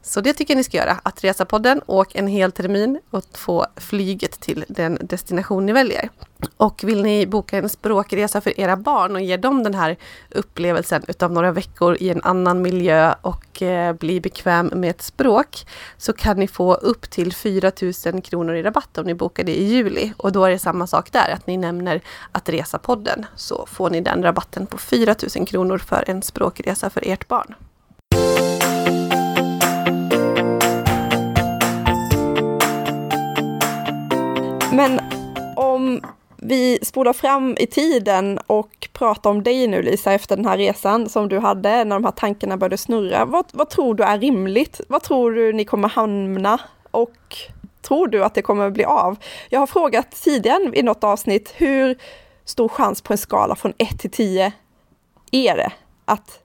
Så 0.02 0.20
det 0.20 0.32
tycker 0.32 0.54
jag 0.54 0.56
ni 0.56 0.64
ska 0.64 0.76
göra. 0.76 1.00
Att 1.02 1.24
resa 1.24 1.44
podden, 1.44 1.80
åk 1.86 2.14
en 2.14 2.26
hel 2.26 2.52
termin 2.52 3.00
och 3.10 3.24
få 3.34 3.66
flyget 3.76 4.40
till 4.40 4.64
den 4.68 4.98
destination 5.00 5.66
ni 5.66 5.72
väljer. 5.72 6.08
Och 6.56 6.84
vill 6.84 7.02
ni 7.02 7.26
boka 7.26 7.58
en 7.58 7.68
språkresa 7.68 8.40
för 8.40 8.60
era 8.60 8.76
barn 8.76 9.14
och 9.14 9.20
ge 9.20 9.36
dem 9.36 9.62
den 9.62 9.74
här 9.74 9.96
upplevelsen 10.30 11.02
utav 11.08 11.32
några 11.32 11.52
veckor 11.52 11.96
i 12.00 12.10
en 12.10 12.22
annan 12.22 12.62
miljö 12.62 13.14
och 13.20 13.62
eh, 13.62 13.92
bli 13.92 14.20
bekväm 14.20 14.66
med 14.74 14.90
ett 14.90 15.02
språk 15.02 15.66
så 15.96 16.12
kan 16.12 16.36
ni 16.36 16.48
få 16.48 16.74
upp 16.74 17.10
till 17.10 17.32
4 17.32 17.72
000 18.12 18.22
kronor 18.22 18.54
i 18.54 18.62
rabatt 18.62 18.98
om 18.98 19.06
ni 19.06 19.14
bokar 19.14 19.44
det 19.44 19.60
i 19.60 19.64
juli. 19.64 20.12
Och 20.16 20.32
då 20.32 20.44
är 20.44 20.50
det 20.50 20.58
samma 20.58 20.86
sak 20.86 21.12
där, 21.12 21.30
att 21.30 21.46
ni 21.46 21.56
nämner 21.56 22.00
att 22.32 22.48
resa 22.48 22.78
podden 22.78 23.26
så 23.36 23.66
får 23.66 23.90
ni 23.90 24.00
den 24.00 24.22
rabatten 24.22 24.66
på 24.66 24.78
4 24.78 25.14
000 25.36 25.46
kronor 25.46 25.78
för 25.78 26.04
en 26.06 26.22
språkresa 26.22 26.90
för 26.90 27.02
ert 27.06 27.28
barn. 27.28 27.54
Men 34.76 35.00
om 35.56 36.00
vi 36.36 36.78
spolar 36.82 37.12
fram 37.12 37.56
i 37.58 37.66
tiden 37.66 38.38
och 38.46 38.88
pratar 38.92 39.30
om 39.30 39.42
dig 39.42 39.66
nu 39.66 39.82
Lisa 39.82 40.12
efter 40.12 40.36
den 40.36 40.46
här 40.46 40.56
resan 40.56 41.08
som 41.08 41.28
du 41.28 41.38
hade 41.38 41.84
när 41.84 41.96
de 41.96 42.04
här 42.04 42.12
tankarna 42.12 42.56
började 42.56 42.76
snurra. 42.76 43.24
Vad, 43.24 43.44
vad 43.52 43.70
tror 43.70 43.94
du 43.94 44.04
är 44.04 44.18
rimligt? 44.18 44.80
Vad 44.88 45.02
tror 45.02 45.32
du 45.32 45.52
ni 45.52 45.64
kommer 45.64 45.88
hamna? 45.88 46.60
Och 46.90 47.36
tror 47.82 48.08
du 48.08 48.24
att 48.24 48.34
det 48.34 48.42
kommer 48.42 48.70
bli 48.70 48.84
av? 48.84 49.16
Jag 49.48 49.60
har 49.60 49.66
frågat 49.66 50.10
tidigare 50.10 50.70
i 50.74 50.82
något 50.82 51.04
avsnitt 51.04 51.54
hur 51.56 51.98
stor 52.44 52.68
chans 52.68 53.02
på 53.02 53.12
en 53.12 53.18
skala 53.18 53.56
från 53.56 53.72
1 53.78 53.98
till 53.98 54.10
10 54.10 54.52
är 55.30 55.56
det 55.56 55.72
att 56.04 56.38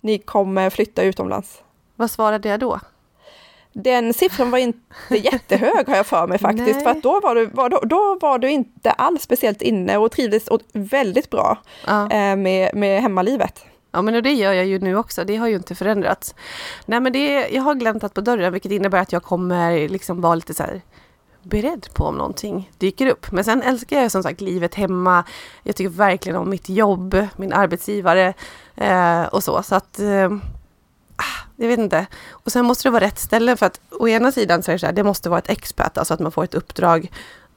ni 0.00 0.18
kommer 0.18 0.70
flytta 0.70 1.02
utomlands? 1.02 1.62
Vad 1.96 2.10
svarade 2.10 2.48
jag 2.48 2.60
då? 2.60 2.80
Den 3.72 4.14
siffran 4.14 4.50
var 4.50 4.58
inte 4.58 5.16
jättehög 5.16 5.88
har 5.88 5.96
jag 5.96 6.06
för 6.06 6.26
mig 6.26 6.38
faktiskt, 6.38 6.74
Nej. 6.74 6.82
för 6.82 6.90
att 6.90 7.02
då 7.02 7.20
var, 7.20 7.34
du, 7.34 7.46
var, 7.46 7.68
då, 7.68 7.80
då 7.84 8.18
var 8.20 8.38
du 8.38 8.50
inte 8.50 8.90
alls 8.90 9.22
speciellt 9.22 9.62
inne 9.62 9.96
och 9.96 10.12
trivdes 10.12 10.48
väldigt 10.72 11.30
bra 11.30 11.58
ja. 11.86 12.10
Eh, 12.10 12.36
med, 12.36 12.74
med 12.74 13.02
hemmalivet. 13.02 13.64
Ja 13.92 14.02
men 14.02 14.22
det 14.22 14.32
gör 14.32 14.52
jag 14.52 14.66
ju 14.66 14.78
nu 14.78 14.96
också, 14.96 15.24
det 15.24 15.36
har 15.36 15.48
ju 15.48 15.56
inte 15.56 15.74
förändrats. 15.74 16.34
Nej 16.86 17.00
men 17.00 17.12
det, 17.12 17.48
jag 17.48 17.62
har 17.62 17.74
gläntat 17.74 18.14
på 18.14 18.20
dörren 18.20 18.52
vilket 18.52 18.72
innebär 18.72 18.98
att 18.98 19.12
jag 19.12 19.22
kommer 19.22 19.88
liksom 19.88 20.20
vara 20.20 20.34
lite 20.34 20.54
så 20.54 20.62
här 20.62 20.82
beredd 21.42 21.86
på 21.94 22.04
om 22.04 22.14
någonting 22.14 22.70
dyker 22.78 23.06
upp. 23.06 23.32
Men 23.32 23.44
sen 23.44 23.62
älskar 23.62 24.00
jag 24.00 24.10
som 24.10 24.22
sagt 24.22 24.40
livet 24.40 24.74
hemma. 24.74 25.24
Jag 25.62 25.76
tycker 25.76 25.90
verkligen 25.90 26.38
om 26.38 26.50
mitt 26.50 26.68
jobb, 26.68 27.26
min 27.36 27.52
arbetsgivare 27.52 28.34
eh, 28.76 29.22
och 29.22 29.44
så. 29.44 29.62
Så 29.62 29.74
att 29.74 29.98
eh, 29.98 30.30
jag 31.60 31.68
vet 31.68 31.78
inte. 31.78 32.06
Och 32.30 32.52
sen 32.52 32.64
måste 32.64 32.88
det 32.88 32.92
vara 32.92 33.04
rätt 33.04 33.18
ställe 33.18 33.56
för 33.56 33.66
att 33.66 33.80
å 33.90 34.08
ena 34.08 34.32
sidan 34.32 34.62
så 34.62 34.70
är 34.70 34.72
det 34.72 34.78
så 34.78 34.86
här, 34.86 34.92
det 34.92 35.04
måste 35.04 35.28
vara 35.28 35.38
ett 35.38 35.50
expat, 35.50 35.98
alltså 35.98 36.14
att 36.14 36.20
man 36.20 36.32
får 36.32 36.44
ett 36.44 36.54
uppdrag 36.54 37.12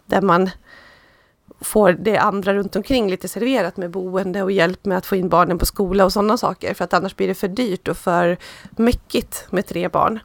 där 0.06 0.22
man 0.22 0.50
får 1.62 1.92
det 1.92 2.18
andra 2.18 2.54
runt 2.54 2.76
omkring 2.76 3.10
lite 3.10 3.28
serverat 3.28 3.78
med 3.78 3.92
boende 3.92 4.44
och 4.44 4.52
hjälp 4.52 4.86
med 4.86 4.98
att 4.98 5.06
få 5.06 5.16
in 5.16 5.30
barnen 5.30 5.58
på 5.58 5.66
skola 5.66 6.06
och 6.06 6.14
sådana 6.14 6.38
saker. 6.38 6.74
För 6.74 6.84
att 6.84 6.94
annars 6.94 7.16
blir 7.16 7.28
det 7.28 7.36
för 7.36 7.48
dyrt 7.48 7.88
och 7.88 7.98
för 7.98 8.38
mäckigt 8.72 9.46
med 9.50 9.66
tre 9.66 9.88
barn. 9.88 10.20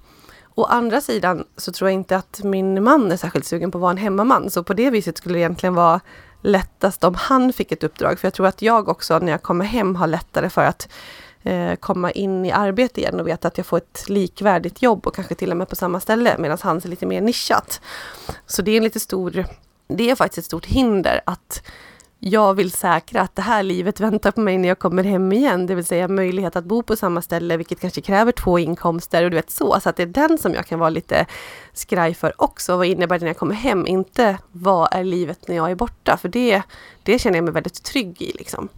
Å 0.54 0.64
andra 0.64 1.00
sidan 1.00 1.44
så 1.56 1.72
tror 1.72 1.90
jag 1.90 1.94
inte 1.94 2.16
att 2.16 2.40
min 2.44 2.84
man 2.84 3.12
är 3.12 3.16
särskilt 3.16 3.44
sugen 3.44 3.70
på 3.70 3.78
att 3.78 3.82
vara 3.82 3.90
en 3.90 3.96
hemmaman. 3.96 4.50
Så 4.50 4.64
på 4.64 4.74
det 4.74 4.90
viset 4.90 5.18
skulle 5.18 5.34
det 5.34 5.40
egentligen 5.40 5.74
vara 5.74 6.00
lättast 6.42 7.04
om 7.04 7.14
han 7.14 7.52
fick 7.52 7.72
ett 7.72 7.84
uppdrag. 7.84 8.18
För 8.18 8.26
jag 8.26 8.34
tror 8.34 8.46
att 8.46 8.62
jag 8.62 8.88
också 8.88 9.18
när 9.18 9.32
jag 9.32 9.42
kommer 9.42 9.64
hem 9.64 9.96
har 9.96 10.06
lättare 10.06 10.50
för 10.50 10.64
att 10.64 10.88
Eh, 11.48 11.74
komma 11.74 12.10
in 12.10 12.44
i 12.44 12.52
arbete 12.52 13.00
igen 13.00 13.20
och 13.20 13.26
veta 13.26 13.48
att 13.48 13.56
jag 13.56 13.66
får 13.66 13.76
ett 13.76 14.04
likvärdigt 14.08 14.82
jobb 14.82 15.06
och 15.06 15.14
kanske 15.14 15.34
till 15.34 15.50
och 15.50 15.56
med 15.56 15.68
på 15.68 15.76
samma 15.76 16.00
ställe 16.00 16.36
medan 16.38 16.58
hans 16.62 16.84
är 16.84 16.88
lite 16.88 17.06
mer 17.06 17.20
nischat. 17.20 17.80
Så 18.46 18.62
det 18.62 18.70
är 18.70 18.76
en 18.76 18.84
lite 18.84 19.00
stor, 19.00 19.44
det 19.88 20.10
är 20.10 20.14
faktiskt 20.14 20.38
ett 20.38 20.44
stort 20.44 20.66
hinder 20.66 21.20
att 21.26 21.62
jag 22.18 22.54
vill 22.54 22.70
säkra 22.70 23.20
att 23.20 23.36
det 23.36 23.42
här 23.42 23.62
livet 23.62 24.00
väntar 24.00 24.30
på 24.30 24.40
mig 24.40 24.58
när 24.58 24.68
jag 24.68 24.78
kommer 24.78 25.04
hem 25.04 25.32
igen, 25.32 25.66
det 25.66 25.74
vill 25.74 25.84
säga 25.84 26.08
möjlighet 26.08 26.56
att 26.56 26.64
bo 26.64 26.82
på 26.82 26.96
samma 26.96 27.22
ställe, 27.22 27.56
vilket 27.56 27.80
kanske 27.80 28.00
kräver 28.00 28.32
två 28.32 28.58
inkomster 28.58 29.24
och 29.24 29.30
du 29.30 29.36
vet 29.36 29.50
så. 29.50 29.80
Så 29.80 29.88
att 29.88 29.96
det 29.96 30.02
är 30.02 30.06
den 30.06 30.38
som 30.38 30.54
jag 30.54 30.66
kan 30.66 30.78
vara 30.78 30.90
lite 30.90 31.26
skraj 31.72 32.14
för 32.14 32.42
också. 32.42 32.76
Vad 32.76 32.86
innebär 32.86 33.18
det 33.18 33.24
när 33.24 33.30
jag 33.30 33.38
kommer 33.38 33.54
hem? 33.54 33.86
Inte 33.86 34.38
vad 34.52 34.88
är 34.92 35.04
livet 35.04 35.48
när 35.48 35.56
jag 35.56 35.70
är 35.70 35.74
borta? 35.74 36.16
För 36.16 36.28
det, 36.28 36.62
det 37.02 37.18
känner 37.18 37.36
jag 37.36 37.44
mig 37.44 37.52
väldigt 37.52 37.82
trygg 37.82 38.22
i. 38.22 38.32
Liksom. 38.32 38.68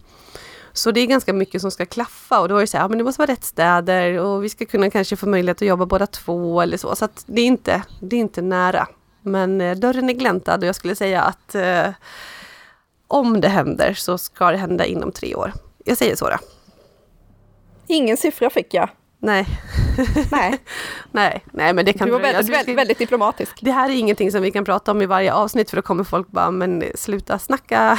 Så 0.73 0.91
det 0.91 0.99
är 0.99 1.05
ganska 1.05 1.33
mycket 1.33 1.61
som 1.61 1.71
ska 1.71 1.85
klaffa 1.85 2.39
och 2.39 2.49
då 2.49 2.57
är 2.57 2.61
det 2.61 2.67
så 2.67 2.77
här, 2.77 2.83
ja, 2.83 2.87
men 2.87 2.97
det 2.97 3.03
måste 3.03 3.21
vara 3.21 3.31
rätt 3.31 3.43
städer 3.43 4.19
och 4.19 4.43
vi 4.43 4.49
ska 4.49 4.65
kunna 4.65 4.89
kanske 4.89 5.15
få 5.15 5.29
möjlighet 5.29 5.57
att 5.57 5.67
jobba 5.67 5.85
båda 5.85 6.07
två 6.07 6.61
eller 6.61 6.77
så. 6.77 6.95
Så 6.95 7.05
att 7.05 7.23
det 7.25 7.41
är 7.41 7.45
inte, 7.45 7.83
det 7.99 8.15
är 8.15 8.19
inte 8.19 8.41
nära. 8.41 8.87
Men 9.21 9.61
eh, 9.61 9.77
dörren 9.77 10.09
är 10.09 10.13
gläntad 10.13 10.59
och 10.59 10.67
jag 10.67 10.75
skulle 10.75 10.95
säga 10.95 11.21
att 11.21 11.55
eh, 11.55 11.87
om 13.07 13.41
det 13.41 13.47
händer 13.47 13.93
så 13.93 14.17
ska 14.17 14.51
det 14.51 14.57
hända 14.57 14.85
inom 14.85 15.11
tre 15.11 15.35
år. 15.35 15.53
Jag 15.85 15.97
säger 15.97 16.15
så 16.15 16.29
då. 16.29 16.37
Ingen 17.87 18.17
siffra 18.17 18.49
fick 18.49 18.73
jag. 18.73 18.89
Nej. 19.19 19.47
Nej. 20.31 20.59
nej, 21.11 21.43
nej, 21.51 21.73
men 21.73 21.85
det 21.85 21.93
kan 21.93 22.07
Du 22.07 22.11
var 22.11 22.19
väldigt, 22.19 22.49
väldigt, 22.53 22.77
väldigt, 22.77 22.97
diplomatisk. 22.97 23.57
Det 23.61 23.71
här 23.71 23.89
är 23.89 23.93
ingenting 23.93 24.31
som 24.31 24.41
vi 24.41 24.51
kan 24.51 24.65
prata 24.65 24.91
om 24.91 25.01
i 25.01 25.05
varje 25.05 25.33
avsnitt 25.33 25.69
för 25.69 25.75
då 25.75 25.81
kommer 25.81 26.03
folk 26.03 26.27
bara, 26.27 26.51
men 26.51 26.83
sluta 26.95 27.39
snacka. 27.39 27.97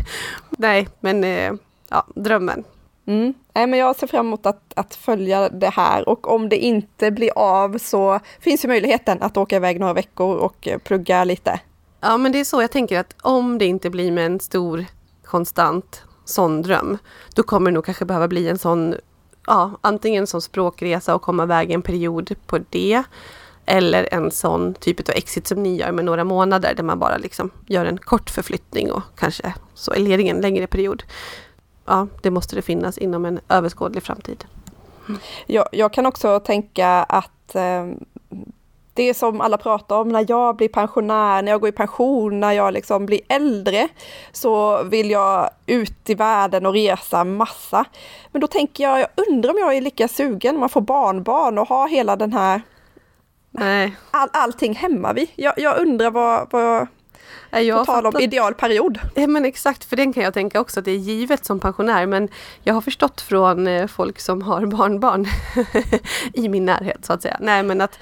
nej, 0.50 0.88
men 1.00 1.24
eh, 1.24 1.52
ja, 1.90 2.06
drömmen. 2.14 2.64
Mm. 3.06 3.34
Nej, 3.54 3.66
men 3.66 3.78
jag 3.78 3.96
ser 3.96 4.06
fram 4.06 4.26
emot 4.26 4.46
att, 4.46 4.72
att 4.76 4.94
följa 4.94 5.48
det 5.48 5.68
här 5.68 6.08
och 6.08 6.34
om 6.34 6.48
det 6.48 6.56
inte 6.58 7.10
blir 7.10 7.30
av 7.36 7.78
så 7.78 8.20
finns 8.40 8.64
ju 8.64 8.68
möjligheten 8.68 9.22
att 9.22 9.36
åka 9.36 9.56
iväg 9.56 9.80
några 9.80 9.92
veckor 9.92 10.36
och 10.36 10.68
plugga 10.84 11.24
lite. 11.24 11.60
Ja, 12.00 12.16
men 12.16 12.32
det 12.32 12.40
är 12.40 12.44
så 12.44 12.62
jag 12.62 12.70
tänker 12.70 13.00
att 13.00 13.16
om 13.22 13.58
det 13.58 13.66
inte 13.66 13.90
blir 13.90 14.12
med 14.12 14.26
en 14.26 14.40
stor 14.40 14.84
konstant 15.24 16.02
sån 16.24 16.62
dröm, 16.62 16.98
då 17.34 17.42
kommer 17.42 17.70
det 17.70 17.74
nog 17.74 17.84
kanske 17.84 18.04
behöva 18.04 18.28
bli 18.28 18.48
en 18.48 18.58
sån, 18.58 18.94
ja, 19.46 19.70
antingen 19.80 20.22
en 20.22 20.26
sån 20.26 20.42
språkresa 20.42 21.14
och 21.14 21.22
komma 21.22 21.42
iväg 21.42 21.70
en 21.70 21.82
period 21.82 22.34
på 22.46 22.58
det. 22.70 23.02
Eller 23.66 24.08
en 24.14 24.30
sån 24.30 24.74
typ 24.74 25.08
av 25.08 25.14
exit 25.14 25.46
som 25.46 25.62
ni 25.62 25.76
gör 25.76 25.92
med 25.92 26.04
några 26.04 26.24
månader 26.24 26.74
där 26.74 26.82
man 26.82 26.98
bara 26.98 27.16
liksom 27.16 27.50
gör 27.66 27.86
en 27.86 27.98
kort 27.98 28.30
förflyttning 28.30 28.92
och 28.92 29.02
kanske 29.16 29.54
så 29.74 29.92
är 29.92 29.98
ledig 29.98 30.28
en 30.28 30.40
längre 30.40 30.66
period 30.66 31.02
ja, 31.84 32.06
det 32.22 32.30
måste 32.30 32.56
det 32.56 32.62
finnas 32.62 32.98
inom 32.98 33.24
en 33.24 33.40
överskådlig 33.48 34.02
framtid. 34.02 34.44
Jag, 35.46 35.68
jag 35.72 35.92
kan 35.92 36.06
också 36.06 36.40
tänka 36.40 36.88
att 36.88 37.54
eh, 37.54 37.86
det 38.94 39.14
som 39.14 39.40
alla 39.40 39.58
pratar 39.58 40.00
om, 40.00 40.08
när 40.08 40.24
jag 40.28 40.56
blir 40.56 40.68
pensionär, 40.68 41.42
när 41.42 41.52
jag 41.52 41.60
går 41.60 41.68
i 41.68 41.72
pension, 41.72 42.40
när 42.40 42.52
jag 42.52 42.74
liksom 42.74 43.06
blir 43.06 43.20
äldre, 43.28 43.88
så 44.32 44.82
vill 44.82 45.10
jag 45.10 45.50
ut 45.66 46.10
i 46.10 46.14
världen 46.14 46.66
och 46.66 46.72
resa 46.72 47.24
massa. 47.24 47.84
Men 48.32 48.40
då 48.40 48.46
tänker 48.46 48.84
jag, 48.84 49.00
jag 49.00 49.08
undrar 49.28 49.50
om 49.50 49.58
jag 49.58 49.76
är 49.76 49.80
lika 49.80 50.08
sugen, 50.08 50.54
om 50.54 50.60
man 50.60 50.68
får 50.68 50.80
barnbarn 50.80 51.58
och 51.58 51.68
har 51.68 51.88
hela 51.88 52.16
den 52.16 52.32
här 52.32 52.62
Nej. 53.58 53.96
All, 54.10 54.28
allting 54.32 54.74
hemma 54.74 55.12
vid. 55.12 55.28
Jag, 55.36 55.54
jag 55.56 55.78
undrar 55.78 56.10
vad, 56.10 56.46
vad, 56.50 56.86
jag 57.60 57.86
På 57.86 57.92
tal 57.92 58.06
om 58.06 58.20
idealperiod. 58.20 58.98
Ja, 59.14 59.26
men 59.26 59.44
exakt, 59.44 59.84
för 59.84 59.96
den 59.96 60.12
kan 60.12 60.22
jag 60.22 60.34
tänka 60.34 60.60
också 60.60 60.80
att 60.80 60.84
det 60.84 60.90
är 60.90 60.96
givet 60.96 61.44
som 61.44 61.60
pensionär. 61.60 62.06
Men 62.06 62.28
jag 62.62 62.74
har 62.74 62.80
förstått 62.80 63.20
från 63.20 63.66
eh, 63.66 63.86
folk 63.86 64.20
som 64.20 64.42
har 64.42 64.66
barnbarn 64.76 65.26
i 66.32 66.48
min 66.48 66.64
närhet 66.64 67.04
så 67.04 67.12
att 67.12 67.22
säga. 67.22 67.36
Nej 67.40 67.62
men 67.62 67.80
att 67.80 67.98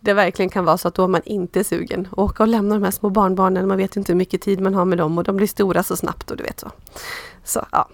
det 0.00 0.12
verkligen 0.12 0.50
kan 0.50 0.64
vara 0.64 0.78
så 0.78 0.88
att 0.88 0.94
då 0.94 1.04
är 1.04 1.08
man 1.08 1.22
inte 1.24 1.64
sugen 1.64 2.08
åka 2.12 2.42
och 2.42 2.48
lämna 2.48 2.74
de 2.74 2.84
här 2.84 2.90
små 2.90 3.10
barnbarnen. 3.10 3.68
Man 3.68 3.76
vet 3.76 3.96
inte 3.96 4.12
hur 4.12 4.18
mycket 4.18 4.42
tid 4.42 4.60
man 4.60 4.74
har 4.74 4.84
med 4.84 4.98
dem 4.98 5.18
och 5.18 5.24
de 5.24 5.36
blir 5.36 5.46
stora 5.46 5.82
så 5.82 5.96
snabbt 5.96 6.30
och 6.30 6.36
du 6.36 6.42
vet 6.42 6.60
så. 6.60 6.70
Så 7.44 7.66
ja. 7.72 7.88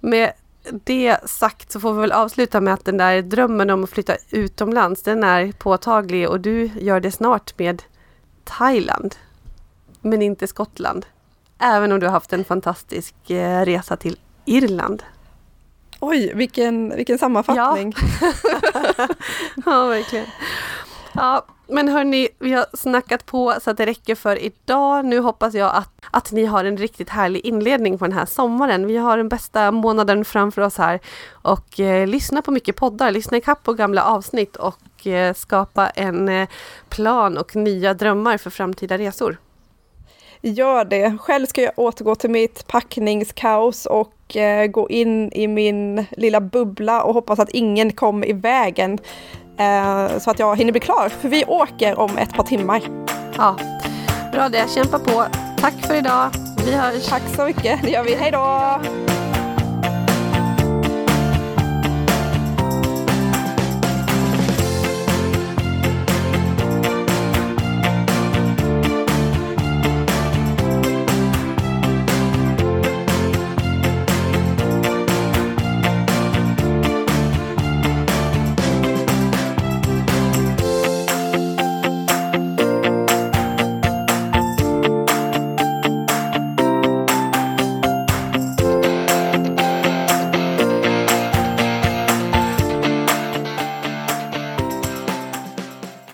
Med 0.00 0.32
det 0.84 1.30
sagt 1.30 1.72
så 1.72 1.80
får 1.80 1.92
vi 1.94 2.00
väl 2.00 2.12
avsluta 2.12 2.60
med 2.60 2.74
att 2.74 2.84
den 2.84 2.96
där 2.96 3.22
drömmen 3.22 3.70
om 3.70 3.84
att 3.84 3.90
flytta 3.90 4.16
utomlands 4.30 5.02
den 5.02 5.24
är 5.24 5.52
påtaglig 5.52 6.28
och 6.28 6.40
du 6.40 6.70
gör 6.80 7.00
det 7.00 7.12
snart 7.12 7.58
med 7.58 7.82
Thailand 8.44 9.14
men 10.02 10.22
inte 10.22 10.46
Skottland. 10.46 11.06
Även 11.58 11.92
om 11.92 12.00
du 12.00 12.06
har 12.06 12.12
haft 12.12 12.32
en 12.32 12.44
fantastisk 12.44 13.30
eh, 13.30 13.64
resa 13.64 13.96
till 13.96 14.16
Irland. 14.44 15.02
Oj, 16.00 16.32
vilken, 16.34 16.96
vilken 16.96 17.18
sammanfattning! 17.18 17.94
Ja, 18.20 19.08
ja 19.66 19.86
verkligen. 19.86 20.26
Ja, 21.12 21.46
Men 21.68 21.88
hörni, 21.88 22.28
vi 22.38 22.52
har 22.52 22.66
snackat 22.76 23.26
på 23.26 23.54
så 23.62 23.70
att 23.70 23.76
det 23.76 23.86
räcker 23.86 24.14
för 24.14 24.42
idag. 24.42 25.04
Nu 25.04 25.20
hoppas 25.20 25.54
jag 25.54 25.74
att, 25.74 25.90
att 26.10 26.32
ni 26.32 26.44
har 26.44 26.64
en 26.64 26.76
riktigt 26.76 27.08
härlig 27.08 27.46
inledning 27.46 27.98
på 27.98 28.04
den 28.04 28.18
här 28.18 28.26
sommaren. 28.26 28.86
Vi 28.86 28.96
har 28.96 29.16
den 29.16 29.28
bästa 29.28 29.70
månaden 29.70 30.24
framför 30.24 30.62
oss 30.62 30.78
här. 30.78 31.00
Och 31.30 31.80
eh, 31.80 32.06
lyssna 32.06 32.42
på 32.42 32.50
mycket 32.50 32.76
poddar, 32.76 33.10
lyssna 33.10 33.36
ikapp 33.36 33.62
på 33.62 33.72
gamla 33.72 34.04
avsnitt 34.04 34.56
och 34.56 35.06
eh, 35.06 35.34
skapa 35.34 35.90
en 35.90 36.28
eh, 36.28 36.48
plan 36.88 37.38
och 37.38 37.56
nya 37.56 37.94
drömmar 37.94 38.38
för 38.38 38.50
framtida 38.50 38.98
resor. 38.98 39.38
Gör 40.44 40.84
det. 40.84 41.18
Själv 41.18 41.46
ska 41.46 41.62
jag 41.62 41.72
återgå 41.76 42.14
till 42.14 42.30
mitt 42.30 42.66
packningskaos 42.66 43.86
och 43.86 44.36
eh, 44.36 44.66
gå 44.66 44.88
in 44.90 45.32
i 45.32 45.48
min 45.48 46.06
lilla 46.10 46.40
bubbla 46.40 47.02
och 47.02 47.14
hoppas 47.14 47.38
att 47.38 47.50
ingen 47.50 47.92
kommer 47.92 48.28
i 48.28 48.32
vägen. 48.32 48.98
Eh, 49.58 50.18
så 50.18 50.30
att 50.30 50.38
jag 50.38 50.56
hinner 50.58 50.72
bli 50.72 50.80
klar, 50.80 51.08
för 51.08 51.28
vi 51.28 51.44
åker 51.44 51.98
om 51.98 52.18
ett 52.18 52.32
par 52.32 52.44
timmar. 52.44 52.82
Ja, 53.36 53.56
bra 54.32 54.48
det. 54.48 54.70
Kämpa 54.74 54.98
på. 54.98 55.24
Tack 55.60 55.86
för 55.86 55.94
idag. 55.94 56.30
Vi 56.66 56.72
hörs. 56.72 57.08
Tack 57.08 57.22
så 57.36 57.44
mycket. 57.44 57.82
Det 57.82 57.90
gör 57.90 58.04
vi. 58.04 58.14
Hej 58.14 58.30
då! 58.30 58.80